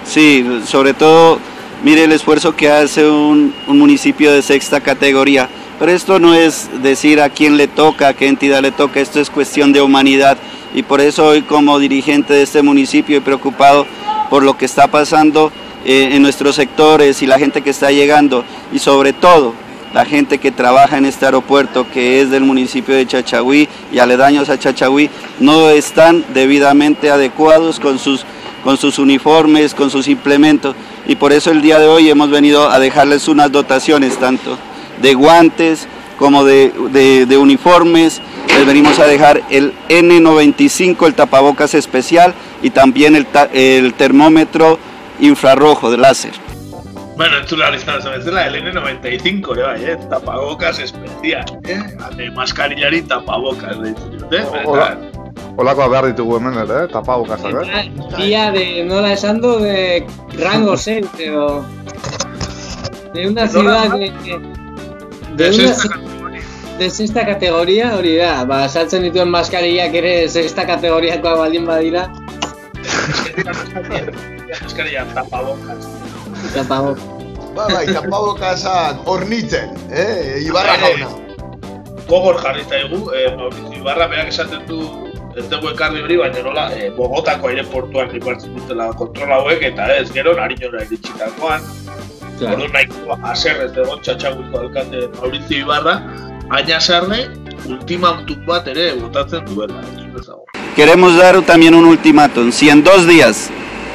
Sí, 0.05 0.63
sobre 0.67 0.95
todo, 0.95 1.41
mire 1.83 2.05
el 2.05 2.13
esfuerzo 2.13 2.55
que 2.55 2.71
hace 2.71 3.09
un, 3.09 3.53
un 3.67 3.79
municipio 3.79 4.31
de 4.31 4.43
sexta 4.43 4.81
categoría. 4.81 5.49
Pero 5.83 5.95
esto 5.95 6.21
no 6.21 6.33
es 6.33 6.71
decir 6.81 7.21
a 7.21 7.29
quién 7.29 7.57
le 7.57 7.67
toca, 7.67 8.07
a 8.07 8.15
qué 8.15 8.29
entidad 8.29 8.63
le 8.63 8.71
toca, 8.71 9.01
esto 9.01 9.19
es 9.19 9.31
cuestión 9.31 9.73
de 9.73 9.83
humanidad. 9.83 10.39
Y 10.77 10.85
por 10.85 11.01
eso 11.01 11.27
hoy 11.27 11.43
como 11.43 11.81
dirigente 11.81 12.35
de 12.35 12.43
este 12.43 12.63
municipio 12.63 13.17
y 13.17 13.21
preocupado 13.21 13.85
por 14.31 14.45
lo 14.45 14.57
que 14.57 14.65
está 14.65 14.87
pasando 14.87 15.51
eh, 15.85 16.11
en 16.13 16.23
nuestros 16.23 16.55
sectores 16.55 17.21
y 17.21 17.27
la 17.27 17.37
gente 17.37 17.63
que 17.63 17.71
está 17.71 17.91
llegando. 17.91 18.45
Y 18.73 18.79
sobre 18.79 19.13
todo 19.13 19.55
la 19.93 20.05
gente 20.05 20.39
que 20.39 20.53
trabaja 20.53 20.99
en 20.99 21.05
este 21.05 21.25
aeropuerto 21.25 21.85
que 21.93 22.21
es 22.21 22.31
del 22.31 22.45
municipio 22.45 22.95
de 22.95 23.05
Chachagüí 23.05 23.69
y 23.91 23.99
aledaños 23.99 24.51
a 24.51 24.61
Chachagüí 24.61 25.11
no 25.41 25.69
están 25.69 26.25
debidamente 26.33 27.11
adecuados 27.11 27.81
con 27.81 27.99
sus, 27.99 28.25
con 28.63 28.77
sus 28.77 29.01
uniformes, 29.01 29.75
con 29.75 29.91
sus 29.91 30.07
implementos. 30.07 30.77
Y 31.09 31.17
por 31.17 31.33
eso 31.33 31.51
el 31.51 31.61
día 31.61 31.81
de 31.81 31.89
hoy 31.89 32.09
hemos 32.09 32.31
venido 32.31 32.71
a 32.71 32.79
dejarles 32.79 33.27
unas 33.27 33.51
dotaciones 33.51 34.17
tanto 34.21 34.57
de 35.01 35.15
guantes 35.15 35.87
como 36.19 36.45
de, 36.45 36.73
de- 36.91 37.27
de 37.27 37.37
uniformes. 37.37 38.21
Les 38.49 38.67
venimos 38.67 38.99
a 38.99 39.07
dejar 39.07 39.41
el 39.51 39.73
N95, 39.89 41.07
el 41.07 41.15
tapabocas 41.15 41.75
especial 41.75 42.35
y 42.63 42.71
también 42.71 43.17
el, 43.17 43.27
ta- 43.27 43.49
el 43.53 43.95
termómetro 43.95 44.79
infrarrojo 45.21 45.91
de 45.91 45.97
láser. 45.99 46.33
Bueno, 47.17 47.37
entzule 47.39 47.65
ahora 47.65 47.77
izan 47.77 48.01
zen 48.03 48.13
bezala, 48.13 48.47
el 48.47 48.55
N95 48.65 49.53
ere 49.53 49.63
bai, 49.63 49.85
eh? 49.85 49.97
Tapabocas 50.09 50.79
especial, 50.79 51.45
eh? 51.69 51.79
Ane 52.05 52.31
maskarillari 52.31 53.03
tapabocas 53.03 53.77
diote, 53.83 54.37
eh? 54.39 54.45
Hola. 54.65 54.99
Olakoa 55.57 55.89
behar 55.89 56.07
ditugu 56.07 56.37
hemen 56.39 56.55
ere, 56.55 56.85
eh? 56.85 56.89
tapabokazak, 56.89 57.67
eh? 57.67 57.91
Día 58.17 58.51
de, 58.51 58.85
nola 58.85 59.11
de 59.11 60.07
rango 60.39 60.77
6, 60.77 61.07
edo... 61.19 61.65
De 63.13 63.29
una 63.29 63.47
ciudad 63.47 63.91
de... 63.91 64.11
De, 65.37 66.89
sexta 66.91 67.23
de 67.39 67.51
hori 67.51 68.17
da, 68.19 68.45
ba, 68.45 68.69
saltzen 68.69 69.03
dituen 69.07 69.31
maskarillak 69.31 69.95
ere 69.95 70.29
sexta 70.29 70.67
kategoriakoa 70.67 71.37
baldin 71.37 71.67
badira, 71.67 72.09
Maskarilla 74.63 75.05
tapabocas. 75.15 75.87
tapabok. 76.55 76.99
Ba, 77.55 77.69
bai, 77.69 77.87
tapabokazak 77.87 79.07
hornitzen, 79.07 79.77
eh? 79.93 80.41
Ibarra 80.47 80.77
Bai, 80.81 80.97
jauna. 80.97 81.09
Gogor 82.09 82.41
jarri 82.43 82.65
zaigu, 82.69 83.01
eh, 83.13 83.29
Mauricio 83.37 83.79
Ibarra 83.81 84.09
berak 84.09 84.29
esaten 84.33 84.67
du 84.67 84.81
ez 85.37 85.47
dugu 85.49 85.71
ekarri 85.73 86.03
hori, 86.05 86.17
baina 86.21 86.43
nola, 86.45 86.65
eh, 86.77 86.91
Bogotako 86.97 87.49
aireportuan 87.49 88.11
ripartzen 88.13 88.57
dutela 88.57 88.91
kontrol 88.97 89.33
hauek, 89.33 89.63
eta 89.63 89.89
ez, 89.97 90.11
gero 90.13 90.35
narinora 90.37 90.85
iritsitakoan, 90.85 91.65
Claro. 92.43 92.67
Aserrez 93.23 93.73
egon 93.77 94.01
txatxaguiko 94.03 94.59
alkate 94.61 95.09
Maurizio 95.21 95.59
Ibarra, 95.59 95.95
baina 96.51 96.81
sarre 96.81 97.29
ultimatum 97.69 98.45
bat 98.47 98.67
ere 98.69 98.93
botatzen 98.95 99.45
duela. 99.47 99.81
Queremos 100.77 101.17
dar 101.17 101.41
también 101.43 101.75
un 101.75 101.85
ultimátum. 101.85 102.51
Si 102.51 102.69
en 102.69 102.83
dos 102.83 103.07
días 103.07 103.51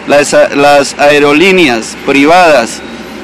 las, 0.08 0.32
las 0.56 0.98
aerolíneas 1.00 1.98
privadas 2.06 2.82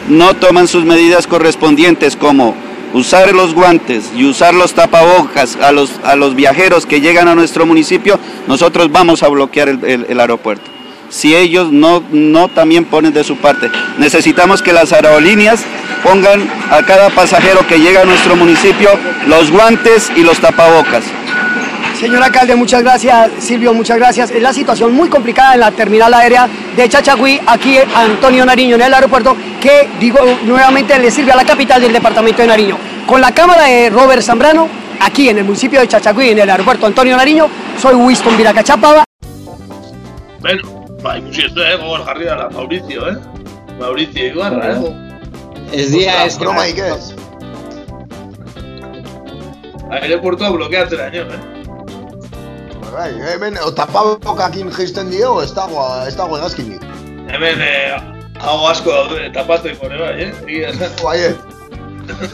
no 0.09 0.33
toman 0.35 0.67
sus 0.67 0.83
medidas 0.83 1.27
correspondientes 1.27 2.15
como 2.17 2.55
usar 2.93 3.33
los 3.33 3.53
guantes 3.53 4.11
y 4.15 4.25
usar 4.25 4.53
los 4.53 4.73
tapabocas 4.73 5.55
a 5.55 5.71
los, 5.71 5.91
a 6.03 6.15
los 6.15 6.35
viajeros 6.35 6.85
que 6.85 6.99
llegan 7.01 7.27
a 7.27 7.35
nuestro 7.35 7.65
municipio, 7.65 8.19
nosotros 8.47 8.91
vamos 8.91 9.23
a 9.23 9.29
bloquear 9.29 9.69
el, 9.69 9.83
el- 9.85 10.05
el 10.09 10.19
aeropuerto. 10.19 10.69
Si 11.14 11.35
ellos 11.35 11.72
no, 11.72 12.03
no 12.11 12.48
también 12.48 12.85
ponen 12.85 13.14
de 13.14 13.23
su 13.23 13.38
parte. 13.38 13.69
Necesitamos 13.99 14.64
que 14.64 14.73
las 14.73 14.91
aerolíneas 14.91 15.64
pongan 16.03 16.49
a 16.72 16.84
cada 16.88 17.11
pasajero 17.11 17.68
que 17.68 17.80
llega 17.80 18.02
a 18.02 18.03
nuestro 18.03 18.35
municipio 18.35 18.90
los 19.27 19.52
guantes 19.52 20.11
y 20.15 20.23
los 20.23 20.40
tapabocas. 20.40 21.03
Señor 21.99 22.23
alcalde, 22.23 22.56
muchas 22.56 22.81
gracias. 22.81 23.30
Silvio, 23.38 23.76
muchas 23.76 23.98
gracias. 23.98 24.31
Es 24.31 24.41
la 24.41 24.53
situación 24.53 24.91
muy 24.91 25.07
complicada 25.07 25.53
en 25.53 25.60
la 25.60 25.69
terminal 25.69 26.11
aérea 26.15 26.49
de 26.76 26.90
Chachagüí, 26.90 27.40
aquí 27.45 27.77
Antonio 27.95 28.44
Nariño, 28.44 28.76
en 28.76 28.81
el 28.81 28.94
aeropuerto, 28.94 29.38
que, 29.61 29.88
digo 29.99 30.19
nuevamente, 30.45 30.98
le 30.98 31.11
sirve 31.11 31.31
a 31.31 31.35
la 31.35 31.45
capital 31.45 31.80
del 31.80 31.94
departamento 31.94 32.41
de 32.41 32.48
Nariño. 32.48 32.77
Con 33.06 33.22
la 33.22 33.31
cámara 33.31 33.65
de 33.65 33.91
Robert 33.91 34.23
Zambrano, 34.23 34.68
aquí 34.99 35.30
en 35.30 35.38
el 35.38 35.44
municipio 35.44 35.80
de 35.80 35.88
Chachagüí, 35.88 36.31
en 36.31 36.40
el 36.40 36.49
aeropuerto 36.49 36.88
Antonio 36.88 37.15
Nariño, 37.15 37.48
soy 37.80 37.94
Winston 37.94 38.35
Viracachapaba. 38.35 39.03
Bueno, 40.41 40.82
ba, 41.03 41.17
ikusi 41.19 41.45
ez 41.45 41.53
du, 41.55 41.61
eh, 41.63 41.75
gogor 41.81 42.05
jarri 42.07 42.25
dela 42.30 42.49
Maurizio, 42.53 43.07
eh? 43.09 43.15
Maurizio 43.80 44.25
Ibarra, 44.31 44.71
eh? 44.71 44.77
Ez 45.73 45.89
dira, 45.91 46.23
ez 46.25 46.38
Bromaik 46.38 46.77
ez. 46.77 47.11
Aireportua 49.93 50.49
blokeatzen 50.55 50.97
daño, 50.97 51.25
eh? 51.34 51.41
Bai, 52.93 53.11
hemen 53.34 53.57
tapabokakin 53.75 54.69
jaisten 54.71 55.09
dio, 55.09 55.39
ez 55.41 55.51
dago, 55.57 55.81
ez 56.07 56.15
dago 56.17 56.38
egazkinik. 56.38 56.81
Hemen, 57.34 57.61
eh, 57.61 57.97
hau 58.43 58.59
asko 58.69 58.91
daude, 58.93 59.30
tapatzeko 59.34 59.89
ere 59.89 59.97
bai, 59.97 60.13
eh? 60.27 60.89
Bai, 61.03 61.19
eh. 61.30 61.34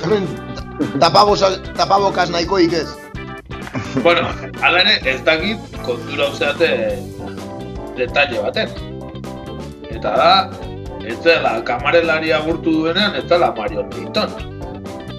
Hemen 0.04 0.28
tapabosa- 1.00 1.58
tapabokaz 1.78 2.30
nahikoik 2.30 2.74
ez. 2.74 2.90
Bueno, 4.04 4.28
ala 4.62 4.82
ere, 4.84 5.00
ez 5.10 5.22
dakit 5.26 5.58
kontura 5.86 6.28
uzeate 6.30 6.70
detalle 8.00 8.42
baten. 8.44 8.70
Eta 9.90 10.14
da, 10.16 10.32
ez 11.06 11.18
dela 11.26 11.58
kamarelari 11.66 12.32
agurtu 12.36 12.72
duenean, 12.82 13.16
ez 13.16 13.26
dela 13.30 13.52
Mario 13.58 13.86
Leighton. 13.92 14.32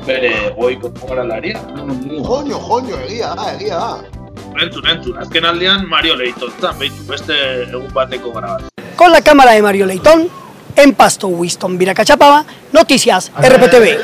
Bere 0.07 0.32
goiko 0.57 0.93
kamarelaria. 1.01 1.61
Joño, 1.77 2.59
joño, 2.59 2.97
egia 3.07 3.35
da, 3.36 3.52
egia 3.55 3.77
da. 3.77 4.20
Entzun, 4.61 4.86
entzun, 4.89 5.19
azken 5.19 5.44
aldean 5.44 5.86
Mario 5.89 6.16
Leighton 6.16 6.52
zan, 6.61 6.78
behitu 6.78 7.07
beste 7.09 7.36
egun 7.62 7.89
bateko 7.94 8.32
grabazio. 8.32 8.69
Con 8.97 9.12
la 9.12 9.20
cámara 9.23 9.52
de 9.52 9.62
Mario 9.62 9.86
Leitón, 9.86 10.28
en 10.77 10.94
Pasto, 10.94 11.28
Winston 11.28 11.78
Viracachapaba, 11.78 12.44
Noticias 12.73 13.31
RPTV. 13.36 13.97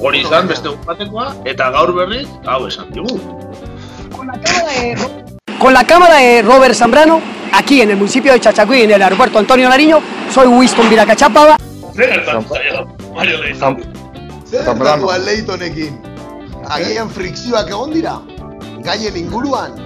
Hori 0.00 0.22
izan 0.22 0.48
beste 0.48 0.68
egun 0.68 0.84
batekoa, 0.86 1.34
eta 1.44 1.70
gaur 1.70 1.94
berriz, 1.94 2.28
hau 2.46 2.66
esan 2.66 2.90
digu. 2.90 3.20
Con 4.16 4.26
la 4.26 4.40
cámara 4.40 4.72
de 4.80 5.29
Robert 6.42 6.74
Zambrano, 6.74 7.20
aquí 7.52 7.82
en 7.82 7.90
el 7.90 7.96
municipio 7.98 8.32
de 8.32 8.40
Chachagüí, 8.40 8.80
en 8.80 8.92
el 8.92 9.02
aeropuerto 9.02 9.38
Antonio 9.38 9.68
Nariño, 9.68 10.00
soy 10.32 10.46
Winston 10.46 10.88
Viracachapaba. 10.88 11.58
Zambrano. 14.64 15.06
gertatu 15.06 15.24
Leitonekin? 15.26 16.00
Agian 16.66 17.10
frikzioak 17.10 17.68
egon 17.68 17.92
dira? 17.92 18.14
Gaien 18.86 19.16
inguruan? 19.16 19.76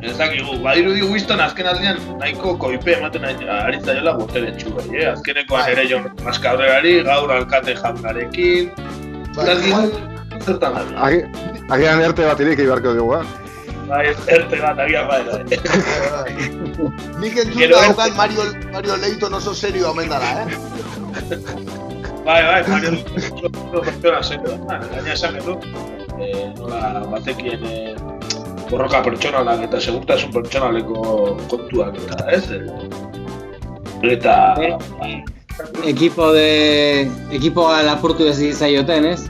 Ez 0.00 0.16
dakigu, 0.16 0.56
badirudi 0.64 1.02
Winston 1.02 1.40
azken 1.44 1.68
aldean 1.68 2.00
nahiko 2.18 2.56
koipe 2.58 2.96
ematen 2.96 3.24
ari 3.24 3.48
ari 3.48 3.80
zaiola 3.84 4.16
botere 4.16 4.54
eh? 4.56 5.10
Azkenekoan 5.12 5.68
ere 5.68 5.86
jon 5.90 6.08
maskabrerari, 6.24 7.02
gaur 7.04 7.30
alkate 7.30 7.76
zertan 10.40 10.72
Agian 11.68 12.00
erte 12.00 12.24
bat 12.24 12.40
ireki 12.40 12.64
beharko 12.64 12.94
dugu, 12.96 13.20
eh? 13.20 13.39
Bai, 13.90 14.04
erte 14.30 14.58
bat, 14.62 14.78
agian 14.78 15.08
bai, 15.10 15.20
bai. 15.26 15.42
Nik 17.20 17.38
entzun 17.42 17.72
daukat 17.72 18.14
Mario, 18.16 18.44
Mario 18.70 18.96
Leiton 19.02 19.34
oso 19.34 19.54
serio 19.54 19.90
omen 19.90 20.08
dara, 20.12 20.44
eh? 20.44 20.46
Bai, 22.24 22.40
bai, 22.46 22.60
Mario, 22.68 22.92
oso 22.94 23.82
pertsona 23.82 24.22
serio 24.22 24.54
da. 24.68 24.78
Gaina 24.92 25.12
esan 25.16 25.40
edu, 25.42 25.56
eh, 26.20 26.46
nola 26.60 27.02
batekien 27.10 27.66
eh, 27.66 27.96
borroka 28.70 29.02
pertsonalak 29.08 29.66
eta 29.66 29.82
segurtasun 29.82 30.30
pertsonaleko 30.38 31.34
kontuak 31.50 31.98
eta 32.04 32.30
ez? 32.38 32.44
eh, 32.54 34.14
Eta... 34.14 34.36
Ekipo 35.84 36.30
de... 36.32 37.10
Ekipoa 37.36 37.82
lapurtu 37.84 38.30
ez 38.30 38.38
zaioten, 38.56 39.04
ez? 39.10 39.26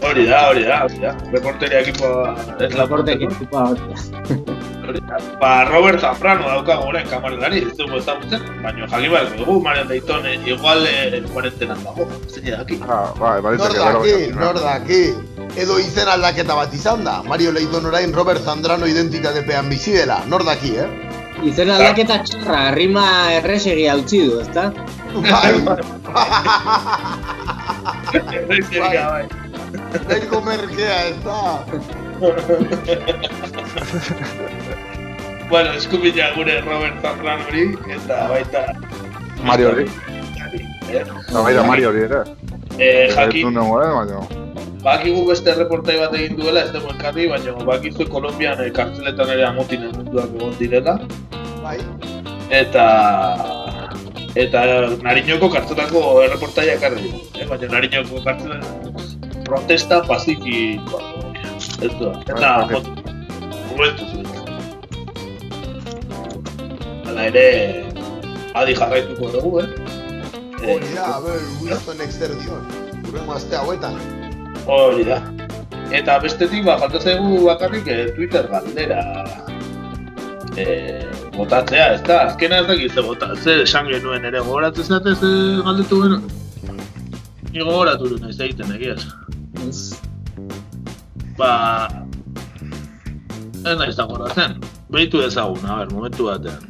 Hori 0.00 0.26
da, 0.26 0.48
hori 0.48 0.62
da, 0.64 0.82
hori 0.84 0.98
da. 1.02 1.14
Reporteria 1.32 1.80
ekipoa 1.82 2.34
laporteko. 2.78 3.24
ekipoa, 3.32 3.62
hori. 3.70 3.80
Hori 4.88 5.00
da. 5.08 5.18
Ba, 5.40 5.64
Robert 5.68 6.00
Zambrano 6.00 6.46
daukagu 6.48 6.86
orain 6.88 7.08
kamarelari, 7.10 7.58
ez 7.66 7.74
dugu 7.76 7.98
ezagutzen, 7.98 8.40
baina 8.62 8.86
jakin 8.86 9.10
behar 9.12 9.26
dugu, 9.36 9.56
Mario 9.64 9.84
Dayton 9.90 10.26
eh, 10.26 10.36
igual 10.46 10.86
eh, 10.86 11.20
kuarentenan 11.32 11.82
dago, 11.84 12.06
zein 12.30 12.50
daki. 12.54 12.78
Ah, 12.88 13.10
bai, 13.18 13.34
Nor 13.42 13.48
baritzake, 13.48 13.74
gero. 13.74 14.00
daki, 14.00 14.16
nor 14.38 14.56
daki. 14.62 15.02
Edo 15.58 15.78
izen 15.82 16.08
aldaketa 16.08 16.54
bat 16.54 16.72
izan 16.74 17.04
da. 17.04 17.18
Mario 17.26 17.52
Leidon 17.52 17.86
orain 17.90 18.12
Robert 18.14 18.40
Zandrano 18.44 18.86
identitatepean 18.86 19.68
bizi 19.68 19.92
dela. 19.98 20.20
Nor 20.28 20.44
daki, 20.46 20.76
eh? 20.78 20.88
Izen 21.46 21.70
aldaketa 21.70 22.22
txarra, 22.26 22.70
rima 22.74 23.04
erresegi 23.36 23.86
utzi 23.92 24.22
du, 24.30 24.40
ezta? 24.40 24.70
Bai, 25.18 25.52
Bai. 28.78 29.28
Nahiko 30.08 30.40
merkea 30.44 30.96
ez 31.08 31.16
da. 31.24 31.64
bueno, 35.50 35.72
eskubila 35.72 36.32
gure 36.36 36.60
Robert 36.60 37.00
Zafran 37.02 37.40
hori, 37.48 37.64
eta 37.94 38.28
baita... 38.28 38.64
Mario 39.44 39.70
hori. 39.72 39.86
Eh? 40.92 41.04
No, 41.32 41.42
baita 41.42 41.62
Mario 41.64 41.88
hori 41.92 42.04
ere. 42.08 42.20
Eh, 42.78 43.08
jakin, 43.14 43.56
eh, 43.56 43.92
baina. 43.98 44.20
bakigu 44.82 45.24
beste 45.26 45.54
reportai 45.54 45.96
bat 45.98 46.14
egin 46.14 46.36
duela, 46.38 46.64
ez 46.64 46.72
dugu 46.72 46.92
ekarri, 46.94 47.28
baina 47.32 47.52
bakizu 47.66 48.08
Kolombian 48.12 48.60
eh, 48.64 48.70
kartzeletan 48.72 49.32
ere 49.36 49.46
amotinen 49.48 49.94
munduak 49.96 50.34
egon 50.34 50.54
direla. 50.58 50.98
Bai. 51.62 51.78
Eta... 52.50 52.84
Eta 54.38 54.60
Nariñoko 55.02 55.48
kartzelako 55.50 56.00
erreportaia 56.22 56.76
ekarri. 56.76 57.08
Eh? 57.40 57.46
Baina 57.48 57.72
Nariñoko 57.72 58.20
kartzelen 58.22 58.62
protesta 59.48 60.02
pazifikoa. 60.06 61.02
Ez 61.58 61.92
du, 61.98 62.10
eta 62.10 62.52
Bai, 62.68 62.82
momentu 63.70 64.06
zuen. 64.12 64.26
Hala 67.08 67.26
ere, 67.30 67.46
adi 68.58 68.76
jarraituko 68.78 69.32
dugu, 69.34 69.52
eh? 69.64 69.68
Hori 70.58 70.92
da, 70.94 71.04
a 71.16 71.20
ber, 71.24 71.42
Winston 71.62 72.00
Exterdion. 72.04 72.64
Urrengo 73.08 73.36
aste 73.36 73.56
hauetan. 73.56 73.98
Hori 74.66 75.06
da. 75.08 75.20
Eta 75.94 76.18
bestetik, 76.22 76.66
ba, 76.66 76.76
falta 76.82 77.00
zaigu 77.00 77.44
bakarrik 77.46 77.86
eh, 77.88 78.08
Twitter 78.16 78.50
galdera 78.52 79.00
eh, 80.58 81.06
botatzea, 81.36 81.86
ez 81.94 82.02
da? 82.04 82.18
Azkena 82.26 82.60
ez 82.62 82.66
dakit 82.68 82.92
ze 82.92 83.06
bota, 83.06 83.30
ze 83.36 83.62
esan 83.62 83.88
genuen 83.88 84.24
ere 84.28 84.42
gogoratzen 84.44 84.84
zate 84.84 85.14
ze 85.14 85.30
galdetu 85.64 86.02
genuen? 86.02 86.28
Ni 87.52 87.64
gogoratu 87.64 88.10
du 88.12 88.20
naiz 88.20 88.36
egiten 88.40 88.74
egiaz. 88.76 89.06
Ba... 91.38 91.88
Ez 93.66 93.76
naiz 93.78 93.96
da 93.98 94.04
goratzen. 94.08 94.58
Behitu 94.90 95.20
ezagun, 95.26 95.64
a 95.66 95.80
ber, 95.80 95.92
momentu 95.92 96.28
batean. 96.30 96.62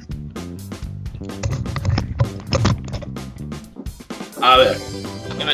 A 4.42 4.56
ber, 4.58 4.76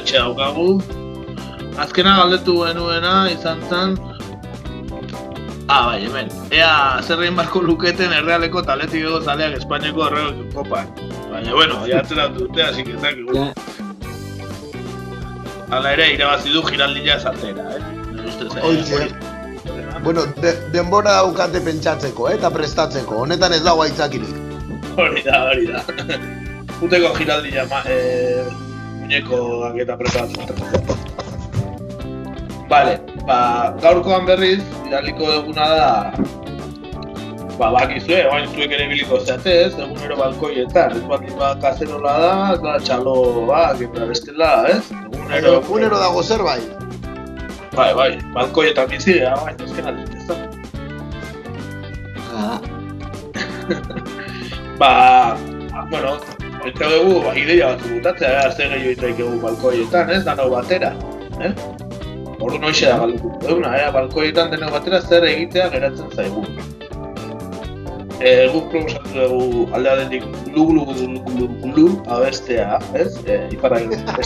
etxe 0.05 0.19
daukagu. 0.19 0.82
Azkena 1.81 2.16
galdetu 2.20 2.61
genuena 2.62 3.15
izan 3.32 3.62
zen... 3.69 3.97
Ah, 5.66 5.86
bai, 5.89 6.02
hemen. 6.05 6.28
Ea, 6.52 7.01
zer 7.02 7.23
egin 7.24 7.39
barko 7.39 7.62
luketen 7.65 8.12
errealeko 8.12 8.62
taletik 8.62 9.01
ego 9.01 9.20
zaleak 9.24 9.56
Espainiako 9.62 10.06
errego 10.11 10.44
kopan. 10.52 10.90
Baina, 11.31 11.55
bueno, 11.56 11.86
ya 11.89 12.02
atzera 12.05 12.28
dute, 12.28 12.62
así 12.62 12.85
que 12.85 12.98
zakigu. 13.01 13.48
Hala 15.70 15.93
ere, 15.95 16.11
irabazi 16.15 16.53
du 16.53 16.62
giraldilla 16.66 17.16
esatera, 17.16 17.65
eh? 17.77 17.82
Ustez, 18.24 19.01
eh? 19.01 19.09
Bueno, 20.03 20.27
de, 20.43 20.53
denbora 20.73 21.12
daukate 21.20 21.61
pentsatzeko, 21.65 22.28
eh, 22.28 22.35
eta 22.36 22.51
prestatzeko. 22.53 23.23
Honetan 23.24 23.55
ez 23.57 23.62
dago 23.65 23.82
aitzakirik. 23.86 24.35
Hori 25.01 25.23
da, 25.24 25.41
hori 25.49 25.66
da. 25.70 25.81
Uteko 26.85 27.15
giraldilla, 27.16 27.65
ma, 27.70 27.81
eh, 27.89 28.45
muñekoak 29.01 29.81
eta 29.86 29.97
preparatzen. 29.97 30.45
Vale, 32.69 32.99
ba, 33.28 33.39
gaurkoan 33.81 34.27
berriz, 34.28 34.61
iraliko 34.89 35.32
duguna 35.32 35.69
da, 35.78 35.91
ba, 37.59 37.70
bakizue, 37.74 38.20
oain 38.31 38.47
zuek 38.51 38.72
ere 38.74 38.86
biliko 38.90 39.18
zeate 39.22 39.52
ez, 39.66 39.72
egunero 39.78 40.16
balkoietan, 40.18 40.97
ez 40.98 41.05
baldin 41.10 41.36
ba, 41.39 41.52
kazerola 41.62 42.14
da, 42.22 42.32
ez 42.55 42.60
da, 42.64 42.74
txalo, 42.86 43.14
ba, 43.48 43.62
eta 43.86 44.09
bestela, 44.10 44.51
ez? 44.70 44.82
Egunero, 45.05 45.56
Egunero 45.60 46.01
dago 46.02 46.22
zerbait. 46.22 46.68
bai, 47.74 47.90
bai, 47.94 48.10
balkoietan 48.35 48.90
bizi, 48.90 49.18
ja, 49.20 49.35
bai, 49.43 49.55
ezken 49.64 49.86
ez 50.05 50.26
da. 50.28 50.36
ba, 54.81 54.93
bueno, 55.90 56.18
Eta 56.64 56.86
dugu, 56.89 57.18
ba, 57.20 57.35
ideia 57.36 57.66
batzu 57.74 57.90
gutatzea, 57.98 58.28
ea, 58.40 58.44
zer 58.56 58.70
gehiago 58.72 58.93
itaikegu 58.94 59.40
balkoietan, 59.43 60.12
ez, 60.14 60.22
danau 60.24 60.47
batera, 60.55 60.94
eh? 61.44 61.51
Ordu 62.40 62.59
noixe 62.62 62.89
da 62.89 62.97
galduko 63.02 63.35
duguna, 63.43 63.74
ea, 63.76 63.90
balkoietan 63.93 64.48
denok 64.55 64.72
batera 64.78 65.02
zer 65.05 65.28
egitea 65.28 65.68
geratzen 65.76 66.16
zaigu. 66.16 66.47
E, 68.25 68.49
guk 68.49 68.71
proposatu 68.73 69.11
dugu 69.13 69.67
alde 69.77 69.91
batetik 69.93 70.23
glu 70.49 70.63
glu 70.71 70.83
glu 70.89 70.95
glu 70.97 71.19
glu 71.29 71.73
glu 71.75 71.89
abestea, 72.09 72.79
ez? 72.97 73.11
E, 73.29 73.35
iparra 73.53 73.83
beste. 73.85 74.25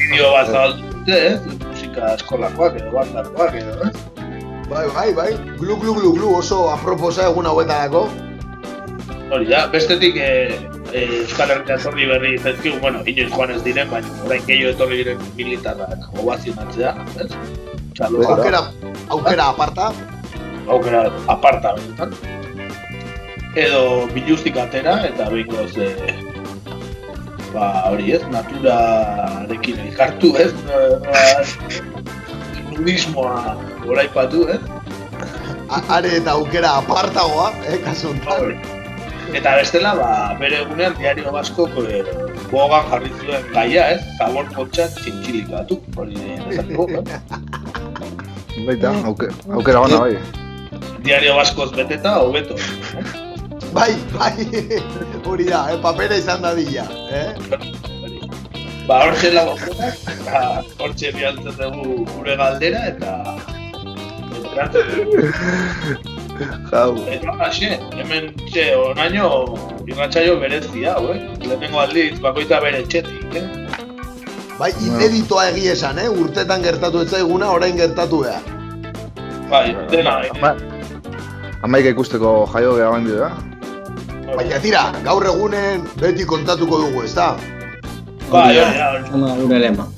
Bideo 0.00 0.32
bat 0.34 0.50
zabaldu 0.50 0.88
dute, 0.88 1.20
ez? 1.28 1.38
Musika 1.62 2.08
eskolakoak 2.16 2.80
edo 2.80 2.90
bandakoak 2.96 3.54
edo, 3.60 3.76
ez? 3.86 3.94
Bai, 4.66 4.86
bai, 4.96 5.06
bai. 5.14 5.30
Glu, 5.60 5.76
glu, 5.78 5.94
glu, 5.94 6.10
glu, 6.16 6.32
oso 6.40 6.58
aproposa 6.72 7.28
egun 7.30 7.46
hauetarako. 7.46 8.02
Hori 9.30 9.46
da, 9.52 9.62
bestetik 9.70 10.18
e, 10.18 10.32
e, 10.90 11.04
Euskal 11.20 11.54
Herria 11.54 11.78
etorri 11.78 12.10
berri 12.10 12.34
zaizkigu, 12.40 12.82
bueno, 12.82 13.06
inoiz 13.06 13.30
joan 13.30 13.54
ez 13.54 13.62
diren, 13.62 13.94
baina 13.94 14.10
orain 14.26 14.42
gehiago 14.50 14.74
etorri 14.74 15.04
diren 15.04 15.22
militarrak 15.38 16.18
ovazionatzea, 16.18 16.96
ez? 17.22 17.30
Txalo, 17.94 18.26
Aukera, 18.34 18.66
aukera 19.08 19.48
aparta. 19.54 19.92
aukera 20.66 21.06
aparta 21.28 21.76
benetan. 21.78 22.14
Edo 23.54 24.06
biluztik 24.14 24.56
atera 24.56 24.94
eta 25.04 25.26
behingoz 25.28 25.74
e, 25.76 25.88
ba 27.52 27.66
hori 27.90 28.14
ez, 28.16 28.22
naturarekin 28.32 29.80
elkartu 29.88 30.30
ez, 30.40 30.52
ba, 30.64 31.24
nudismoa 32.72 33.56
goraipatu 33.84 34.46
ez. 34.54 34.60
A- 35.68 35.82
Are 35.98 36.08
eta 36.16 36.32
aukera 36.38 36.70
apartagoa, 36.80 37.50
eh, 37.68 37.76
kasu 37.84 38.08
honetan. 38.12 38.56
Eta 39.36 39.52
bestela, 39.60 39.92
ba, 40.00 40.08
bere 40.40 40.62
egunean 40.64 40.96
diario 40.98 41.32
basko 41.32 41.68
e, 41.84 42.00
bogan 42.50 42.88
jarri 42.90 43.12
zuen 43.20 43.44
gaia 43.52 43.84
ez, 43.96 44.00
zabor 44.18 44.48
potxa 44.56 44.88
txintxilikatu, 44.96 45.78
hori 45.96 46.16
esateko, 46.48 46.88
eh? 46.88 47.20
Baita, 48.66 48.92
auke, 49.08 49.28
aukera 49.52 49.84
gana 49.86 50.00
bai. 50.06 50.16
Diario 51.04 51.36
baskoz 51.36 51.70
beteta, 51.76 52.16
hobeto. 52.24 52.56
Bai, 53.72 53.96
bai, 54.12 54.36
hori 55.24 55.44
da, 55.48 55.62
eh, 55.72 55.78
papera 55.80 56.16
izan 56.20 56.42
dadila, 56.44 56.84
eh? 57.08 57.32
Ba, 58.84 58.98
hortxe 59.06 59.30
lago 59.32 59.54
eta 59.56 60.40
hortxe 60.82 61.12
bialtzen 61.16 61.54
dugu 61.56 62.02
gure 62.10 62.34
galdera 62.36 62.82
eta. 62.90 63.12
Jau. 66.68 66.90
Eta 67.14 67.36
haxe, 67.40 67.70
hemen 67.96 68.28
txe, 68.42 68.66
onaino 68.76 69.28
irratxaio 69.86 70.36
berezia, 70.42 70.96
hau, 70.98 71.14
eh? 71.14 71.22
Lehenengo 71.46 71.80
aldiz, 71.80 72.18
bakoita 72.20 72.60
bere 72.64 72.82
txetik, 72.84 73.38
eh? 73.40 73.46
Bai, 74.58 74.72
ineditoa 74.84 75.46
egi 75.54 75.70
esan, 75.72 76.02
eh? 76.02 76.10
Urtetan 76.10 76.60
gertatu 76.66 77.06
ez 77.06 77.08
zaiguna, 77.14 77.48
orain 77.56 77.80
gertatu 77.80 78.20
behar. 78.26 78.44
Bai, 79.48 79.72
dena, 79.94 80.18
Ama, 80.36 80.52
amaika 81.64 81.96
ikusteko 81.96 82.34
jaio 82.52 82.76
geha 82.76 82.92
bandio, 82.98 83.24
da? 83.24 83.51
Baina 84.32 84.58
tira, 84.64 84.82
gaur 85.04 85.26
egunen 85.28 85.82
beti 86.00 86.24
kontatuko 86.28 86.78
dugu, 86.82 87.02
ez 87.04 87.12
da? 87.16 87.32
da, 88.30 88.44
hori. 88.46 89.02
Ona, 89.18 89.34
gure 89.40 89.58
lema. 89.60 89.88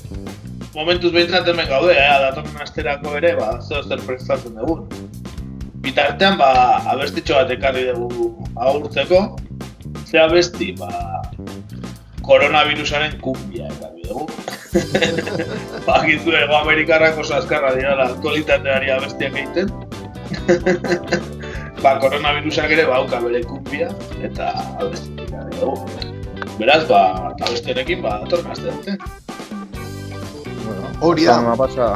momentuz 0.75 1.11
behintzat 1.13 1.47
hemen 1.47 1.69
gaude, 1.69 1.93
eh, 1.95 2.15
datorren 2.23 2.63
asterako 2.65 3.13
ere, 3.15 3.31
ba, 3.39 3.53
zeo 3.63 3.83
zer 3.83 4.01
prestatzen 4.07 4.57
dugu. 4.59 4.75
Bitartean, 5.85 6.35
ba, 6.41 6.49
abestitxo 6.91 7.37
bat 7.37 7.53
ekarri 7.55 7.85
dugu 7.93 8.27
agurtzeko, 8.67 9.21
ze 10.03 10.19
abesti, 10.19 10.73
ba, 10.81 10.91
koronavirusaren 12.27 13.15
kumbia 13.23 13.71
ekarri 13.71 14.03
dugu. 14.09 14.27
Bakizu 15.87 16.35
ego 16.41 16.59
Amerikarrak 16.59 17.23
oso 17.23 17.39
azkarra 17.39 17.71
dira 17.79 17.95
aktualitateari 18.09 18.91
abestiak 18.97 19.41
egiten. 19.45 19.71
ba, 21.85 21.99
koronavirusak 22.01 22.71
ere 22.73 22.87
bauka 22.89 23.21
bere 23.21 23.43
kumbia, 23.45 23.91
eta 24.25 24.49
abestetik 24.81 25.29
dugu. 25.59 25.85
Beraz, 26.57 26.83
ba, 26.89 27.01
eta 27.35 27.51
besterekin, 27.51 28.01
ba, 28.01 28.17
atorna 28.25 28.55
azte 28.55 28.73
dute. 28.73 28.97
Hori 31.05 31.27
da. 31.27 31.37
Pasa. 31.59 31.87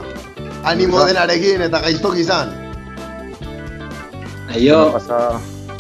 Animo 0.70 1.06
denarekin 1.08 1.64
eta 1.66 1.82
gaiztok 1.86 2.18
izan. 2.22 2.52
Aio. 4.54 4.78
Zama 4.78 4.94
pasa. 5.00 5.20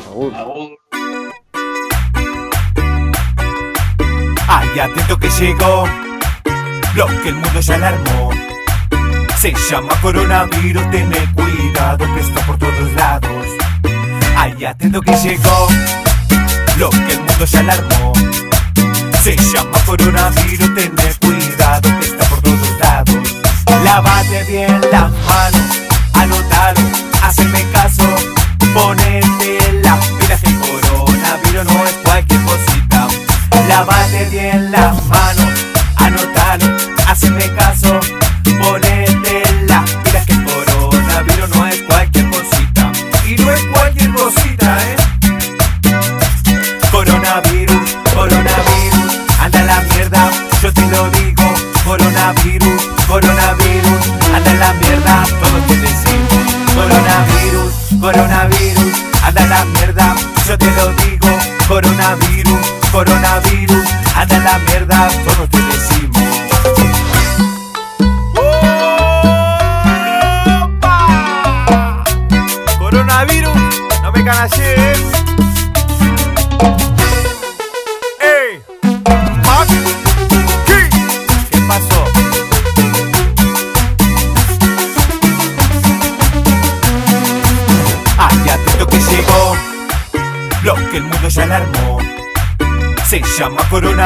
Agur. 0.09 0.31
Agur. 0.33 0.69
Ay, 4.49 4.79
atento 4.79 5.15
que 5.19 5.29
llegó 5.29 5.85
Lo 6.95 7.05
que 7.21 7.29
el 7.29 7.35
mundo 7.35 7.59
ya 7.59 7.75
alarmó 7.75 8.31
Se 9.37 9.53
llama 9.69 9.93
coronavirus, 10.01 10.89
tené 10.89 11.21
cuidado 11.35 12.05
que 12.15 12.19
está 12.19 12.41
por 12.47 12.57
todos 12.57 12.93
lados. 12.95 13.68
Ay, 14.41 14.63
atento 14.63 15.01
que 15.01 15.11
llegó 15.17 15.67
lo 16.77 16.89
que 16.89 17.11
el 17.11 17.19
mundo 17.19 17.45
se 17.45 17.57
alarmó. 17.57 18.13
Se 19.21 19.35
llama 19.35 19.77
coronavirus, 19.85 20.73
ten 20.75 20.95
cuidado 21.19 21.89
que 21.99 22.05
está 22.05 22.23
por 22.29 22.41
todos 22.41 22.79
lados. 22.79 23.17
Lávate 23.83 24.43
bien 24.45 24.79
las 24.91 25.11
manos 25.11 25.58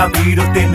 coronavirus. 0.03 0.51
Ten 0.53 0.72